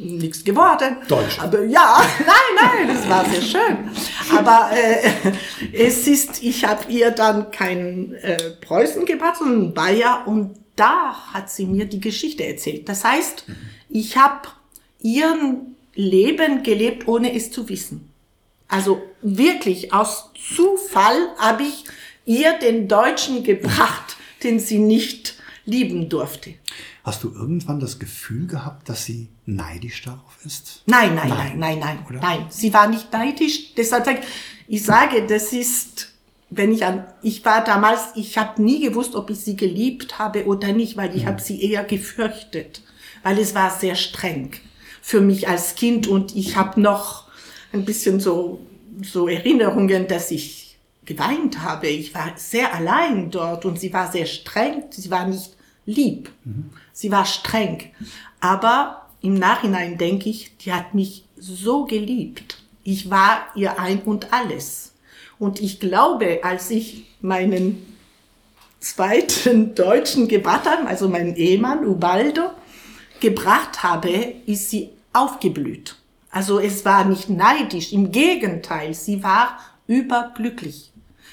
nichts 0.00 0.44
geworden. 0.44 0.96
Deutsch. 1.08 1.38
Aber 1.40 1.64
ja, 1.64 2.02
nein, 2.18 2.86
nein, 2.86 2.88
das 2.88 3.08
war 3.08 3.24
sehr 3.28 3.42
schön. 3.42 3.90
Aber 4.36 4.70
äh, 4.72 5.32
es 5.72 6.06
ist, 6.06 6.42
ich 6.42 6.64
habe 6.64 6.90
ihr 6.90 7.10
dann 7.10 7.50
kein 7.50 8.14
äh, 8.14 8.50
Preußen 8.60 9.04
gebracht, 9.04 9.36
sondern 9.38 9.74
Bayer 9.74 10.24
und 10.26 10.56
da 10.76 11.14
hat 11.32 11.50
sie 11.50 11.66
mir 11.66 11.84
die 11.84 12.00
Geschichte 12.00 12.46
erzählt. 12.46 12.88
Das 12.88 13.04
heißt, 13.04 13.44
ich 13.88 14.16
habe 14.16 14.48
ihren 15.02 15.76
Leben 15.94 16.62
gelebt, 16.62 17.06
ohne 17.06 17.34
es 17.34 17.50
zu 17.50 17.68
wissen. 17.68 18.10
Also 18.68 19.02
wirklich 19.20 19.92
aus 19.92 20.30
Zufall 20.54 21.16
habe 21.38 21.64
ich 21.64 21.84
ihr 22.24 22.58
den 22.58 22.88
Deutschen 22.88 23.42
gebracht, 23.42 24.16
den 24.42 24.58
sie 24.60 24.78
nicht 24.78 25.34
lieben 25.64 26.08
durfte. 26.08 26.54
Hast 27.02 27.24
du 27.24 27.32
irgendwann 27.34 27.80
das 27.80 27.98
Gefühl 27.98 28.46
gehabt, 28.46 28.88
dass 28.88 29.04
sie 29.04 29.28
neidisch 29.56 30.02
darauf 30.02 30.38
ist? 30.44 30.82
Nein, 30.86 31.14
nein, 31.14 31.28
Nein. 31.28 31.58
nein, 31.58 31.58
nein, 31.58 31.78
nein, 31.78 31.98
Oder? 32.08 32.20
nein. 32.20 32.46
Sie 32.48 32.72
war 32.72 32.88
nicht 32.88 33.12
neidisch. 33.12 33.74
Deshalb 33.74 34.04
sage 34.04 34.20
ich, 34.20 34.76
ich 34.76 34.84
sage, 34.84 35.26
das 35.26 35.52
ist, 35.52 36.12
wenn 36.50 36.72
ich 36.72 36.84
an, 36.84 37.06
ich 37.22 37.44
war 37.44 37.62
damals, 37.64 38.08
ich 38.14 38.38
habe 38.38 38.62
nie 38.62 38.80
gewusst, 38.80 39.14
ob 39.14 39.30
ich 39.30 39.40
sie 39.40 39.56
geliebt 39.56 40.18
habe 40.18 40.46
oder 40.46 40.72
nicht, 40.72 40.96
weil 40.96 41.14
ich 41.16 41.26
habe 41.26 41.40
sie 41.40 41.62
eher 41.62 41.84
gefürchtet, 41.84 42.82
weil 43.22 43.38
es 43.38 43.54
war 43.54 43.70
sehr 43.70 43.96
streng 43.96 44.52
für 45.02 45.20
mich 45.20 45.48
als 45.48 45.74
Kind 45.74 46.06
und 46.06 46.36
ich 46.36 46.56
habe 46.56 46.80
noch 46.80 47.24
ein 47.72 47.84
bisschen 47.84 48.20
so 48.20 48.60
so 49.02 49.28
Erinnerungen, 49.28 50.06
dass 50.08 50.30
ich 50.30 50.76
geweint 51.04 51.62
habe. 51.62 51.88
Ich 51.88 52.14
war 52.14 52.32
sehr 52.36 52.74
allein 52.74 53.30
dort 53.30 53.64
und 53.64 53.80
sie 53.80 53.92
war 53.92 54.10
sehr 54.12 54.26
streng. 54.26 54.84
Sie 54.90 55.10
war 55.10 55.26
nicht 55.26 55.56
lieb. 55.86 56.30
Sie 56.92 57.10
war 57.10 57.24
streng. 57.24 57.90
Aber 58.40 59.09
im 59.22 59.34
Nachhinein 59.34 59.98
denke 59.98 60.28
ich, 60.28 60.56
die 60.58 60.72
hat 60.72 60.94
mich 60.94 61.24
so 61.36 61.84
geliebt. 61.84 62.58
Ich 62.84 63.10
war 63.10 63.46
ihr 63.54 63.78
ein 63.78 64.00
und 64.02 64.32
alles. 64.32 64.94
Und 65.38 65.60
ich 65.60 65.80
glaube, 65.80 66.40
als 66.42 66.70
ich 66.70 67.06
meinen 67.20 67.96
zweiten 68.80 69.74
Deutschen 69.74 70.28
habe, 70.28 70.86
also 70.86 71.08
meinen 71.08 71.36
Ehemann 71.36 71.86
Ubaldo, 71.86 72.50
gebracht 73.20 73.82
habe, 73.82 74.34
ist 74.46 74.70
sie 74.70 74.90
aufgeblüht. 75.12 75.96
Also 76.30 76.58
es 76.60 76.84
war 76.84 77.04
nicht 77.04 77.28
neidisch, 77.28 77.92
im 77.92 78.12
Gegenteil, 78.12 78.94
sie 78.94 79.22
war 79.22 79.58
überglücklich. 79.86 80.89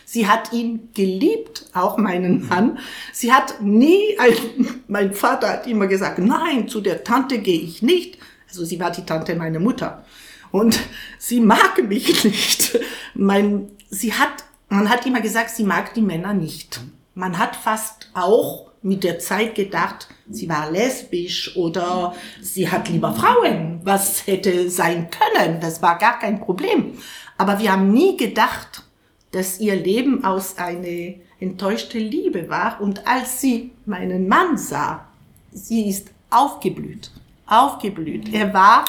Sie 0.10 0.26
hat 0.26 0.54
ihn 0.54 0.88
geliebt, 0.94 1.66
auch 1.74 1.98
meinen 1.98 2.48
Mann. 2.48 2.80
Sie 3.12 3.34
hat 3.34 3.62
nie, 3.62 4.18
ein, 4.18 4.82
mein 4.88 5.14
Vater 5.14 5.50
hat 5.50 5.68
immer 5.68 5.88
gesagt, 5.88 6.20
nein, 6.20 6.70
zu 6.70 6.80
der 6.80 7.04
Tante 7.04 7.40
gehe 7.40 7.60
ich 7.60 7.82
nicht. 7.82 8.18
Also 8.48 8.64
sie 8.64 8.80
war 8.80 8.90
die 8.90 9.06
Tante 9.06 9.36
meiner 9.36 9.60
Mutter. 9.60 10.06
Und 10.50 10.80
sie 11.20 11.42
mag 11.42 11.84
mich 11.90 12.24
nicht. 12.24 12.80
Mein, 13.16 13.68
sie 13.90 14.14
hat, 14.14 14.46
man 14.70 14.90
hat 14.90 15.06
immer 15.06 15.20
gesagt, 15.20 15.50
sie 15.50 15.66
mag 15.66 15.94
die 15.94 16.02
Männer 16.02 16.34
nicht. 16.34 16.80
Man 17.14 17.38
hat 17.38 17.58
fast 17.58 18.10
auch 18.14 18.72
mit 18.82 19.04
der 19.04 19.20
Zeit 19.20 19.56
gedacht, 19.56 20.08
sie 20.30 20.48
war 20.48 20.72
lesbisch 20.72 21.58
oder 21.58 22.16
sie 22.42 22.72
hat 22.72 22.88
lieber 22.88 23.14
Frauen. 23.14 23.82
Was 23.84 24.26
hätte 24.26 24.70
sein 24.70 25.10
können? 25.10 25.60
Das 25.60 25.82
war 25.82 25.98
gar 25.98 26.18
kein 26.18 26.40
Problem. 26.40 26.94
Aber 27.38 27.60
wir 27.60 27.74
haben 27.74 27.92
nie 27.92 28.16
gedacht, 28.16 28.84
dass 29.32 29.60
ihr 29.60 29.76
Leben 29.76 30.24
aus 30.24 30.58
eine, 30.58 31.16
enttäuschte 31.40 32.00
Liebe 32.00 32.50
war. 32.50 32.82
Und 32.82 33.06
als 33.08 33.42
sie 33.42 33.72
meinen 33.86 34.28
Mann 34.28 34.58
sah, 34.58 35.08
sie 35.52 35.88
ist 35.90 36.10
aufgeblüht, 36.30 37.12
aufgeblüht. 37.46 38.34
Er 38.34 38.54
war 38.54 38.86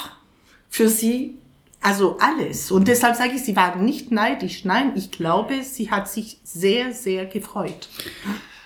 für 0.68 0.88
sie 0.88 1.36
also 1.80 2.18
alles. 2.18 2.70
Und 2.70 2.88
deshalb 2.88 3.16
sage 3.16 3.34
ich, 3.34 3.42
sie 3.42 3.54
war 3.54 3.76
nicht 3.76 4.10
neidisch. 4.10 4.64
Nein, 4.64 4.92
ich 4.96 5.10
glaube, 5.10 5.62
sie 5.62 5.90
hat 5.90 6.08
sich 6.08 6.38
sehr, 6.42 6.92
sehr 6.92 7.26
gefreut. 7.26 7.88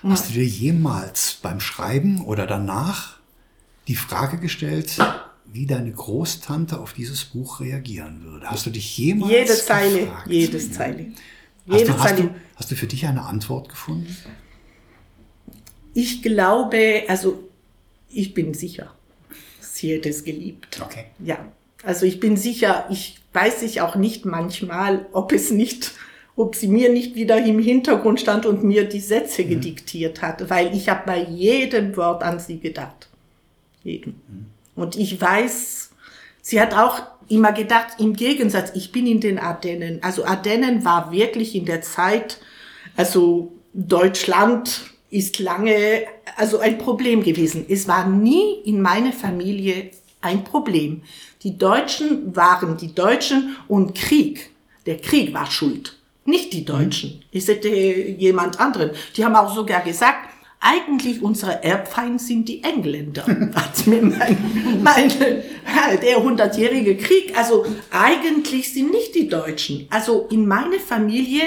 Hast 0.02 0.30
du 0.30 0.32
dir 0.32 0.44
jemals 0.44 1.38
beim 1.42 1.60
Schreiben 1.60 2.24
oder 2.24 2.46
danach 2.46 3.18
die 3.86 3.96
Frage 3.96 4.38
gestellt, 4.38 4.96
wie 5.44 5.66
deine 5.66 5.92
Großtante 5.92 6.80
auf 6.80 6.94
dieses 6.94 7.24
Buch 7.24 7.60
reagieren 7.60 8.22
würde? 8.24 8.50
Hast 8.50 8.64
du 8.64 8.70
dich 8.70 8.96
jemals 8.96 9.30
Jede 9.30 9.54
Zeile, 9.54 10.00
gefragt? 10.00 10.30
jede 10.30 10.58
Ja. 10.58 10.72
Zeile. 10.72 11.06
Hast 11.68 11.88
du, 11.88 11.98
hast, 11.98 12.18
du, 12.18 12.34
hast 12.56 12.70
du 12.70 12.74
für 12.74 12.86
dich 12.86 13.06
eine 13.06 13.22
Antwort 13.22 13.68
gefunden? 13.68 14.16
Ich 15.94 16.22
glaube, 16.22 17.04
also 17.08 17.48
ich 18.08 18.34
bin 18.34 18.54
sicher, 18.54 18.92
sie 19.60 19.92
hätte 19.92 20.08
es 20.08 20.24
geliebt. 20.24 20.80
Okay. 20.82 21.06
Ja, 21.18 21.38
also 21.84 22.06
ich 22.06 22.20
bin 22.20 22.36
sicher, 22.36 22.86
ich 22.90 23.18
weiß 23.32 23.62
ich 23.62 23.80
auch 23.80 23.96
nicht 23.96 24.24
manchmal, 24.24 25.06
ob 25.12 25.32
es 25.32 25.50
nicht, 25.50 25.92
ob 26.36 26.56
sie 26.56 26.68
mir 26.68 26.90
nicht 26.90 27.14
wieder 27.14 27.44
im 27.44 27.58
Hintergrund 27.58 28.20
stand 28.20 28.46
und 28.46 28.64
mir 28.64 28.88
die 28.88 29.00
Sätze 29.00 29.44
gediktiert 29.44 30.22
hat, 30.22 30.50
weil 30.50 30.74
ich 30.74 30.88
habe 30.88 31.02
bei 31.06 31.22
jedem 31.22 31.96
Wort 31.96 32.22
an 32.22 32.38
sie 32.38 32.58
gedacht. 32.58 33.08
Jedem. 33.84 34.14
Und 34.74 34.96
ich 34.96 35.20
weiß, 35.20 35.90
sie 36.40 36.60
hat 36.60 36.74
auch 36.74 37.02
immer 37.32 37.52
gedacht, 37.52 37.94
im 37.98 38.14
Gegensatz, 38.14 38.72
ich 38.74 38.92
bin 38.92 39.06
in 39.06 39.20
den 39.20 39.38
Ardennen. 39.38 40.02
Also 40.02 40.24
Ardennen 40.24 40.84
war 40.84 41.10
wirklich 41.10 41.54
in 41.54 41.64
der 41.64 41.82
Zeit, 41.82 42.38
also 42.96 43.52
Deutschland 43.72 44.82
ist 45.10 45.38
lange, 45.38 46.02
also 46.36 46.58
ein 46.58 46.78
Problem 46.78 47.22
gewesen. 47.22 47.66
Es 47.68 47.88
war 47.88 48.06
nie 48.06 48.60
in 48.64 48.80
meiner 48.80 49.12
Familie 49.12 49.90
ein 50.20 50.44
Problem. 50.44 51.02
Die 51.42 51.58
Deutschen 51.58 52.34
waren 52.36 52.76
die 52.76 52.94
Deutschen 52.94 53.56
und 53.68 53.94
Krieg. 53.94 54.50
Der 54.86 54.98
Krieg 54.98 55.34
war 55.34 55.50
schuld. 55.50 55.98
Nicht 56.24 56.52
die 56.52 56.64
Deutschen. 56.64 57.22
Es 57.32 57.48
hätte 57.48 57.68
jemand 57.68 58.60
anderen. 58.60 58.90
Die 59.16 59.24
haben 59.24 59.34
auch 59.34 59.54
sogar 59.54 59.80
gesagt, 59.80 60.28
eigentlich 60.60 61.20
unsere 61.20 61.64
Erbfeind 61.64 62.20
sind 62.20 62.48
die 62.48 62.62
Engländer. 62.62 63.26
Hat 63.54 63.86
mir 63.86 64.02
mein, 64.02 64.80
meine, 64.82 65.42
der 66.02 66.22
hundertjährige 66.22 66.96
Krieg. 66.96 67.36
Also 67.36 67.66
eigentlich 67.90 68.72
sind 68.72 68.90
nicht 68.90 69.14
die 69.14 69.28
Deutschen. 69.28 69.86
Also 69.90 70.26
in 70.30 70.46
meiner 70.46 70.78
Familie 70.78 71.42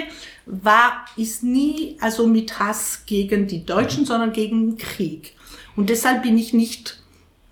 war, 0.45 1.05
ist 1.17 1.43
nie, 1.43 1.97
also 1.99 2.27
mit 2.27 2.59
Hass 2.59 3.03
gegen 3.05 3.47
die 3.47 3.65
Deutschen, 3.65 4.05
sondern 4.05 4.31
gegen 4.31 4.71
den 4.71 4.77
Krieg. 4.77 5.33
Und 5.75 5.89
deshalb 5.89 6.23
bin 6.23 6.38
ich 6.38 6.53
nicht, 6.53 7.01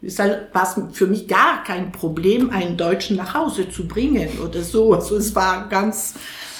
deshalb 0.02 0.54
war 0.54 0.64
es 0.64 0.98
für 0.98 1.08
mich 1.08 1.28
gar 1.28 1.64
kein 1.64 1.92
Problem, 1.92 2.50
einen 2.52 2.78
Deutschen 2.78 3.18
nach 3.18 3.34
Hause 3.34 3.70
zu 3.70 3.88
bringen 3.88 4.40
oder 4.46 4.62
so. 4.62 4.94
Also 4.94 5.18
es 5.18 5.36
war 5.36 5.68
ganz, 5.70 6.16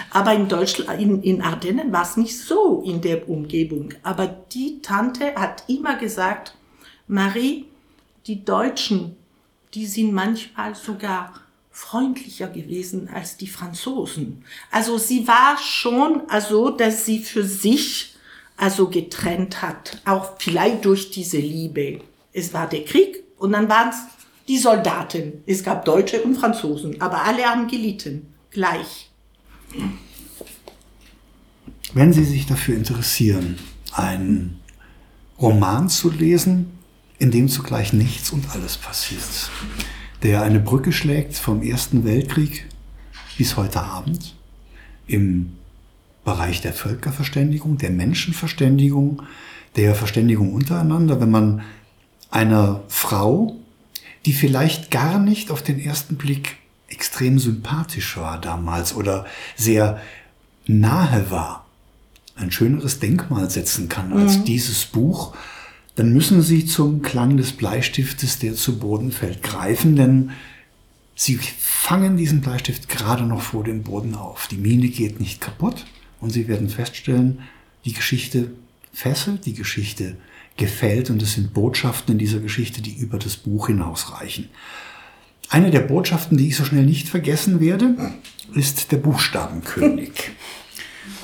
aber 0.10 0.34
in 0.34 0.48
Deutschland, 0.48 1.00
in, 1.00 1.22
in 1.22 1.42
Ardennen 1.42 1.92
war 1.92 2.04
es 2.04 2.18
nicht 2.18 2.38
so 2.38 2.84
in 2.86 3.02
der 3.02 3.30
Umgebung. 3.30 3.90
Aber 4.02 4.28
die 4.28 4.82
Tante 4.82 5.36
hat 5.36 5.64
immer 5.68 5.96
gesagt, 5.96 6.56
Marie, 7.08 7.66
die 8.26 8.44
Deutschen, 8.44 9.18
die 9.74 9.86
sind 9.86 10.14
manchmal 10.14 10.76
sogar 10.76 11.34
freundlicher 11.72 12.48
gewesen 12.48 13.10
als 13.12 13.38
die 13.38 13.48
Franzosen. 13.48 14.46
Also 14.72 14.98
sie 14.98 15.28
war 15.28 15.58
schon, 15.58 16.22
also, 16.30 16.70
dass 16.70 17.06
sie 17.06 17.20
für 17.20 17.44
sich 17.44 18.16
also 18.56 18.88
getrennt 18.88 19.62
hat, 19.62 20.02
auch 20.06 20.34
vielleicht 20.38 20.86
durch 20.86 21.10
diese 21.10 21.40
Liebe. 21.40 22.02
Es 22.32 22.54
war 22.54 22.70
der 22.70 22.86
Krieg 22.86 23.24
und 23.38 23.54
dann 23.54 23.68
waren 23.70 23.90
es 23.90 23.98
die 24.48 24.60
Soldaten. 24.60 25.44
Es 25.48 25.64
gab 25.64 25.86
Deutsche 25.86 26.22
und 26.22 26.36
Franzosen, 26.36 27.02
aber 27.02 27.24
alle 27.24 27.44
haben 27.44 27.68
gelitten, 27.68 28.34
gleich. 28.52 29.10
Wenn 31.94 32.14
Sie 32.14 32.24
sich 32.24 32.46
dafür 32.46 32.76
interessieren, 32.76 33.58
einen 33.92 34.60
Roman 35.40 35.90
zu 35.90 36.12
lesen, 36.12 36.83
in 37.24 37.32
dem 37.32 37.48
zugleich 37.48 37.94
nichts 37.94 38.32
und 38.32 38.50
alles 38.50 38.76
passiert, 38.76 39.24
der 40.24 40.42
eine 40.42 40.60
Brücke 40.60 40.92
schlägt 40.92 41.38
vom 41.38 41.64
Ersten 41.64 42.04
Weltkrieg 42.04 42.66
bis 43.38 43.56
heute 43.56 43.82
Abend 43.82 44.36
im 45.08 45.54
Bereich 46.26 46.60
der 46.60 46.74
Völkerverständigung, 46.74 47.78
der 47.78 47.92
Menschenverständigung, 47.92 49.24
der 49.78 49.96
Verständigung 49.96 50.54
untereinander, 50.54 51.22
wenn 51.22 51.32
man 51.32 51.62
einer 52.30 52.84
Frau, 52.90 53.56
die 54.26 54.34
vielleicht 54.34 54.92
gar 54.92 55.18
nicht 55.18 55.50
auf 55.50 55.62
den 55.62 55.80
ersten 55.80 56.18
Blick 56.18 56.58
extrem 56.90 57.40
sympathisch 57.40 58.18
war 58.18 58.40
damals 58.42 58.94
oder 58.94 59.26
sehr 59.56 60.02
nahe 60.68 61.32
war, 61.32 61.66
ein 62.36 62.52
schöneres 62.52 63.00
Denkmal 63.00 63.50
setzen 63.50 63.88
kann 63.88 64.12
als 64.12 64.44
dieses 64.44 64.84
Buch, 64.84 65.34
dann 65.96 66.12
müssen 66.14 66.42
Sie 66.42 66.66
zum 66.66 67.02
Klang 67.02 67.38
des 67.38 67.52
Bleistiftes, 67.52 68.40
der 68.40 68.56
zu 68.56 68.80
Boden 68.80 69.12
fällt, 69.12 69.44
greifen, 69.44 69.96
denn 69.96 70.32
Sie 71.16 71.38
fangen 71.38 72.18
diesen 72.18 72.42
Bleistift 72.42 72.90
gerade 72.90 73.24
noch 73.24 73.42
vor 73.42 73.64
dem 73.64 73.84
Boden 73.84 74.16
auf. 74.16 74.48
Die 74.48 74.58
Mine 74.58 74.88
geht 74.88 75.20
nicht 75.20 75.42
kaputt 75.42 75.86
und 76.20 76.32
Sie 76.32 76.48
werden 76.48 76.70
feststellen, 76.70 77.40
die 77.86 77.94
Geschichte 77.94 78.52
fesselt, 78.92 79.46
die 79.46 79.54
Geschichte 79.54 80.16
gefällt 80.58 81.10
und 81.10 81.22
es 81.22 81.34
sind 81.34 81.54
Botschaften 81.54 82.14
in 82.14 82.20
dieser 82.20 82.40
Geschichte, 82.40 82.82
die 82.82 82.96
über 82.96 83.20
das 83.20 83.38
Buch 83.38 83.68
hinausreichen. 83.68 84.50
Eine 85.50 85.70
der 85.70 85.82
Botschaften, 85.82 86.38
die 86.38 86.48
ich 86.48 86.56
so 86.56 86.66
schnell 86.66 86.86
nicht 86.86 87.10
vergessen 87.10 87.60
werde, 87.60 87.96
ist 88.54 88.92
der 88.92 88.98
Buchstabenkönig. 88.98 90.12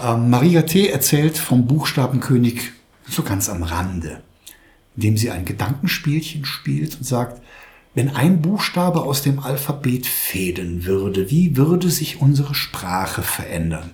Ähm, 0.01 0.29
Maria 0.29 0.61
T. 0.61 0.87
erzählt 0.87 1.37
vom 1.37 1.65
Buchstabenkönig 1.65 2.71
so 3.07 3.23
ganz 3.23 3.49
am 3.49 3.63
Rande, 3.63 4.21
indem 4.95 5.17
sie 5.17 5.31
ein 5.31 5.45
Gedankenspielchen 5.45 6.45
spielt 6.45 6.97
und 6.97 7.03
sagt, 7.05 7.41
wenn 7.95 8.09
ein 8.09 8.41
Buchstabe 8.41 9.01
aus 9.01 9.23
dem 9.23 9.39
Alphabet 9.39 10.05
fehlen 10.05 10.85
würde, 10.85 11.31
wie 11.31 11.57
würde 11.57 11.89
sich 11.89 12.21
unsere 12.21 12.53
Sprache 12.55 13.23
verändern? 13.23 13.89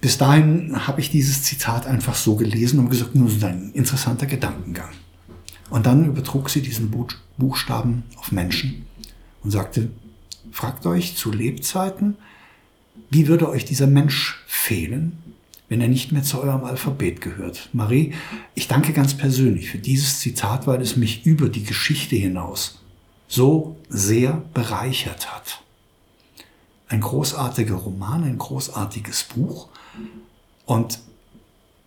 Bis 0.00 0.16
dahin 0.16 0.86
habe 0.86 1.00
ich 1.00 1.10
dieses 1.10 1.42
Zitat 1.42 1.86
einfach 1.86 2.14
so 2.14 2.36
gelesen 2.36 2.78
und 2.78 2.88
gesagt, 2.88 3.14
nur 3.14 3.28
so 3.28 3.44
ein 3.46 3.72
interessanter 3.74 4.26
Gedankengang. 4.26 4.88
Und 5.68 5.86
dann 5.86 6.06
übertrug 6.06 6.48
sie 6.48 6.62
diesen 6.62 6.90
Bu- 6.90 7.06
Buchstaben 7.36 8.04
auf 8.16 8.32
Menschen 8.32 8.86
und 9.42 9.50
sagte, 9.50 9.90
fragt 10.50 10.86
euch 10.86 11.16
zu 11.16 11.30
Lebzeiten, 11.30 12.16
wie 13.10 13.28
würde 13.28 13.48
euch 13.48 13.66
dieser 13.66 13.86
Mensch 13.86 14.42
fehlen, 14.46 15.18
wenn 15.70 15.80
er 15.80 15.88
nicht 15.88 16.12
mehr 16.12 16.24
zu 16.24 16.42
eurem 16.42 16.64
Alphabet 16.64 17.22
gehört? 17.22 17.70
Marie, 17.72 18.12
ich 18.54 18.68
danke 18.68 18.92
ganz 18.92 19.14
persönlich 19.14 19.70
für 19.70 19.78
dieses 19.78 20.20
Zitat, 20.20 20.66
weil 20.66 20.82
es 20.82 20.96
mich 20.96 21.24
über 21.24 21.48
die 21.48 21.64
Geschichte 21.64 22.16
hinaus 22.16 22.82
so 23.28 23.76
sehr 23.88 24.42
bereichert 24.52 25.32
hat. 25.32 25.62
Ein 26.88 27.00
großartiger 27.00 27.76
Roman, 27.76 28.24
ein 28.24 28.36
großartiges 28.36 29.24
Buch 29.24 29.68
und 30.66 30.98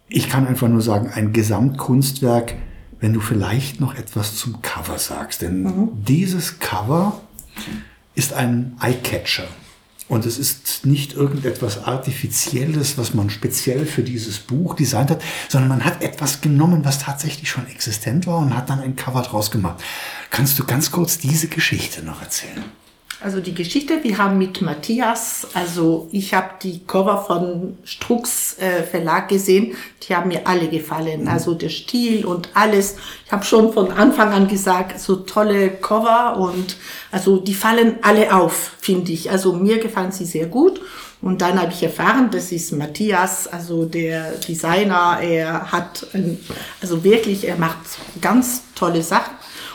ich 0.07 0.29
kann 0.29 0.47
einfach 0.47 0.69
nur 0.69 0.81
sagen, 0.81 1.09
ein 1.13 1.33
Gesamtkunstwerk, 1.33 2.55
wenn 3.01 3.11
du 3.11 3.19
vielleicht 3.19 3.81
noch 3.81 3.95
etwas 3.95 4.37
zum 4.37 4.61
Cover 4.61 4.97
sagst. 4.97 5.41
Denn 5.41 5.89
dieses 6.07 6.59
Cover 6.59 7.21
ist 8.15 8.31
ein 8.31 8.77
Eyecatcher. 8.79 9.47
Und 10.09 10.25
es 10.25 10.37
ist 10.37 10.85
nicht 10.85 11.13
irgendetwas 11.13 11.85
Artifizielles, 11.85 12.97
was 12.97 13.13
man 13.13 13.29
speziell 13.29 13.85
für 13.85 14.03
dieses 14.03 14.39
Buch 14.39 14.75
designt 14.75 15.09
hat, 15.09 15.21
sondern 15.47 15.69
man 15.69 15.85
hat 15.85 16.03
etwas 16.03 16.41
genommen, 16.41 16.83
was 16.83 16.99
tatsächlich 16.99 17.49
schon 17.49 17.67
existent 17.67 18.27
war 18.27 18.39
und 18.39 18.55
hat 18.55 18.69
dann 18.69 18.81
ein 18.81 18.95
Cover 18.95 19.21
draus 19.21 19.49
gemacht. 19.49 19.81
Kannst 20.29 20.59
du 20.59 20.65
ganz 20.65 20.91
kurz 20.91 21.17
diese 21.17 21.47
Geschichte 21.47 22.03
noch 22.03 22.21
erzählen? 22.21 22.63
Also 23.23 23.39
die 23.39 23.55
Geschichte, 23.55 24.03
wir 24.03 24.17
haben 24.17 24.37
mit 24.37 24.61
Matthias, 24.61 25.47
also 25.53 26.09
ich 26.11 26.33
habe 26.33 26.55
die 26.61 26.85
Cover 26.85 27.23
von 27.23 27.77
Strux 27.85 28.57
äh, 28.59 28.83
Verlag 28.83 29.29
gesehen, 29.29 29.77
die 30.01 30.13
haben 30.13 30.27
mir 30.27 30.45
alle 30.45 30.67
gefallen, 30.67 31.29
also 31.29 31.53
der 31.53 31.69
Stil 31.69 32.25
und 32.25 32.49
alles. 32.53 32.97
Ich 33.25 33.31
habe 33.31 33.45
schon 33.45 33.71
von 33.71 33.93
Anfang 33.93 34.33
an 34.33 34.49
gesagt, 34.49 34.99
so 34.99 35.15
tolle 35.15 35.69
Cover 35.69 36.35
und 36.37 36.75
also 37.13 37.37
die 37.37 37.53
fallen 37.53 37.95
alle 38.01 38.35
auf, 38.35 38.73
finde 38.81 39.13
ich. 39.13 39.31
Also 39.31 39.53
mir 39.53 39.79
gefallen 39.79 40.11
sie 40.11 40.25
sehr 40.25 40.47
gut. 40.47 40.81
Und 41.21 41.41
dann 41.41 41.61
habe 41.61 41.71
ich 41.71 41.81
erfahren, 41.81 42.29
das 42.29 42.51
ist 42.51 42.73
Matthias, 42.73 43.47
also 43.47 43.85
der 43.85 44.31
Designer, 44.31 45.19
er 45.21 45.71
hat, 45.71 46.07
also 46.81 47.05
wirklich, 47.05 47.47
er 47.47 47.55
macht 47.55 47.77
ganz 48.19 48.63
tolle 48.75 49.01
Sachen. 49.01 49.31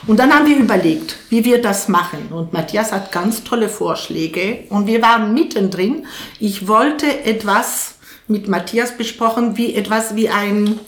Und 0.09 0.17
dann 0.17 0.33
haben 0.33 0.47
wir 0.47 0.57
überlegt, 0.57 1.17
wie 1.29 1.45
wir 1.45 1.61
das 1.61 1.87
machen. 1.87 2.29
Und 2.31 2.51
Matthias 2.51 2.91
hat 2.91 3.11
ganz 3.11 3.43
tolle 3.43 3.69
Vorschläge. 3.69 4.63
Und 4.69 4.87
wir 4.87 5.03
waren 5.03 5.35
mittendrin. 5.35 6.07
Ich 6.39 6.67
wollte 6.67 7.25
etwas 7.25 7.93
mit 8.27 8.47
Matthias 8.47 8.97
besprochen, 8.97 9.55
wie 9.55 9.75
etwas 9.75 10.15
wie 10.15 10.27
ein, 10.29 10.79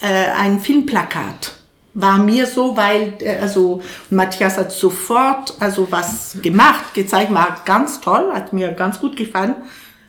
äh, 0.00 0.30
ein 0.38 0.58
Filmplakat. 0.58 1.52
War 1.92 2.16
mir 2.16 2.46
so, 2.46 2.74
weil, 2.74 3.12
äh, 3.20 3.36
also 3.42 3.82
Matthias 4.08 4.56
hat 4.56 4.72
sofort 4.72 5.54
also 5.60 5.88
was 5.90 6.38
gemacht, 6.40 6.94
gezeigt, 6.94 7.34
war 7.34 7.60
ganz 7.66 8.00
toll, 8.00 8.32
hat 8.32 8.54
mir 8.54 8.72
ganz 8.72 8.98
gut 9.00 9.18
gefallen. 9.18 9.54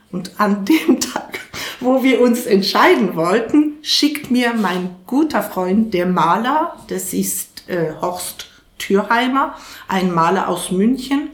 Und 0.09 0.31
an 0.37 0.63
dem 0.87 1.01
Tag, 1.01 1.41
wo 1.81 2.01
wir 2.01 2.21
uns 2.21 2.45
entscheiden 2.45 3.17
wollten, 3.17 3.73
schickt 3.81 4.31
mir 4.31 4.53
mein 4.53 4.95
guter 5.05 5.43
Freund, 5.43 5.93
der 5.93 6.05
Maler, 6.05 6.77
das 6.87 7.11
ist 7.11 7.67
äh, 7.67 7.91
Horst 7.99 8.52
Thürheimer, 8.85 9.55
ein 9.87 10.13
Maler 10.13 10.49
aus 10.49 10.71
München, 10.71 11.29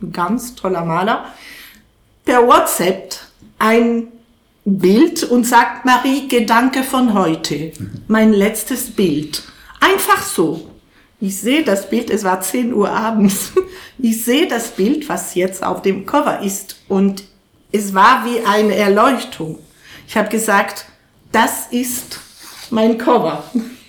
ein 0.00 0.12
ganz 0.12 0.54
toller 0.54 0.84
Maler, 0.84 1.26
per 2.24 2.46
WhatsApp 2.46 3.16
ein 3.58 4.08
Bild 4.64 5.24
und 5.24 5.44
sagt, 5.44 5.84
Marie, 5.84 6.26
Gedanke 6.28 6.82
von 6.82 7.12
heute, 7.14 7.72
mein 8.08 8.32
letztes 8.32 8.90
Bild. 8.90 9.42
Einfach 9.80 10.22
so. 10.22 10.70
Ich 11.20 11.38
sehe 11.38 11.62
das 11.62 11.88
Bild, 11.88 12.10
es 12.10 12.24
war 12.24 12.40
10 12.40 12.72
Uhr 12.72 12.90
abends. 12.90 13.52
Ich 13.96 14.24
sehe 14.24 14.48
das 14.48 14.72
Bild, 14.72 15.08
was 15.08 15.36
jetzt 15.36 15.62
auf 15.64 15.80
dem 15.80 16.04
Cover 16.04 16.40
ist 16.40 16.80
und 16.88 17.22
es 17.70 17.94
war 17.94 18.24
wie 18.24 18.44
eine 18.44 18.74
Erleuchtung. 18.74 19.60
Ich 20.08 20.16
habe 20.16 20.28
gesagt, 20.28 20.86
das 21.30 21.68
ist 21.70 22.18
mein 22.70 22.98
Cover. 22.98 23.44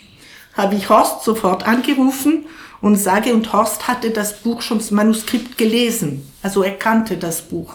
Habe 0.53 0.75
ich 0.75 0.89
Horst 0.89 1.23
sofort 1.23 1.67
angerufen 1.67 2.45
und 2.85 2.97
sage, 2.97 3.33
und 3.33 3.51
Horst 3.51 3.87
hatte 3.87 4.11
das 4.11 4.41
Buch 4.41 4.61
schon, 4.61 4.77
das 4.77 4.91
Manuskript 4.91 5.57
gelesen. 5.57 6.31
Also 6.43 6.61
er 6.61 6.73
kannte 6.73 7.17
das 7.17 7.41
Buch. 7.41 7.73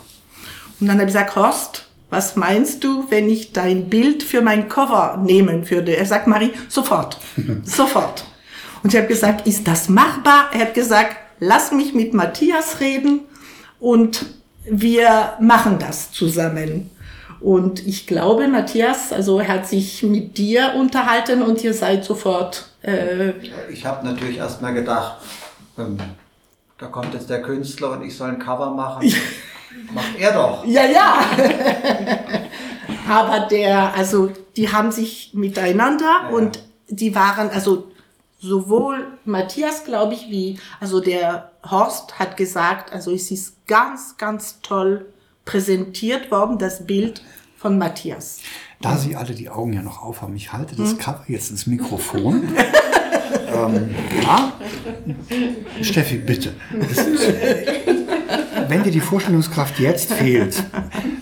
Und 0.79 0.87
dann 0.87 1.01
habe 1.01 1.03
ich 1.03 1.09
gesagt, 1.09 1.35
Horst, 1.35 1.87
was 2.11 2.37
meinst 2.37 2.85
du, 2.85 3.11
wenn 3.11 3.29
ich 3.29 3.53
dein 3.53 3.91
Bild 3.91 4.23
für 4.23 4.41
mein 4.41 4.69
Cover 4.69 5.21
nehmen 5.21 5.69
würde? 5.69 5.97
Er 5.97 6.07
sagt, 6.07 6.29
Marie, 6.29 6.53
sofort, 6.69 7.19
sofort. 7.65 8.25
Und 8.85 8.95
ich 8.95 8.97
habe 9.01 9.09
gesagt, 9.09 9.49
ist 9.49 9.67
das 9.67 9.89
machbar? 9.89 10.51
Er 10.53 10.61
hat 10.61 10.75
gesagt, 10.75 11.17
lass 11.41 11.73
mich 11.73 11.93
mit 11.93 12.15
Matthias 12.15 12.79
reden 12.79 13.23
und 13.81 14.27
wir 14.63 15.33
machen 15.41 15.81
das 15.81 16.13
zusammen. 16.13 16.89
Und 17.41 17.87
ich 17.87 18.07
glaube, 18.07 18.49
Matthias, 18.49 19.13
also 19.13 19.41
er 19.41 19.49
hat 19.49 19.67
sich 19.67 20.03
mit 20.03 20.37
dir 20.37 20.75
unterhalten 20.77 21.43
und 21.43 21.65
ihr 21.65 21.73
seid 21.73 22.05
sofort. 22.05 22.67
Äh, 22.83 23.31
ich 23.71 23.87
habe 23.87 24.07
natürlich 24.07 24.37
erst 24.37 24.61
mal 24.61 24.75
gedacht, 24.75 25.17
ähm, 25.79 25.99
da 26.79 26.87
kommt 26.87 27.15
jetzt 27.15 27.31
der 27.31 27.41
Künstler 27.43 27.93
und 27.93 28.03
ich 28.03 28.17
soll 28.17 28.31
ein 28.31 28.39
Cover 28.39 28.71
machen. 28.71 29.11
Macht 29.95 30.19
er 30.19 30.33
doch. 30.33 30.65
Ja, 30.67 30.85
ja. 30.85 31.21
Aber 33.09 33.47
der, 33.47 33.95
also 33.95 34.31
die 34.57 34.71
haben 34.71 34.93
sich 34.93 35.31
miteinander 35.33 36.25
ja. 36.25 36.29
und 36.29 36.63
die 36.89 37.15
waren, 37.15 37.51
also 37.51 37.91
sowohl 38.39 39.07
Matthias, 39.25 39.85
glaube 39.85 40.15
ich, 40.15 40.31
wie, 40.31 40.59
also 40.81 41.01
der 41.01 41.51
Horst 41.69 42.19
hat 42.19 42.37
gesagt, 42.37 42.93
also 42.93 43.13
es 43.13 43.31
ist 43.31 43.67
ganz, 43.67 44.17
ganz 44.17 44.61
toll 44.61 45.07
präsentiert 45.51 46.31
worden, 46.31 46.59
das 46.59 46.87
Bild 46.87 47.23
von 47.57 47.77
Matthias. 47.77 48.39
Da 48.81 48.97
Sie 48.97 49.17
alle 49.17 49.35
die 49.35 49.51
Augen 49.51 49.73
ja 49.73 49.83
noch 49.83 50.01
aufhaben, 50.01 50.37
ich 50.37 50.53
halte 50.53 50.77
das 50.77 50.93
hm? 50.93 50.99
Cover 50.99 51.25
jetzt 51.27 51.51
ins 51.51 51.67
Mikrofon. 51.67 52.45
ähm, 53.53 53.91
ja? 54.23 54.53
Steffi, 55.83 56.19
bitte. 56.19 56.55
wenn 58.69 58.85
dir 58.85 58.93
die 58.93 59.01
Vorstellungskraft 59.01 59.81
jetzt 59.81 60.13
fehlt, 60.13 60.63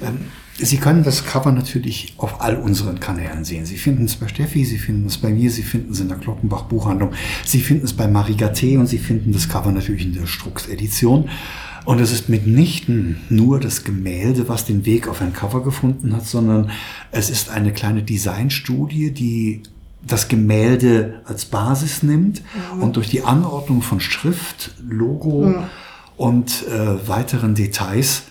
ähm, 0.03 0.27
Sie 0.61 0.77
können 0.77 1.05
das 1.05 1.25
Cover 1.25 1.53
natürlich 1.53 2.15
auf 2.19 2.41
all 2.41 2.57
unseren 2.57 2.99
Kanälen 2.99 3.45
sehen. 3.45 3.65
Sie 3.65 3.77
finden 3.77 4.07
es 4.07 4.17
bei 4.17 4.27
Steffi, 4.27 4.65
Sie 4.65 4.79
finden 4.79 5.07
es 5.07 5.17
bei 5.17 5.31
mir, 5.31 5.51
Sie 5.51 5.63
finden 5.63 5.93
es 5.93 6.01
in 6.01 6.09
der 6.09 6.19
Glockenbach 6.19 6.65
Buchhandlung, 6.65 7.13
Sie 7.47 7.61
finden 7.61 7.85
es 7.85 7.93
bei 7.95 8.09
Marie 8.09 8.35
Gaté 8.35 8.77
und 8.77 8.89
Sie 8.89 8.99
finden 8.99 9.33
das 9.33 9.49
Cover 9.49 9.71
natürlich 9.71 10.05
in 10.05 10.15
der 10.15 10.27
Strux 10.27 10.67
Edition. 10.67 11.31
Und 11.89 12.01
es 12.01 12.13
ist 12.13 12.29
mitnichten 12.29 13.17
nur 13.31 13.61
das 13.61 13.83
Gemälde, 13.83 14.47
was 14.47 14.67
den 14.67 14.85
Weg 14.85 15.09
auf 15.09 15.23
ein 15.23 15.33
Cover 15.33 15.65
gefunden 15.65 16.15
hat, 16.15 16.27
sondern 16.27 16.71
es 17.13 17.31
ist 17.31 17.49
eine 17.49 17.73
kleine 17.73 18.03
Designstudie, 18.03 19.11
die 19.11 19.63
das 20.07 20.29
Gemälde 20.29 21.23
als 21.25 21.47
Basis 21.47 22.03
nimmt 22.03 22.43
mhm. 22.75 22.83
und 22.83 22.97
durch 22.97 23.09
die 23.09 23.23
Anordnung 23.23 23.81
von 23.81 24.01
Schrift, 24.01 24.75
Logo 24.87 25.47
mhm. 25.47 25.65
und 26.19 26.67
äh, 26.69 27.09
weiteren 27.09 27.55
Details 27.55 28.25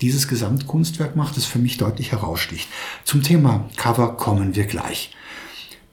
dieses 0.00 0.26
Gesamtkunstwerk 0.26 1.14
macht, 1.14 1.36
das 1.36 1.44
für 1.44 1.58
mich 1.58 1.76
deutlich 1.76 2.12
heraussticht. 2.12 2.66
Zum 3.04 3.22
Thema 3.22 3.68
Cover 3.76 4.16
kommen 4.16 4.56
wir 4.56 4.64
gleich. 4.64 5.14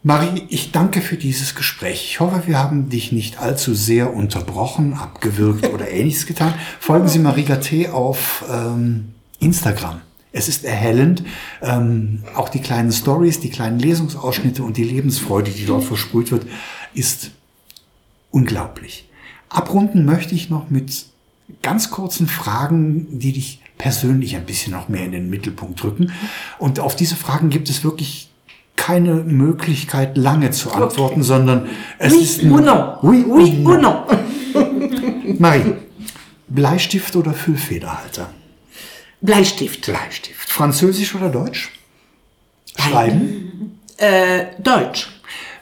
Marie, 0.01 0.43
ich 0.47 0.71
danke 0.71 1.01
für 1.01 1.17
dieses 1.17 1.55
Gespräch. 1.55 2.05
Ich 2.05 2.19
hoffe, 2.21 2.43
wir 2.45 2.57
haben 2.57 2.87
dich 2.87 3.11
nicht 3.11 3.39
allzu 3.39 3.73
sehr 3.73 4.13
unterbrochen, 4.13 4.93
abgewürgt 4.93 5.67
oder 5.73 5.89
ähnliches 5.91 6.25
getan. 6.25 6.53
Folgen 6.79 7.09
Sie 7.09 7.19
Marie 7.19 7.43
Gaté 7.43 7.91
auf 7.91 8.45
ähm, 8.49 9.13
Instagram. 9.39 9.99
Es 10.31 10.47
ist 10.47 10.63
erhellend. 10.63 11.23
Ähm, 11.61 12.23
auch 12.33 12.47
die 12.47 12.61
kleinen 12.61 12.93
Stories, 12.93 13.41
die 13.41 13.49
kleinen 13.49 13.77
Lesungsausschnitte 13.77 14.63
und 14.63 14.77
die 14.77 14.85
Lebensfreude, 14.85 15.51
die 15.51 15.65
dort 15.65 15.83
versprüht 15.83 16.31
wird, 16.31 16.45
ist 16.93 17.31
unglaublich. 18.31 19.09
Abrunden 19.49 20.05
möchte 20.05 20.33
ich 20.33 20.49
noch 20.49 20.69
mit 20.69 21.07
ganz 21.61 21.91
kurzen 21.91 22.27
Fragen, 22.27 23.19
die 23.19 23.33
dich 23.33 23.61
persönlich 23.77 24.37
ein 24.37 24.45
bisschen 24.45 24.71
noch 24.71 24.87
mehr 24.87 25.03
in 25.03 25.11
den 25.11 25.29
Mittelpunkt 25.29 25.83
rücken. 25.83 26.13
Und 26.57 26.79
auf 26.79 26.95
diese 26.95 27.17
Fragen 27.17 27.49
gibt 27.49 27.69
es 27.69 27.83
wirklich 27.83 28.28
keine 28.79 29.13
Möglichkeit, 29.13 30.17
lange 30.17 30.51
zu 30.51 30.71
antworten, 30.71 31.19
okay. 31.19 31.23
sondern 31.23 31.67
es 31.97 32.13
oui, 32.13 32.23
ist 32.23 32.43
nur... 32.43 32.59
Uno. 32.59 32.97
Oui, 33.03 33.25
oui, 33.27 33.61
uno. 33.63 34.07
Marie, 35.37 35.73
Bleistift 36.47 37.15
oder 37.17 37.33
Füllfederhalter? 37.33 38.29
Bleistift. 39.21 39.85
Bleistift. 39.85 40.49
Französisch 40.49 41.13
oder 41.13 41.29
Deutsch? 41.29 41.71
Schreiben? 42.77 43.77
Äh, 43.97 44.45
Deutsch. 44.63 45.09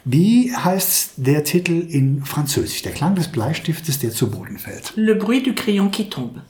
Wie 0.05 0.55
heißt 0.55 1.13
der 1.17 1.43
Titel 1.43 1.87
in 1.89 2.23
Französisch? 2.23 2.83
Der 2.83 2.91
Klang 2.91 3.15
des 3.15 3.29
Bleistiftes, 3.29 3.97
der 3.97 4.11
zu 4.11 4.29
Boden 4.29 4.59
fällt. 4.59 4.93
Le 4.95 5.15
bruit 5.15 5.45
du 5.45 5.53
crayon 5.55 5.89
qui 5.89 6.07
tombe. 6.07 6.41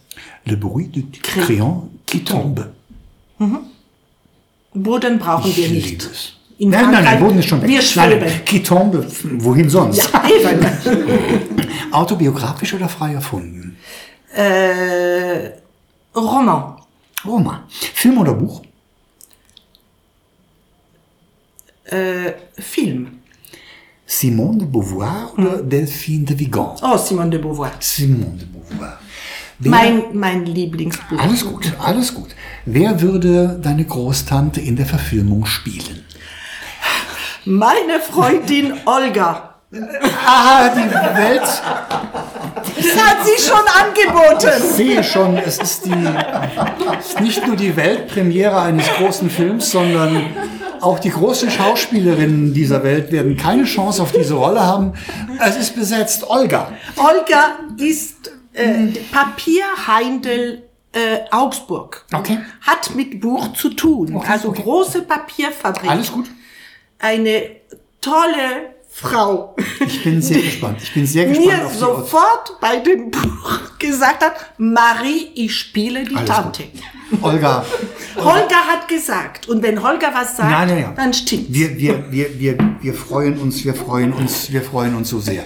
Le 0.44 0.58
bruit 0.58 0.94
du 0.94 1.04
crayon 1.24 1.90
qui 2.06 2.26
tombe. 2.26 2.74
Mhm. 3.40 3.60
Boden 4.74 5.18
brauchen 5.18 5.50
ich 5.50 5.58
wir 5.58 5.70
nicht. 5.70 6.04
Es. 6.04 6.37
In 6.60 6.70
nein, 6.70 6.92
nein, 6.92 7.04
nein, 7.04 7.20
Boden 7.20 7.38
ist 7.38 7.48
schon 7.48 7.62
weg. 7.62 7.70
Wir 7.70 7.82
schweben. 7.82 8.44
Qui 8.44 8.64
tombe, 8.64 9.06
wohin 9.40 9.70
sonst? 9.70 9.98
Ja, 9.98 10.24
eben. 10.28 10.66
Autobiografisch 11.92 12.74
oder 12.74 12.90
frei 12.90 13.14
erfunden? 13.14 13.78
Äh, 14.36 15.52
Roman. 16.16 16.78
Roman. 17.24 17.60
Film 17.70 18.18
oder 18.18 18.34
Buch? 18.34 18.62
Äh, 21.86 22.34
Film. 22.60 23.20
Simone 24.06 24.60
de 24.60 24.68
Beauvoir 24.68 25.34
oder 25.38 25.60
hm. 25.60 25.70
Delphine 25.70 26.26
de 26.26 26.40
Vigan? 26.40 26.76
Oh, 26.82 26.98
Simone 26.98 27.30
de 27.30 27.40
Beauvoir. 27.40 27.72
Simone 27.80 28.38
de 28.38 28.46
Beauvoir. 28.46 28.98
Wer, 29.60 29.72
mein, 29.72 30.04
mein 30.14 30.46
Lieblingsbuch. 30.46 31.20
Alles 31.20 31.46
gut, 31.46 31.74
alles 31.80 32.14
gut. 32.14 32.30
Wer 32.66 33.02
würde 33.02 33.60
deine 33.62 33.86
Großtante 33.86 34.62
in 34.62 34.76
der 34.76 34.86
Verfilmung 34.86 35.46
spielen? 35.46 36.07
Meine 37.50 38.02
Freundin 38.02 38.74
Olga. 38.86 39.56
Ah, 40.26 40.68
die 40.68 40.94
Welt. 41.18 41.42
Das 41.42 43.06
hat 43.06 43.26
sie 43.26 43.42
schon 43.42 43.56
angeboten. 43.58 44.52
Ich 44.58 44.76
sehe 44.76 45.02
schon, 45.02 45.38
es 45.38 45.58
ist, 45.58 45.86
die, 45.86 45.94
es 47.00 47.08
ist 47.08 47.22
nicht 47.22 47.48
nur 47.48 47.56
die 47.56 47.74
Weltpremiere 47.78 48.60
eines 48.60 48.86
großen 48.98 49.30
Films, 49.30 49.72
sondern 49.72 50.26
auch 50.82 51.00
die 51.00 51.10
großen 51.10 51.50
Schauspielerinnen 51.50 52.54
dieser 52.54 52.84
Welt 52.84 53.14
werden 53.14 53.38
keine 53.38 53.64
Chance 53.64 54.02
auf 54.02 54.12
diese 54.12 54.34
Rolle 54.34 54.60
haben. 54.60 54.94
Es 55.40 55.56
ist 55.56 55.74
besetzt. 55.74 56.30
Olga. 56.30 56.74
Olga 56.98 57.60
ist 57.78 58.30
äh, 58.52 58.88
Papierheindel 59.10 60.64
äh, 60.92 61.20
Augsburg. 61.32 62.06
Okay. 62.14 62.40
Hat 62.62 62.94
mit 62.94 63.22
Buch 63.22 63.54
zu 63.54 63.70
tun. 63.70 64.16
Okay, 64.18 64.32
also 64.32 64.50
okay. 64.50 64.64
große 64.64 65.02
Papierfabrik. 65.04 65.90
Alles 65.90 66.12
gut. 66.12 66.26
Eine 67.00 67.58
tolle 68.02 68.74
Frau. 68.90 69.56
Ich 69.86 70.04
bin 70.04 70.22
sehr 70.22 70.42
gespannt. 70.42 70.80
Ich 70.82 70.94
bin 70.94 71.06
sehr 71.06 71.26
gespannt. 71.26 71.48
Mir 71.48 71.66
auf 71.66 71.76
sofort 71.76 72.60
bei 72.60 72.78
dem 72.78 73.12
Buch 73.12 73.78
gesagt 73.78 74.24
hat, 74.24 74.54
Marie, 74.58 75.32
ich 75.36 75.56
spiele 75.56 76.04
die 76.04 76.16
Alles 76.16 76.30
Tante. 76.30 76.64
Gut. 76.64 77.24
Olga. 77.24 77.66
Holger 78.18 78.68
hat 78.68 78.88
gesagt. 78.88 79.48
Und 79.48 79.64
wenn 79.64 79.82
Holger 79.82 80.10
was 80.14 80.36
sagt, 80.36 80.50
nein, 80.50 80.68
nein, 80.68 80.82
nein. 80.82 80.94
dann 80.96 81.14
stimmt. 81.14 81.46
Wir, 81.50 81.78
wir, 81.78 82.12
wir, 82.12 82.40
wir, 82.40 82.58
wir 82.82 82.94
freuen 82.94 83.38
uns, 83.38 83.64
wir 83.64 83.76
freuen 83.76 84.12
uns, 84.14 84.52
wir 84.52 84.62
freuen 84.62 84.96
uns 84.96 85.10
so 85.10 85.20
sehr. 85.20 85.46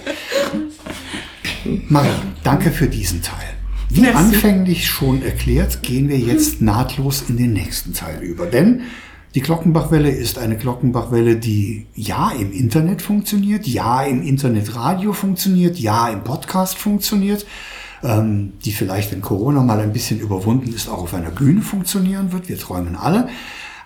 Marie, 1.88 2.08
danke 2.42 2.70
für 2.70 2.88
diesen 2.88 3.22
Teil. 3.22 3.36
Wie 3.90 4.00
Merci. 4.00 4.16
anfänglich 4.16 4.86
schon 4.86 5.22
erklärt, 5.22 5.82
gehen 5.82 6.08
wir 6.08 6.18
jetzt 6.18 6.62
nahtlos 6.62 7.24
in 7.28 7.36
den 7.36 7.52
nächsten 7.52 7.92
Teil 7.92 8.22
über. 8.22 8.46
Denn 8.46 8.82
Die 9.34 9.40
Glockenbachwelle 9.40 10.10
ist 10.10 10.38
eine 10.38 10.58
Glockenbachwelle, 10.58 11.36
die 11.36 11.86
ja 11.94 12.32
im 12.32 12.52
Internet 12.52 13.00
funktioniert, 13.00 13.66
ja 13.66 14.02
im 14.02 14.22
Internetradio 14.22 15.14
funktioniert, 15.14 15.78
ja 15.78 16.10
im 16.10 16.22
Podcast 16.22 16.76
funktioniert, 16.76 17.46
ähm, 18.02 18.52
die 18.62 18.72
vielleicht, 18.72 19.10
wenn 19.10 19.22
Corona 19.22 19.62
mal 19.62 19.80
ein 19.80 19.94
bisschen 19.94 20.20
überwunden 20.20 20.74
ist, 20.74 20.90
auch 20.90 21.04
auf 21.04 21.14
einer 21.14 21.30
Bühne 21.30 21.62
funktionieren 21.62 22.32
wird. 22.32 22.50
Wir 22.50 22.58
träumen 22.58 22.94
alle. 22.94 23.30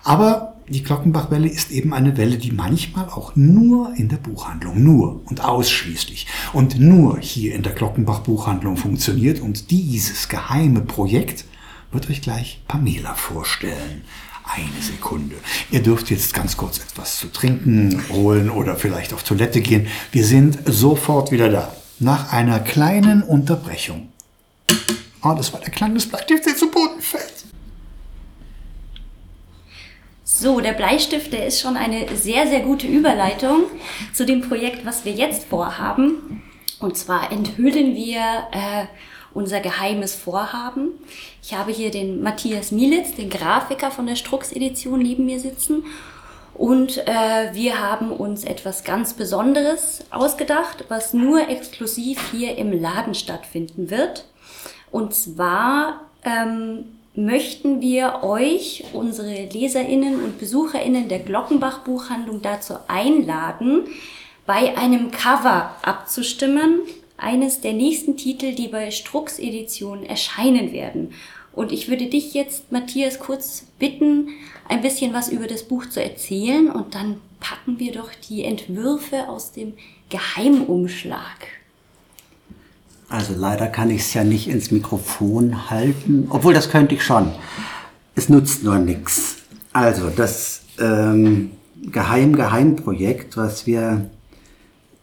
Aber 0.03 0.55
die 0.67 0.83
Glockenbachwelle 0.83 1.47
ist 1.47 1.71
eben 1.71 1.93
eine 1.93 2.17
Welle, 2.17 2.37
die 2.37 2.51
manchmal 2.51 3.05
auch 3.05 3.37
nur 3.37 3.93
in 3.95 4.09
der 4.09 4.17
Buchhandlung, 4.17 4.83
nur 4.83 5.21
und 5.29 5.45
ausschließlich 5.45 6.27
und 6.51 6.77
nur 6.77 7.19
hier 7.19 7.55
in 7.55 7.63
der 7.63 7.71
Glockenbach 7.71 8.19
Buchhandlung 8.19 8.75
funktioniert. 8.75 9.39
Und 9.39 9.71
dieses 9.71 10.27
geheime 10.27 10.81
Projekt 10.81 11.45
wird 11.93 12.09
euch 12.09 12.21
gleich 12.21 12.61
Pamela 12.67 13.13
vorstellen. 13.13 14.03
Eine 14.49 14.81
Sekunde. 14.81 15.35
Ihr 15.71 15.83
dürft 15.83 16.09
jetzt 16.09 16.33
ganz 16.33 16.55
kurz 16.55 16.79
etwas 16.79 17.19
zu 17.19 17.27
trinken 17.27 18.01
holen 18.09 18.49
oder 18.49 18.75
vielleicht 18.75 19.13
auf 19.13 19.23
Toilette 19.23 19.61
gehen. 19.61 19.87
Wir 20.11 20.25
sind 20.25 20.59
sofort 20.65 21.31
wieder 21.31 21.49
da. 21.49 21.75
Nach 21.99 22.31
einer 22.31 22.59
kleinen 22.59 23.23
Unterbrechung. 23.23 24.09
Oh, 25.23 25.33
das 25.35 25.51
war 25.51 25.59
der 25.59 25.71
Klang 25.71 25.93
des 25.93 26.07
Bleistifts, 26.07 26.45
der 26.45 26.55
zu 26.55 26.71
Boden 26.71 27.01
fällt. 27.01 27.45
So, 30.23 30.61
der 30.61 30.73
Bleistift, 30.73 31.33
der 31.33 31.47
ist 31.47 31.59
schon 31.59 31.75
eine 31.75 32.15
sehr, 32.15 32.47
sehr 32.47 32.59
gute 32.59 32.85
Überleitung 32.85 33.63
zu 34.13 34.25
dem 34.25 34.41
Projekt, 34.41 34.85
was 34.85 35.03
wir 35.03 35.11
jetzt 35.11 35.45
vorhaben. 35.45 36.43
Und 36.79 36.95
zwar 36.95 37.31
enthüllen 37.31 37.95
wir 37.95 38.21
äh, 38.51 38.85
unser 39.37 39.59
geheimes 39.59 40.15
Vorhaben. 40.15 40.93
Ich 41.43 41.53
habe 41.53 41.71
hier 41.71 41.91
den 41.91 42.23
Matthias 42.23 42.71
Mielitz, 42.71 43.13
den 43.13 43.29
Grafiker 43.29 43.91
von 43.91 44.07
der 44.07 44.15
Strux 44.15 44.51
Edition 44.51 44.99
neben 44.99 45.27
mir 45.27 45.39
sitzen. 45.39 45.85
Und 46.55 46.97
äh, 47.07 47.53
wir 47.53 47.79
haben 47.79 48.11
uns 48.11 48.43
etwas 48.43 48.83
ganz 48.83 49.13
Besonderes 49.13 50.03
ausgedacht, 50.09 50.85
was 50.89 51.13
nur 51.13 51.49
exklusiv 51.49 52.31
hier 52.31 52.57
im 52.57 52.81
Laden 52.81 53.13
stattfinden 53.13 53.91
wird. 53.91 54.25
Und 54.89 55.13
zwar 55.13 56.01
ähm, 56.23 56.85
möchten 57.13 57.79
wir 57.79 58.23
euch, 58.23 58.85
unsere 58.93 59.45
Leserinnen 59.45 60.15
und 60.23 60.39
Besucherinnen 60.39 61.09
der 61.09 61.19
Glockenbach 61.19 61.81
Buchhandlung 61.81 62.41
dazu 62.41 62.73
einladen, 62.87 63.83
bei 64.47 64.75
einem 64.75 65.11
Cover 65.11 65.75
abzustimmen, 65.83 66.79
eines 67.17 67.61
der 67.61 67.73
nächsten 67.73 68.15
Titel, 68.15 68.53
die 68.53 68.67
bei 68.67 68.91
Strux 68.91 69.39
Edition 69.39 70.03
erscheinen 70.03 70.71
werden. 70.71 71.13
Und 71.53 71.71
ich 71.71 71.89
würde 71.89 72.05
dich 72.05 72.35
jetzt, 72.35 72.71
Matthias, 72.71 73.17
kurz 73.19 73.65
bitten, 73.79 74.29
ein 74.69 74.81
bisschen 74.81 75.13
was 75.13 75.29
über 75.29 75.47
das 75.47 75.63
Buch 75.63 75.87
zu 75.87 76.01
erzählen 76.01 76.69
und 76.69 76.93
dann 76.93 77.17
packen 77.39 77.79
wir 77.79 77.93
doch 77.93 78.11
die 78.29 78.43
Entwürfe 78.43 79.27
aus 79.27 79.51
dem 79.51 79.73
Geheimumschlag. 80.09 81.47
Also 83.09 83.33
leider 83.35 83.67
kann 83.67 83.89
ich 83.89 84.01
es 84.01 84.13
ja 84.13 84.23
nicht 84.23 84.47
ins 84.47 84.69
Mikrofon 84.69 85.69
halten, 85.69 86.27
obwohl 86.29 86.53
das 86.53 86.69
könnte 86.69 86.95
ich 86.95 87.03
schon. 87.03 87.31
Es 88.15 88.29
nutzt 88.29 88.63
nur 88.63 88.77
nichts. 88.79 89.37
Also 89.71 90.09
das 90.09 90.61
ähm, 90.79 91.51
Geheim-Geheim-Projekt, 91.83 93.37
was 93.37 93.65
wir 93.65 94.09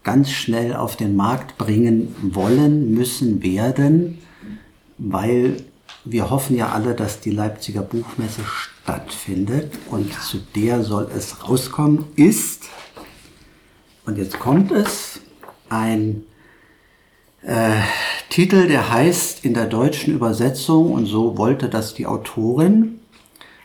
ganz 0.05 0.30
schnell 0.30 0.76
auf 0.76 0.96
den 0.96 1.16
Markt 1.16 1.59
bringen 1.59 2.14
wollen, 2.22 2.94
müssen, 2.94 3.42
werden, 3.42 4.18
weil 4.98 5.57
wir 6.05 6.30
hoffen 6.30 6.57
ja 6.57 6.68
alle, 6.68 6.94
dass 6.94 7.20
die 7.20 7.30
Leipziger 7.30 7.80
Buchmesse 7.80 8.42
stattfindet 8.44 9.72
und 9.90 10.12
zu 10.12 10.38
der 10.55 10.82
soll 10.84 11.09
es 11.16 11.48
rauskommen, 11.48 12.05
ist, 12.16 12.64
und 14.05 14.18
jetzt 14.18 14.38
kommt 14.38 14.70
es, 14.70 15.20
ein 15.70 16.24
äh, 17.42 17.72
Titel, 18.28 18.68
der 18.68 18.92
heißt 18.92 19.44
in 19.46 19.55
der 19.55 19.66
deutschen 19.66 20.14
Übersetzung, 20.14 20.92
und 20.92 21.07
so 21.07 21.38
wollte 21.38 21.70
das 21.70 21.94
die 21.94 22.07
Autorin, 22.07 23.00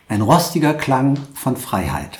ein 0.08 0.22
rostiger 0.22 0.72
Klang 0.72 1.18
von 1.34 1.56
Freiheit. 1.56 2.18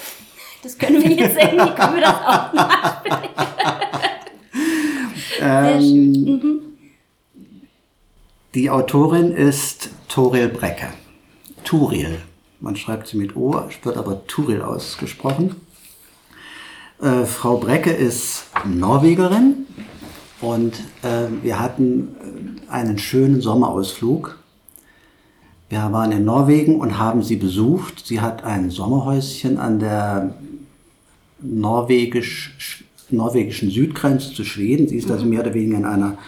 Das 0.63 0.77
können 0.77 1.03
wir 1.03 1.13
jetzt 1.13 1.39
irgendwie, 1.39 1.75
können 1.75 1.95
wir 1.95 2.03
das 2.03 2.15
auch 2.15 2.53
nachspielen. 2.53 4.10
Sehr 5.41 5.81
schön. 5.81 6.13
Mhm. 6.13 6.61
Die 8.55 8.69
Autorin 8.69 9.33
ist 9.33 9.91
Toril 10.09 10.49
Brecke. 10.49 10.89
Turil. 11.65 12.19
Man 12.59 12.77
schreibt 12.77 13.07
sie 13.07 13.17
mit 13.17 13.37
O, 13.37 13.63
wird 13.83 13.97
aber 13.97 14.27
Turil 14.27 14.61
ausgesprochen. 14.61 15.57
Äh, 17.01 17.25
Frau 17.25 17.57
Brecke 17.57 17.91
ist 17.91 18.47
Norwegerin 18.67 19.67
und 20.41 20.75
äh, 21.03 21.29
wir 21.43 21.59
hatten 21.59 22.17
äh, 22.69 22.73
einen 22.73 22.99
schönen 22.99 23.41
Sommerausflug. 23.41 24.39
Wir 25.71 25.91
waren 25.93 26.13
in 26.13 26.25
Norwegen 26.25 26.81
und 26.81 26.99
haben 26.99 27.23
sie 27.23 27.37
besucht. 27.37 28.05
Sie 28.05 28.21
hat 28.21 28.45
ein 28.45 28.71
Sommerhäuschen 28.71 29.59
an 29.59 29.79
der 29.79 30.35
norwegisch, 31.41 32.85
norwegischen 33.13 33.71
Südgrenze 33.71 34.33
zu 34.33 34.45
Schweden. 34.45 34.89
Sie 34.89 34.97
ist 34.97 35.11
also 35.11 35.25
mehr 35.25 35.41
oder 35.41 35.55
weniger 35.55 35.79
in 35.79 35.85
einer 35.85 36.19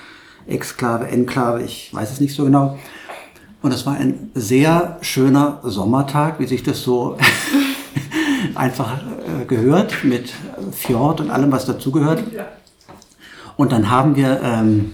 Exklave, 0.46 1.06
Enklave, 1.06 1.62
ich 1.62 1.92
weiß 1.92 2.12
es 2.12 2.20
nicht 2.20 2.34
so 2.34 2.44
genau. 2.44 2.78
Und 3.62 3.72
es 3.72 3.86
war 3.86 3.94
ein 3.94 4.30
sehr 4.34 4.98
schöner 5.02 5.60
Sommertag, 5.62 6.40
wie 6.40 6.46
sich 6.46 6.64
das 6.64 6.82
so 6.82 7.16
einfach 8.54 8.98
äh, 8.98 9.44
gehört, 9.44 10.02
mit 10.02 10.32
Fjord 10.72 11.20
und 11.20 11.30
allem, 11.30 11.52
was 11.52 11.64
dazugehört. 11.64 12.24
Und 13.56 13.70
dann 13.70 13.88
haben 13.88 14.16
wir 14.16 14.40
ähm, 14.42 14.92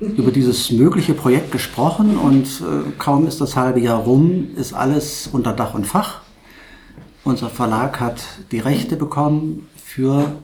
über 0.00 0.30
dieses 0.30 0.70
mögliche 0.70 1.14
Projekt 1.14 1.50
gesprochen 1.50 2.18
und 2.18 2.44
äh, 2.44 2.90
kaum 2.98 3.26
ist 3.26 3.40
das 3.40 3.56
halbe 3.56 3.80
Jahr 3.80 4.00
rum, 4.00 4.48
ist 4.56 4.74
alles 4.74 5.28
unter 5.32 5.52
Dach 5.52 5.74
und 5.74 5.86
Fach. 5.86 6.20
Unser 7.24 7.48
Verlag 7.48 8.00
hat 8.00 8.22
die 8.52 8.60
Rechte 8.60 8.96
bekommen 8.96 9.66
für 9.76 10.36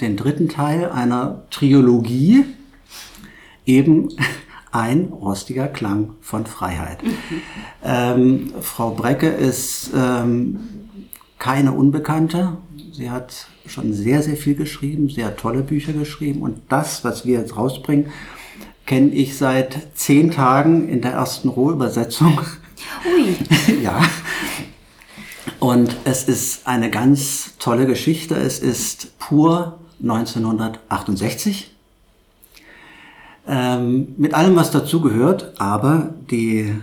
den 0.00 0.16
dritten 0.16 0.48
Teil 0.48 0.90
einer 0.90 1.42
Trilogie, 1.50 2.44
eben 3.66 4.08
ein 4.72 5.06
rostiger 5.06 5.68
Klang 5.68 6.14
von 6.20 6.46
Freiheit. 6.46 7.02
Mhm. 7.02 7.10
Ähm, 7.84 8.52
Frau 8.60 8.90
Brecke 8.90 9.28
ist 9.28 9.90
ähm, 9.94 10.60
keine 11.38 11.72
Unbekannte. 11.72 12.56
Sie 12.92 13.10
hat 13.10 13.48
schon 13.66 13.92
sehr, 13.92 14.22
sehr 14.22 14.36
viel 14.36 14.54
geschrieben, 14.54 15.08
sehr 15.08 15.36
tolle 15.36 15.62
Bücher 15.62 15.92
geschrieben. 15.92 16.42
Und 16.42 16.60
das, 16.68 17.04
was 17.04 17.24
wir 17.24 17.40
jetzt 17.40 17.56
rausbringen, 17.56 18.06
kenne 18.86 19.10
ich 19.10 19.36
seit 19.36 19.88
zehn 19.94 20.30
Tagen 20.30 20.88
in 20.88 21.00
der 21.00 21.12
ersten 21.12 21.48
Rohübersetzung. 21.48 22.40
Ui. 23.06 23.36
ja. 23.82 24.00
Und 25.58 25.96
es 26.04 26.24
ist 26.24 26.66
eine 26.66 26.90
ganz 26.90 27.56
tolle 27.58 27.86
Geschichte. 27.86 28.34
Es 28.34 28.58
ist 28.58 29.18
pur 29.18 29.78
1968. 30.02 31.74
Ähm, 33.46 34.14
mit 34.16 34.34
allem, 34.34 34.56
was 34.56 34.70
dazugehört, 34.70 35.54
aber 35.58 36.14
die 36.30 36.74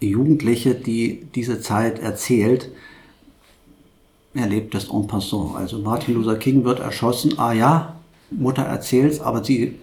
Jugendliche, 0.00 0.74
die 0.74 1.26
diese 1.34 1.60
Zeit 1.60 1.98
erzählt, 1.98 2.70
erlebt 4.34 4.74
das 4.74 4.88
en 4.90 5.06
passant. 5.06 5.56
Also 5.56 5.78
Martin 5.78 6.14
Luther 6.14 6.36
King 6.36 6.64
wird 6.64 6.80
erschossen, 6.80 7.38
ah 7.38 7.52
ja, 7.52 7.96
Mutter 8.30 8.62
erzählt's, 8.62 9.20
aber 9.20 9.44
sie, 9.44 9.78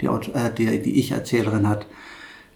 die, 0.00 0.06
äh, 0.06 0.54
die, 0.56 0.82
die 0.82 0.98
Ich-Erzählerin 0.98 1.68
hat 1.68 1.86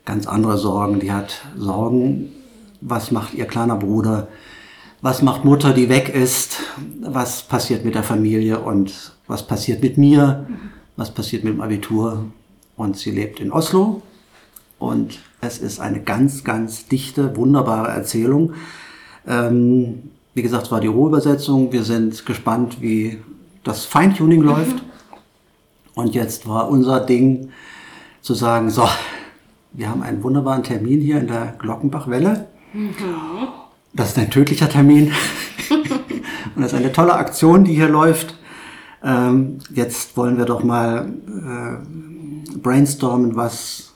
ganz 0.04 0.26
andere 0.26 0.56
Sorgen. 0.56 1.00
Die 1.00 1.12
hat 1.12 1.42
Sorgen, 1.56 2.32
was 2.80 3.10
macht 3.10 3.34
ihr 3.34 3.46
kleiner 3.46 3.76
Bruder, 3.76 4.28
was 5.06 5.22
macht 5.22 5.44
Mutter, 5.44 5.72
die 5.72 5.88
weg 5.88 6.08
ist, 6.08 6.58
was 7.00 7.44
passiert 7.44 7.84
mit 7.84 7.94
der 7.94 8.02
Familie 8.02 8.58
und 8.58 9.12
was 9.28 9.46
passiert 9.46 9.80
mit 9.80 9.98
mir, 9.98 10.48
was 10.96 11.12
passiert 11.12 11.44
mit 11.44 11.54
dem 11.54 11.60
Abitur. 11.60 12.24
Und 12.76 12.96
sie 12.96 13.12
lebt 13.12 13.38
in 13.38 13.52
Oslo 13.52 14.02
und 14.80 15.20
es 15.40 15.58
ist 15.58 15.78
eine 15.78 16.02
ganz, 16.02 16.42
ganz 16.42 16.88
dichte, 16.88 17.36
wunderbare 17.36 17.86
Erzählung. 17.86 18.54
Ähm, 19.28 20.10
wie 20.34 20.42
gesagt, 20.42 20.64
es 20.64 20.72
war 20.72 20.80
die 20.80 20.88
Rohübersetzung. 20.88 21.70
Wir 21.70 21.84
sind 21.84 22.26
gespannt, 22.26 22.78
wie 22.80 23.18
das 23.62 23.84
Feintuning 23.84 24.40
mhm. 24.40 24.46
läuft. 24.46 24.82
Und 25.94 26.16
jetzt 26.16 26.48
war 26.48 26.68
unser 26.68 26.98
Ding 26.98 27.50
zu 28.22 28.34
sagen, 28.34 28.70
so, 28.70 28.88
wir 29.70 29.88
haben 29.88 30.02
einen 30.02 30.24
wunderbaren 30.24 30.64
Termin 30.64 31.00
hier 31.00 31.20
in 31.20 31.28
der 31.28 31.54
Glockenbachwelle. 31.60 32.48
Mhm. 32.72 32.96
Das 33.96 34.08
ist 34.08 34.18
ein 34.18 34.30
tödlicher 34.30 34.68
Termin. 34.68 35.12
Und 36.54 36.62
das 36.62 36.72
ist 36.72 36.78
eine 36.78 36.92
tolle 36.92 37.14
Aktion, 37.14 37.64
die 37.64 37.74
hier 37.74 37.88
läuft. 37.88 38.36
Ähm, 39.02 39.58
jetzt 39.74 40.16
wollen 40.16 40.36
wir 40.36 40.44
doch 40.44 40.62
mal 40.62 41.08
äh, 41.26 42.58
brainstormen, 42.58 43.36
was 43.36 43.94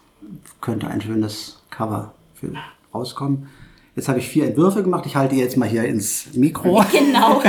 könnte 0.60 0.88
ein 0.88 1.00
schönes 1.00 1.62
Cover 1.70 2.14
für 2.34 2.52
rauskommen. 2.94 3.48
Jetzt 3.94 4.08
habe 4.08 4.18
ich 4.18 4.28
vier 4.28 4.46
Entwürfe 4.46 4.82
gemacht. 4.82 5.04
Ich 5.04 5.16
halte 5.16 5.34
die 5.34 5.40
jetzt 5.40 5.56
mal 5.56 5.68
hier 5.68 5.84
ins 5.84 6.28
Mikro. 6.34 6.82
Genau. 6.92 7.42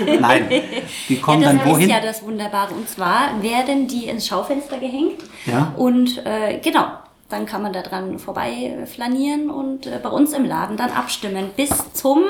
Nein, 0.20 0.48
die 1.08 1.20
kommen 1.20 1.42
ja, 1.42 1.52
das 1.52 1.62
dann 1.62 1.70
wohin? 1.70 1.82
ist 1.82 1.90
ja 1.90 2.00
das 2.00 2.22
Wunderbare. 2.22 2.72
Und 2.74 2.88
zwar 2.88 3.42
werden 3.42 3.86
die 3.86 4.06
ins 4.06 4.26
Schaufenster 4.26 4.78
gehängt. 4.78 5.18
Ja. 5.46 5.74
Und 5.76 6.24
äh, 6.24 6.58
genau, 6.60 6.86
dann 7.30 7.46
kann 7.46 7.62
man 7.62 7.72
da 7.72 7.82
dran 7.82 8.18
vorbei 8.18 8.76
flanieren 8.86 9.50
und 9.50 9.86
äh, 9.86 9.98
bei 10.02 10.10
uns 10.10 10.32
im 10.32 10.44
Laden 10.44 10.76
dann 10.76 10.90
abstimmen. 10.90 11.50
Bis 11.56 11.70
zum, 11.94 12.22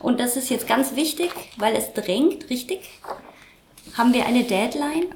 und 0.00 0.20
das 0.20 0.36
ist 0.36 0.50
jetzt 0.50 0.68
ganz 0.68 0.94
wichtig, 0.94 1.30
weil 1.56 1.74
es 1.74 1.92
drängt, 1.92 2.48
richtig? 2.50 2.80
Haben 3.94 4.12
wir 4.12 4.26
eine 4.26 4.44
Deadline? 4.44 5.06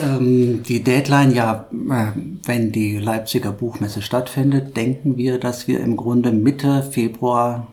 Ähm, 0.00 0.62
die 0.62 0.82
Deadline, 0.82 1.34
ja, 1.34 1.66
äh, 1.72 2.12
wenn 2.44 2.72
die 2.72 2.98
Leipziger 2.98 3.52
Buchmesse 3.52 4.02
stattfindet, 4.02 4.76
denken 4.76 5.16
wir, 5.16 5.38
dass 5.38 5.68
wir 5.68 5.80
im 5.80 5.96
Grunde 5.96 6.32
Mitte 6.32 6.82
Februar, 6.82 7.66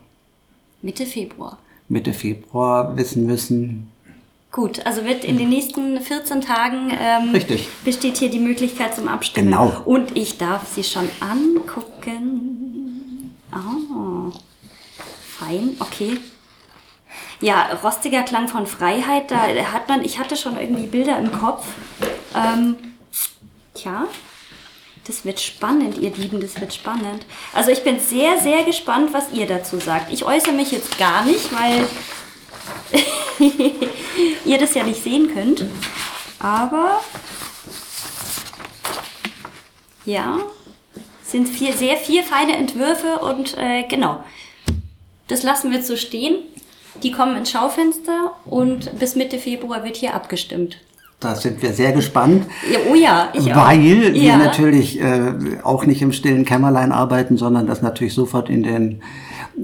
Mitte 0.82 1.06
Februar. 1.06 1.58
Mitte 1.90 2.14
Februar 2.14 2.96
wissen 2.98 3.26
müssen. 3.26 3.92
Gut, 4.52 4.86
also 4.86 5.04
wird 5.06 5.24
in 5.24 5.38
den 5.38 5.50
nächsten 5.50 6.00
14 6.00 6.42
Tagen 6.42 6.92
ähm, 7.00 7.32
Richtig. 7.32 7.68
besteht 7.84 8.18
hier 8.18 8.30
die 8.30 8.40
Möglichkeit 8.40 8.96
zum 8.96 9.08
Abstimmen. 9.08 9.52
Genau. 9.52 9.82
Und 9.86 10.18
ich 10.18 10.38
darf 10.38 10.64
sie 10.74 10.84
schon 10.84 11.10
angucken. 11.20 12.58
Oh, 13.54 14.32
fein, 15.38 15.76
okay. 15.80 16.18
Ja, 17.40 17.68
rostiger 17.84 18.24
Klang 18.24 18.48
von 18.48 18.66
Freiheit, 18.66 19.30
da 19.30 19.48
hat 19.72 19.88
man, 19.90 20.04
ich 20.04 20.18
hatte 20.18 20.36
schon 20.36 20.58
irgendwie 20.58 20.88
Bilder 20.88 21.20
im 21.20 21.32
Kopf. 21.32 21.66
Ähm, 22.36 22.76
tja, 23.76 24.08
das 25.06 25.24
wird 25.24 25.40
spannend, 25.40 25.98
ihr 26.00 26.12
Lieben, 26.16 26.42
das 26.42 26.60
wird 26.60 26.74
spannend. 26.74 27.26
Also 27.54 27.70
ich 27.72 27.84
bin 27.84 28.00
sehr, 28.00 28.40
sehr 28.40 28.64
gespannt, 28.64 29.14
was 29.14 29.32
ihr 29.32 29.46
dazu 29.46 29.80
sagt. 29.80 30.12
Ich 30.12 30.26
äußere 30.26 30.54
mich 30.54 30.72
jetzt 30.72 30.98
gar 30.98 31.24
nicht, 31.26 31.54
weil 31.54 31.88
ihr 34.46 34.58
das 34.58 34.74
ja 34.74 34.84
nicht 34.84 35.02
sehen 35.04 35.30
könnt. 35.34 35.66
Aber 36.40 37.02
ja, 40.06 40.40
sind 41.24 41.48
vier, 41.50 41.74
sehr 41.74 41.98
vier 41.98 42.24
feine 42.24 42.56
Entwürfe 42.56 43.20
und 43.20 43.58
äh, 43.58 43.84
genau, 43.90 44.24
das 45.28 45.44
lassen 45.44 45.72
wir 45.72 45.82
so 45.84 45.96
stehen. 45.96 46.36
Die 47.04 47.12
kommen 47.12 47.36
ins 47.38 47.52
Schaufenster 47.52 48.32
und 48.46 48.98
bis 48.98 49.16
Mitte 49.16 49.38
Februar 49.38 49.84
wird 49.84 49.98
hier 49.98 50.16
abgestimmt. 50.16 50.78
Da 51.20 51.36
sind 51.36 51.62
wir 51.62 51.74
sehr 51.74 51.92
gespannt. 51.94 52.46
Ja, 52.72 52.80
oh 52.92 52.96
ja, 52.96 53.30
ich 53.34 53.52
auch. 53.54 53.68
Weil 53.68 53.82
wir 53.82 54.12
Ja. 54.14 54.38
natürlich 54.38 55.00
äh, 55.02 55.34
auch 55.64 55.86
nicht 55.86 56.02
im 56.02 56.14
stillen 56.14 56.46
Kämmerlein 56.46 56.92
arbeiten, 56.92 57.38
sondern 57.38 57.66
das 57.68 57.82
natürlich 57.82 58.14
sofort 58.14 58.50
in 58.50 58.64
den 58.64 59.02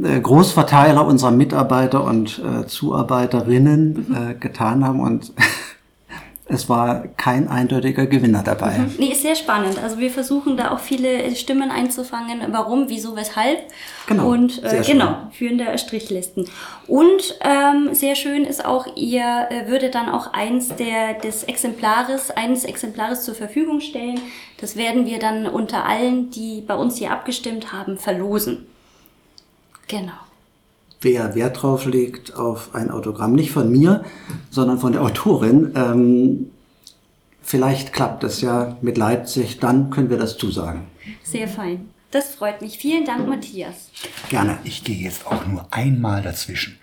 Großverteiler 0.02 1.06
unserer 1.06 1.32
Mitarbeiter 1.32 2.04
und 2.04 2.40
äh, 2.40 2.66
Zuarbeiterinnen 2.66 4.06
Mhm. 4.10 4.16
äh, 4.32 4.34
getan 4.36 4.84
haben 4.86 5.00
und 5.00 5.32
es 6.46 6.68
war 6.68 7.04
kein 7.16 7.48
eindeutiger 7.48 8.06
Gewinner 8.08 8.42
dabei. 8.44 8.82
Nee, 8.98 9.12
ist 9.12 9.22
sehr 9.22 9.36
spannend. 9.36 9.82
Also 9.82 10.00
wir 10.00 10.10
versuchen 10.12 10.58
da 10.58 10.72
auch 10.72 10.80
viele 10.80 11.34
Stimmen 11.36 11.72
einzufangen. 11.72 12.42
Warum, 12.52 12.90
wieso, 12.90 13.16
weshalb. 13.16 13.60
Genau, 14.08 14.30
Und 14.30 14.62
äh, 14.64 14.82
genau, 14.86 15.16
führende 15.32 15.78
Strichlisten. 15.78 16.46
Und 16.88 17.38
ähm, 17.42 17.94
sehr 17.94 18.16
schön 18.16 18.44
ist 18.44 18.66
auch, 18.66 18.88
ihr 18.96 19.48
äh, 19.50 19.70
würdet 19.70 19.96
dann 19.96 20.10
auch 20.10 20.34
eins 20.34 20.76
der, 20.76 21.14
des 21.14 21.44
Exemplares, 21.44 22.30
eines 22.32 22.66
Exemplares 22.66 23.24
zur 23.24 23.36
Verfügung 23.36 23.80
stellen. 23.80 24.20
Das 24.60 24.76
werden 24.76 25.06
wir 25.06 25.20
dann 25.20 25.46
unter 25.48 25.86
allen, 25.86 26.30
die 26.30 26.62
bei 26.62 26.76
uns 26.76 26.98
hier 26.98 27.12
abgestimmt 27.12 27.72
haben, 27.72 27.98
verlosen. 27.98 28.66
Genau. 29.88 30.14
Wer 31.02 31.36
Wert 31.36 31.62
drauf 31.62 31.86
legt 31.86 32.36
auf 32.36 32.74
ein 32.74 32.90
Autogramm, 32.90 33.34
nicht 33.34 33.52
von 33.52 33.70
mir, 33.70 34.06
sondern 34.50 34.80
von 34.80 34.94
der 34.94 35.02
Autorin, 35.02 35.74
ähm, 35.76 36.52
vielleicht 37.42 37.92
klappt 37.92 38.24
es 38.24 38.40
ja 38.42 38.78
mit 38.82 38.98
Leipzig, 38.98 39.60
dann 39.60 39.90
können 39.90 40.10
wir 40.10 40.18
das 40.18 40.38
zusagen. 40.38 40.88
Sehr 41.24 41.48
fein. 41.48 41.90
Das 42.12 42.36
freut 42.36 42.62
mich. 42.62 42.78
Vielen 42.78 43.06
Dank, 43.06 43.28
Matthias. 43.28 43.90
Gerne. 44.30 44.60
Ich 44.64 44.84
gehe 44.84 44.96
jetzt 44.96 45.26
auch 45.26 45.46
nur 45.48 45.68
einmal 45.72 46.22
dazwischen. 46.22 46.78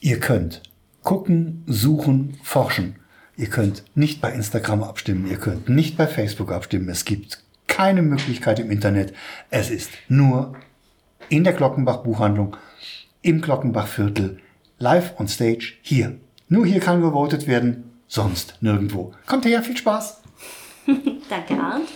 Ihr 0.00 0.20
könnt 0.20 0.62
gucken, 1.02 1.64
suchen, 1.66 2.38
forschen. 2.42 2.96
Ihr 3.36 3.48
könnt 3.48 3.84
nicht 3.94 4.20
bei 4.20 4.32
Instagram 4.32 4.84
abstimmen, 4.84 5.28
ihr 5.28 5.38
könnt 5.38 5.68
nicht 5.68 5.96
bei 5.96 6.06
Facebook 6.06 6.52
abstimmen. 6.52 6.88
Es 6.88 7.04
gibt 7.04 7.42
keine 7.66 8.02
Möglichkeit 8.02 8.60
im 8.60 8.70
Internet. 8.70 9.12
Es 9.50 9.70
ist 9.70 9.90
nur 10.08 10.54
in 11.28 11.44
der 11.44 11.52
Glockenbach 11.52 11.98
Buchhandlung, 11.98 12.56
im 13.22 13.40
Glockenbach 13.40 13.86
Viertel, 13.86 14.40
live 14.78 15.14
on 15.18 15.28
stage, 15.28 15.74
hier. 15.82 16.18
Nur 16.48 16.66
hier 16.66 16.80
kann 16.80 17.00
gewotet 17.00 17.46
werden, 17.46 17.92
sonst 18.06 18.58
nirgendwo. 18.60 19.12
Kommt 19.26 19.44
her, 19.46 19.62
viel 19.62 19.76
Spaß! 19.76 20.22
Danke, 21.28 21.60
Arndt. 21.60 21.88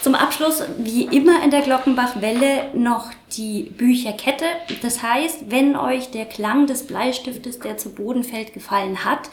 Zum 0.00 0.14
Abschluss, 0.14 0.62
wie 0.78 1.04
immer 1.04 1.44
in 1.44 1.50
der 1.50 1.60
Glockenbach-Welle, 1.60 2.70
noch 2.72 3.10
die 3.36 3.64
Bücherkette. 3.64 4.46
Das 4.80 5.02
heißt, 5.02 5.50
wenn 5.50 5.76
euch 5.76 6.10
der 6.10 6.24
Klang 6.24 6.66
des 6.66 6.86
Bleistiftes, 6.86 7.58
der 7.58 7.76
zu 7.76 7.90
Boden 7.90 8.24
fällt, 8.24 8.54
gefallen 8.54 9.04
hat, 9.04 9.28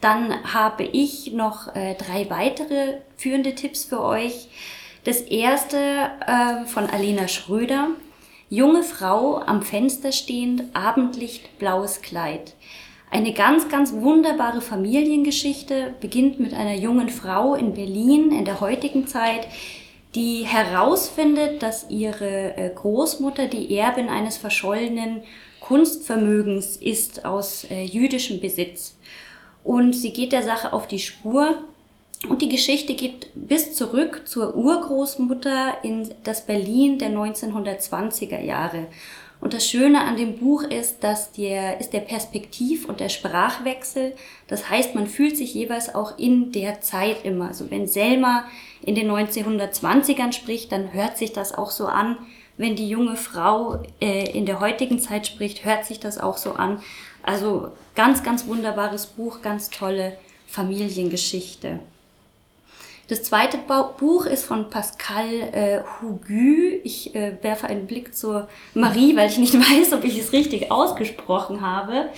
dann 0.00 0.52
habe 0.52 0.84
ich 0.84 1.32
noch 1.32 1.74
äh, 1.74 1.94
drei 1.94 2.30
weitere 2.30 2.98
führende 3.16 3.56
Tipps 3.56 3.84
für 3.84 4.00
euch. 4.00 4.48
Das 5.04 5.20
erste 5.20 5.78
äh, 6.26 6.66
von 6.66 6.88
Alena 6.88 7.26
Schröder. 7.26 7.88
Junge 8.52 8.82
Frau 8.82 9.38
am 9.38 9.62
Fenster 9.62 10.12
stehend, 10.12 10.64
Abendlicht, 10.74 11.58
blaues 11.58 12.02
Kleid. 12.02 12.52
Eine 13.10 13.32
ganz, 13.32 13.70
ganz 13.70 13.94
wunderbare 13.94 14.60
Familiengeschichte 14.60 15.94
beginnt 16.02 16.38
mit 16.38 16.52
einer 16.52 16.74
jungen 16.74 17.08
Frau 17.08 17.54
in 17.54 17.72
Berlin 17.72 18.30
in 18.30 18.44
der 18.44 18.60
heutigen 18.60 19.06
Zeit, 19.06 19.46
die 20.14 20.42
herausfindet, 20.42 21.62
dass 21.62 21.88
ihre 21.88 22.54
äh, 22.58 22.70
Großmutter 22.74 23.46
die 23.46 23.74
Erbin 23.74 24.10
eines 24.10 24.36
verschollenen 24.36 25.22
Kunstvermögens 25.60 26.76
ist 26.76 27.24
aus 27.24 27.64
äh, 27.70 27.84
jüdischem 27.84 28.38
Besitz. 28.38 28.98
Und 29.64 29.94
sie 29.94 30.12
geht 30.12 30.32
der 30.32 30.42
Sache 30.42 30.74
auf 30.74 30.86
die 30.86 30.98
Spur 30.98 31.56
und 32.28 32.40
die 32.40 32.48
Geschichte 32.48 32.94
geht 32.94 33.28
bis 33.34 33.74
zurück 33.74 34.22
zur 34.26 34.54
Urgroßmutter 34.54 35.78
in 35.82 36.08
das 36.22 36.46
Berlin 36.46 36.98
der 36.98 37.10
1920er 37.10 38.40
Jahre. 38.40 38.86
Und 39.40 39.54
das 39.54 39.66
Schöne 39.66 40.02
an 40.02 40.16
dem 40.16 40.38
Buch 40.38 40.62
ist, 40.62 41.02
dass 41.02 41.32
der, 41.32 41.80
ist 41.80 41.92
der 41.92 42.00
Perspektiv- 42.00 42.88
und 42.88 43.00
der 43.00 43.08
Sprachwechsel. 43.08 44.14
Das 44.46 44.70
heißt, 44.70 44.94
man 44.94 45.08
fühlt 45.08 45.36
sich 45.36 45.52
jeweils 45.52 45.92
auch 45.96 46.16
in 46.16 46.52
der 46.52 46.80
Zeit 46.80 47.24
immer. 47.24 47.48
Also 47.48 47.68
wenn 47.68 47.88
Selma 47.88 48.44
in 48.82 48.94
den 48.94 49.10
1920ern 49.10 50.32
spricht, 50.32 50.70
dann 50.70 50.92
hört 50.92 51.18
sich 51.18 51.32
das 51.32 51.52
auch 51.52 51.72
so 51.72 51.86
an. 51.86 52.18
Wenn 52.56 52.76
die 52.76 52.88
junge 52.88 53.16
Frau 53.16 53.82
äh, 54.00 54.30
in 54.30 54.46
der 54.46 54.60
heutigen 54.60 55.00
Zeit 55.00 55.26
spricht, 55.26 55.64
hört 55.64 55.86
sich 55.86 55.98
das 55.98 56.18
auch 56.18 56.36
so 56.36 56.52
an. 56.52 56.80
Also 57.24 57.72
ganz, 57.96 58.22
ganz 58.22 58.46
wunderbares 58.46 59.06
Buch, 59.06 59.42
ganz 59.42 59.70
tolle 59.70 60.16
Familiengeschichte. 60.46 61.80
Das 63.12 63.24
zweite 63.24 63.58
Buch 63.98 64.24
ist 64.24 64.46
von 64.46 64.70
Pascal 64.70 65.28
äh, 65.52 65.80
Hugu. 66.00 66.80
Ich 66.82 67.14
äh, 67.14 67.36
werfe 67.42 67.66
einen 67.66 67.86
Blick 67.86 68.16
zur 68.16 68.48
Marie, 68.72 69.14
weil 69.16 69.28
ich 69.28 69.36
nicht 69.36 69.52
weiß, 69.54 69.92
ob 69.92 70.02
ich 70.04 70.18
es 70.18 70.32
richtig 70.32 70.72
ausgesprochen 70.72 71.60
habe. 71.60 72.08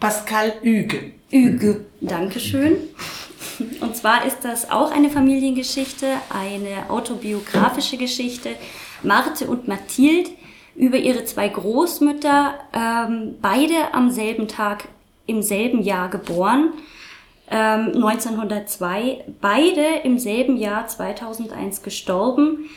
Pascal 0.00 0.54
Hüge. 0.62 1.12
Hugue, 1.30 1.84
Dankeschön. 2.00 2.78
Und 3.82 3.94
zwar 3.94 4.24
ist 4.24 4.38
das 4.42 4.70
auch 4.70 4.90
eine 4.90 5.10
Familiengeschichte, 5.10 6.06
eine 6.30 6.88
autobiografische 6.88 7.98
Geschichte. 7.98 8.56
Marthe 9.02 9.46
und 9.48 9.68
Mathilde 9.68 10.30
über 10.76 10.96
ihre 10.96 11.26
zwei 11.26 11.48
Großmütter, 11.48 12.54
ähm, 12.72 13.34
beide 13.42 13.92
am 13.92 14.10
selben 14.10 14.48
Tag 14.48 14.88
im 15.26 15.42
selben 15.42 15.82
Jahr 15.82 16.08
geboren. 16.08 16.72
Ähm, 17.50 17.92
1902, 17.94 19.24
beide 19.40 19.84
im 20.02 20.18
selben 20.18 20.56
Jahr 20.56 20.86
2001 20.86 21.82
gestorben. 21.82 22.70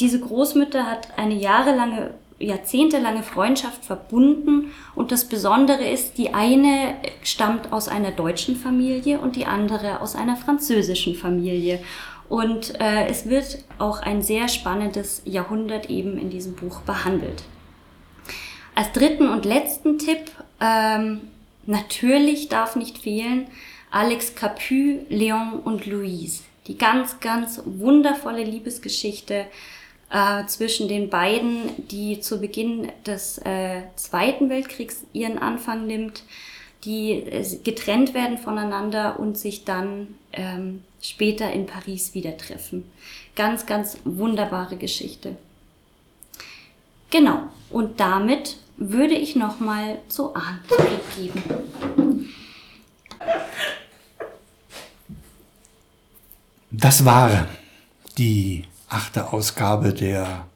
Diese 0.00 0.20
Großmutter 0.20 0.86
hat 0.86 1.18
eine 1.18 1.34
jahrelange, 1.34 2.14
jahrzehntelange 2.38 3.22
Freundschaft 3.22 3.84
verbunden 3.84 4.72
und 4.94 5.12
das 5.12 5.24
Besondere 5.26 5.84
ist, 5.84 6.16
die 6.16 6.32
eine 6.32 6.96
stammt 7.22 7.72
aus 7.72 7.88
einer 7.88 8.12
deutschen 8.12 8.56
Familie 8.56 9.18
und 9.18 9.36
die 9.36 9.46
andere 9.46 10.00
aus 10.00 10.14
einer 10.14 10.36
französischen 10.36 11.14
Familie. 11.14 11.80
Und 12.28 12.80
äh, 12.80 13.06
es 13.06 13.28
wird 13.28 13.64
auch 13.78 14.00
ein 14.00 14.22
sehr 14.22 14.48
spannendes 14.48 15.22
Jahrhundert 15.24 15.90
eben 15.90 16.18
in 16.18 16.30
diesem 16.30 16.54
Buch 16.54 16.80
behandelt. 16.80 17.42
Als 18.74 18.92
dritten 18.92 19.28
und 19.28 19.44
letzten 19.44 19.98
Tipp, 19.98 20.30
ähm, 20.60 21.20
natürlich 21.66 22.48
darf 22.48 22.76
nicht 22.76 22.98
fehlen, 22.98 23.46
Alex 23.94 24.34
Capu, 24.34 25.04
Leon 25.08 25.60
und 25.60 25.86
Louise. 25.86 26.42
Die 26.66 26.76
ganz, 26.76 27.20
ganz 27.20 27.62
wundervolle 27.64 28.42
Liebesgeschichte 28.42 29.46
äh, 30.10 30.46
zwischen 30.46 30.88
den 30.88 31.10
beiden, 31.10 31.70
die 31.88 32.18
zu 32.18 32.40
Beginn 32.40 32.90
des 33.06 33.38
äh, 33.38 33.82
Zweiten 33.94 34.50
Weltkriegs 34.50 35.04
ihren 35.12 35.38
Anfang 35.38 35.86
nimmt, 35.86 36.24
die 36.82 37.12
äh, 37.12 37.46
getrennt 37.62 38.14
werden 38.14 38.36
voneinander 38.36 39.20
und 39.20 39.38
sich 39.38 39.64
dann 39.64 40.16
ähm, 40.32 40.82
später 41.00 41.52
in 41.52 41.66
Paris 41.66 42.14
wieder 42.14 42.36
treffen. 42.36 42.90
Ganz, 43.36 43.64
ganz 43.64 43.98
wunderbare 44.04 44.76
Geschichte. 44.76 45.36
Genau, 47.10 47.44
und 47.70 48.00
damit 48.00 48.56
würde 48.76 49.14
ich 49.14 49.36
nochmal 49.36 49.98
zu 50.08 50.34
Arndt 50.34 50.66
zurückgeben. 50.68 51.44
Das 56.76 57.04
war 57.04 57.46
die 58.18 58.64
achte 58.88 59.32
Ausgabe 59.32 59.92
der... 59.94 60.46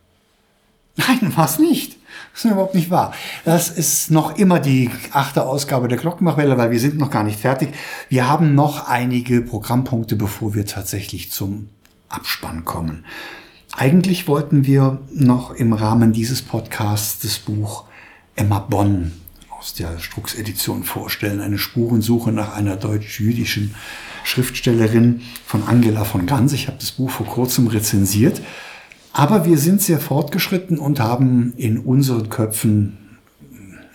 Nein, 0.97 1.37
war 1.37 1.45
es 1.45 1.61
nicht. 1.61 1.97
Das 2.33 2.45
ist 2.45 2.51
überhaupt 2.51 2.75
nicht 2.75 2.91
wahr. 2.91 3.15
Das 3.45 3.71
ist 3.71 4.11
noch 4.11 4.37
immer 4.37 4.59
die 4.59 4.91
achte 5.13 5.47
Ausgabe 5.47 5.87
der 5.87 5.99
Glockenbachwelle, 5.99 6.59
weil 6.59 6.73
wir 6.73 6.81
sind 6.81 6.99
noch 6.99 7.11
gar 7.11 7.23
nicht 7.23 7.39
fertig. 7.39 7.73
Wir 8.09 8.29
haben 8.29 8.57
noch 8.57 8.89
einige 8.89 9.43
Programmpunkte, 9.43 10.17
bevor 10.17 10.55
wir 10.55 10.67
tatsächlich 10.67 11.31
zum 11.31 11.69
Abspann 12.09 12.65
kommen. 12.65 13.05
Eigentlich 13.77 14.27
wollten 14.27 14.67
wir 14.67 15.01
noch 15.13 15.53
im 15.53 15.73
Rahmen 15.73 16.13
dieses 16.13 16.43
Podcasts 16.43 17.21
das 17.21 17.39
Buch 17.39 17.85
Emma 18.35 18.59
Bonn 18.59 19.13
aus 19.57 19.75
der 19.75 20.01
Strux 20.01 20.35
Edition 20.35 20.83
vorstellen. 20.83 21.41
Eine 21.41 21.59
Spurensuche 21.59 22.33
nach 22.33 22.57
einer 22.57 22.77
deutsch-jüdischen 22.77 23.77
Schriftstellerin 24.29 25.23
von 25.47 25.63
Angela 25.65 26.05
von 26.05 26.27
Ganz. 26.27 26.53
Ich 26.53 26.67
habe 26.67 26.79
das 26.79 26.93
Buch 26.93 27.11
vor 27.11 27.27
kurzem 27.27 27.67
rezensiert. 27.67 28.41
Aber 29.13 29.47
wir 29.47 29.57
sind 29.59 29.81
sehr 29.81 30.01
fortgeschritten 30.01 30.79
und 30.79 31.01
haben 31.01 31.55
in 31.57 31.79
unseren 31.79 32.29
Köpfen 32.29 32.99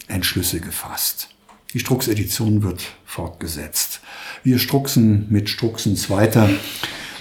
Entschlüsse 0.08 0.60
gefasst. 0.60 1.30
Die 1.74 1.80
Strux-Edition 1.80 2.64
wird 2.64 2.84
fortgesetzt. 3.06 4.02
Wir 4.44 4.60
struxen 4.60 5.28
mit 5.30 5.50
Struxens 5.50 6.10
weiter. 6.10 6.50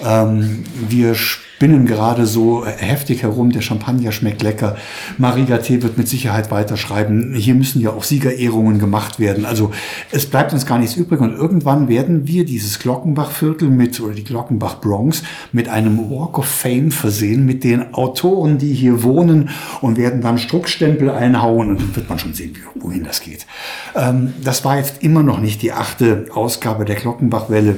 Ähm, 0.02 0.64
wir 0.88 1.14
spinnen 1.62 1.86
gerade 1.86 2.26
so 2.26 2.66
heftig 2.66 3.22
herum. 3.22 3.52
Der 3.52 3.60
Champagner 3.60 4.10
schmeckt 4.10 4.42
lecker. 4.42 4.74
Marie 5.16 5.44
Gaté 5.44 5.80
wird 5.80 5.96
mit 5.96 6.08
Sicherheit 6.08 6.50
weiterschreiben. 6.50 7.34
Hier 7.36 7.54
müssen 7.54 7.80
ja 7.80 7.90
auch 7.90 8.02
Siegerehrungen 8.02 8.80
gemacht 8.80 9.20
werden. 9.20 9.44
Also 9.44 9.70
es 10.10 10.26
bleibt 10.26 10.52
uns 10.52 10.66
gar 10.66 10.80
nichts 10.80 10.96
übrig. 10.96 11.20
Und 11.20 11.36
irgendwann 11.36 11.86
werden 11.86 12.26
wir 12.26 12.44
dieses 12.44 12.80
Glockenbach-Viertel 12.80 13.68
mit, 13.68 14.00
oder 14.00 14.12
die 14.12 14.24
Glockenbach-Bronx 14.24 15.22
mit 15.52 15.68
einem 15.68 16.10
Walk 16.10 16.40
of 16.40 16.46
Fame 16.46 16.90
versehen 16.90 17.46
mit 17.46 17.62
den 17.62 17.94
Autoren, 17.94 18.58
die 18.58 18.74
hier 18.74 19.04
wohnen 19.04 19.50
und 19.80 19.96
werden 19.96 20.20
dann 20.20 20.38
Struckstempel 20.38 21.10
einhauen. 21.10 21.70
Und 21.70 21.80
dann 21.80 21.94
wird 21.94 22.08
man 22.08 22.18
schon 22.18 22.34
sehen, 22.34 22.56
wohin 22.74 23.04
das 23.04 23.20
geht. 23.20 23.46
Ähm, 23.94 24.32
das 24.42 24.64
war 24.64 24.78
jetzt 24.78 25.00
immer 25.04 25.22
noch 25.22 25.38
nicht 25.38 25.62
die 25.62 25.70
achte 25.70 26.24
Ausgabe 26.34 26.84
der 26.84 26.96
Glockenbach-Welle 26.96 27.76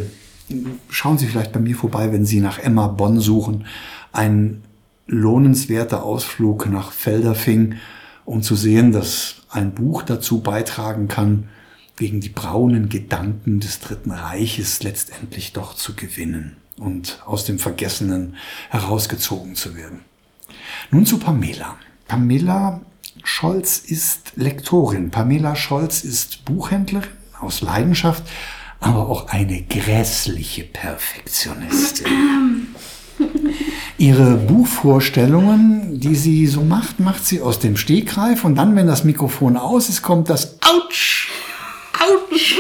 schauen 0.89 1.19
Sie 1.19 1.27
vielleicht 1.27 1.53
bei 1.53 1.61
mir 1.61 1.77
vorbei, 1.77 2.13
wenn 2.13 2.27
Sie 2.27 2.41
nach 2.41 2.59
Emma 2.59 2.89
Bonn 2.89 3.21
suchen. 3.21 3.67
Ein 4.13 4.63
lohnenswerter 5.07 6.03
Ausflug 6.05 6.69
nach 6.71 6.93
Felderfing, 6.93 7.77
um 8.25 8.43
zu 8.43 8.57
sehen, 8.57 8.93
dass 8.93 9.43
ein 9.51 9.75
Buch 9.75 10.03
dazu 10.03 10.41
beitragen 10.41 11.09
kann, 11.09 11.49
gegen 11.97 12.21
die 12.21 12.29
braunen 12.29 12.89
Gedanken 12.89 13.61
des 13.61 13.81
Dritten 13.81 14.11
Reiches 14.11 14.83
letztendlich 14.83 15.53
doch 15.53 15.75
zu 15.75 15.95
gewinnen 15.95 16.57
und 16.77 17.23
aus 17.25 17.45
dem 17.45 17.59
Vergessenen 17.59 18.35
herausgezogen 18.71 19.55
zu 19.55 19.77
werden. 19.77 20.01
Nun 20.91 21.07
zu 21.07 21.19
Pamela. 21.19 21.77
Pamela 22.09 22.81
Scholz 23.23 23.79
ist 23.79 24.33
Lektorin. 24.37 25.11
Pamela 25.11 25.55
Scholz 25.55 26.03
ist 26.03 26.45
Buchhändlerin 26.45 27.09
aus 27.41 27.61
Leidenschaft, 27.61 28.25
aber 28.85 29.09
auch 29.09 29.29
eine 29.29 29.63
grässliche 29.63 30.65
Perfektionistin. 30.65 32.75
Ihre 33.97 34.37
Buchvorstellungen, 34.37 36.01
die 36.01 36.15
sie 36.15 36.47
so 36.47 36.63
macht, 36.63 37.01
macht 37.01 37.25
sie 37.25 37.41
aus 37.41 37.59
dem 37.59 37.77
Stegreif 37.77 38.45
und 38.45 38.57
dann, 38.57 38.77
wenn 38.77 38.87
das 38.87 39.05
Mikrofon 39.05 39.57
aus 39.57 39.89
ist, 39.89 40.03
kommt 40.03 40.29
das 40.29 40.59
Autsch! 40.61 41.31
Autsch! 41.99 42.59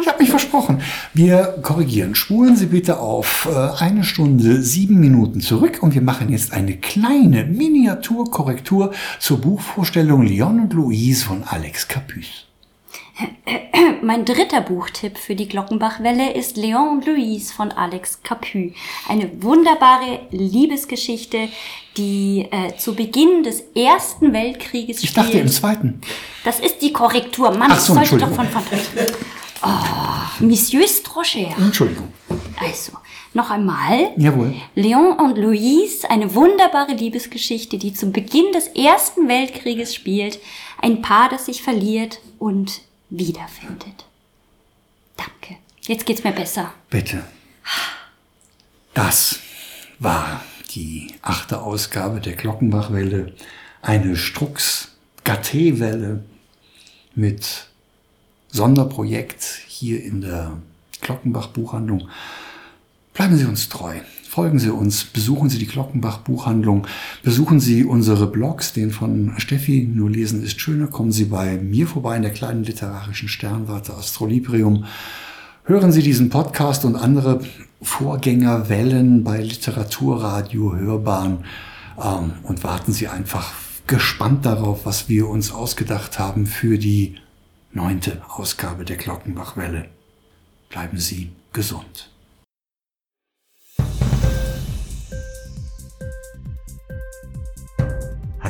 Ich 0.00 0.08
habe 0.08 0.22
mich 0.22 0.30
versprochen. 0.30 0.80
Wir 1.12 1.58
korrigieren. 1.60 2.14
Spulen 2.14 2.56
Sie 2.56 2.66
bitte 2.66 3.00
auf 3.00 3.48
äh, 3.50 3.82
eine 3.82 4.04
Stunde 4.04 4.62
sieben 4.62 5.00
Minuten 5.00 5.40
zurück 5.40 5.82
und 5.82 5.94
wir 5.94 6.02
machen 6.02 6.30
jetzt 6.30 6.52
eine 6.52 6.76
kleine 6.76 7.44
Miniaturkorrektur 7.44 8.92
zur 9.18 9.40
Buchvorstellung 9.40 10.22
Leon 10.22 10.60
und 10.60 10.72
Louise 10.72 11.24
von 11.24 11.42
Alex 11.44 11.88
Capuce. 11.88 12.46
Mein 14.02 14.24
dritter 14.24 14.60
Buchtipp 14.60 15.16
für 15.18 15.34
die 15.34 15.48
Glockenbachwelle 15.48 16.32
ist 16.32 16.56
Léon 16.56 16.90
und 16.92 17.06
Louise 17.06 17.52
von 17.52 17.72
Alex 17.72 18.22
Capu. 18.22 18.72
Eine 19.08 19.42
wunderbare 19.42 20.20
Liebesgeschichte, 20.30 21.48
die 21.96 22.46
äh, 22.50 22.76
zu 22.76 22.94
Beginn 22.94 23.42
des 23.42 23.62
Ersten 23.74 24.32
Weltkrieges 24.32 25.02
Ich 25.02 25.14
dachte 25.14 25.38
im 25.38 25.48
zweiten. 25.48 26.00
Das 26.44 26.60
ist 26.60 26.82
die 26.82 26.92
Korrektur. 26.92 27.50
Mann, 27.52 27.70
Ach 27.72 27.80
so, 27.80 27.98
ich 28.00 28.08
sollte 28.08 28.26
doch 28.26 28.34
von 28.34 28.46
von. 28.46 28.62
Oh, 29.62 30.44
Monsieur 30.44 30.86
cher. 31.22 31.54
Entschuldigung. 31.58 32.12
Also, 32.60 32.92
noch 33.34 33.50
einmal. 33.50 34.12
Jawohl. 34.16 34.54
Léon 34.76 35.18
und 35.18 35.38
Louise, 35.38 36.08
eine 36.10 36.34
wunderbare 36.34 36.92
Liebesgeschichte, 36.92 37.78
die 37.78 37.92
zum 37.92 38.12
Beginn 38.12 38.52
des 38.52 38.68
Ersten 38.68 39.28
Weltkrieges 39.28 39.94
spielt. 39.94 40.38
Ein 40.80 41.02
Paar, 41.02 41.30
das 41.30 41.46
sich 41.46 41.62
verliert 41.62 42.20
und 42.38 42.80
wiederfindet. 43.10 44.06
Danke. 45.16 45.56
Jetzt 45.82 46.06
geht's 46.06 46.24
mir 46.24 46.32
besser. 46.32 46.72
Bitte. 46.90 47.22
Das 48.94 49.38
war 49.98 50.42
die 50.74 51.14
achte 51.22 51.62
Ausgabe 51.62 52.20
der 52.20 52.34
Glockenbachwelle. 52.34 53.34
Eine 53.82 54.16
Strux-Gaté-Welle 54.16 56.24
mit 57.14 57.68
Sonderprojekt 58.48 59.44
hier 59.66 60.02
in 60.02 60.22
der 60.22 60.56
Glockenbach-Buchhandlung. 61.02 62.08
Bleiben 63.14 63.36
Sie 63.36 63.44
uns 63.44 63.68
treu. 63.68 64.00
Folgen 64.36 64.58
Sie 64.58 64.68
uns, 64.68 65.04
besuchen 65.04 65.48
Sie 65.48 65.56
die 65.56 65.66
Glockenbach-Buchhandlung, 65.66 66.86
besuchen 67.22 67.58
Sie 67.58 67.84
unsere 67.84 68.26
Blogs, 68.26 68.74
den 68.74 68.90
von 68.90 69.32
Steffi, 69.38 69.90
nur 69.90 70.10
lesen 70.10 70.42
ist 70.44 70.60
schöner, 70.60 70.88
kommen 70.88 71.10
Sie 71.10 71.24
bei 71.24 71.56
mir 71.56 71.86
vorbei 71.86 72.16
in 72.16 72.22
der 72.22 72.32
kleinen 72.32 72.62
literarischen 72.62 73.30
Sternwarte 73.30 73.94
Astrolibrium. 73.94 74.84
Hören 75.64 75.90
Sie 75.90 76.02
diesen 76.02 76.28
Podcast 76.28 76.84
und 76.84 76.96
andere 76.96 77.40
Vorgängerwellen 77.80 79.24
bei 79.24 79.40
Literaturradio 79.40 80.76
Hörbahn 80.76 81.46
ähm, 81.98 82.32
und 82.42 82.62
warten 82.62 82.92
Sie 82.92 83.08
einfach 83.08 83.54
gespannt 83.86 84.44
darauf, 84.44 84.84
was 84.84 85.08
wir 85.08 85.30
uns 85.30 85.50
ausgedacht 85.50 86.18
haben 86.18 86.44
für 86.44 86.76
die 86.76 87.14
neunte 87.72 88.20
Ausgabe 88.28 88.84
der 88.84 88.98
Glockenbachwelle. 88.98 89.86
Bleiben 90.68 90.98
Sie 90.98 91.30
gesund. 91.54 92.10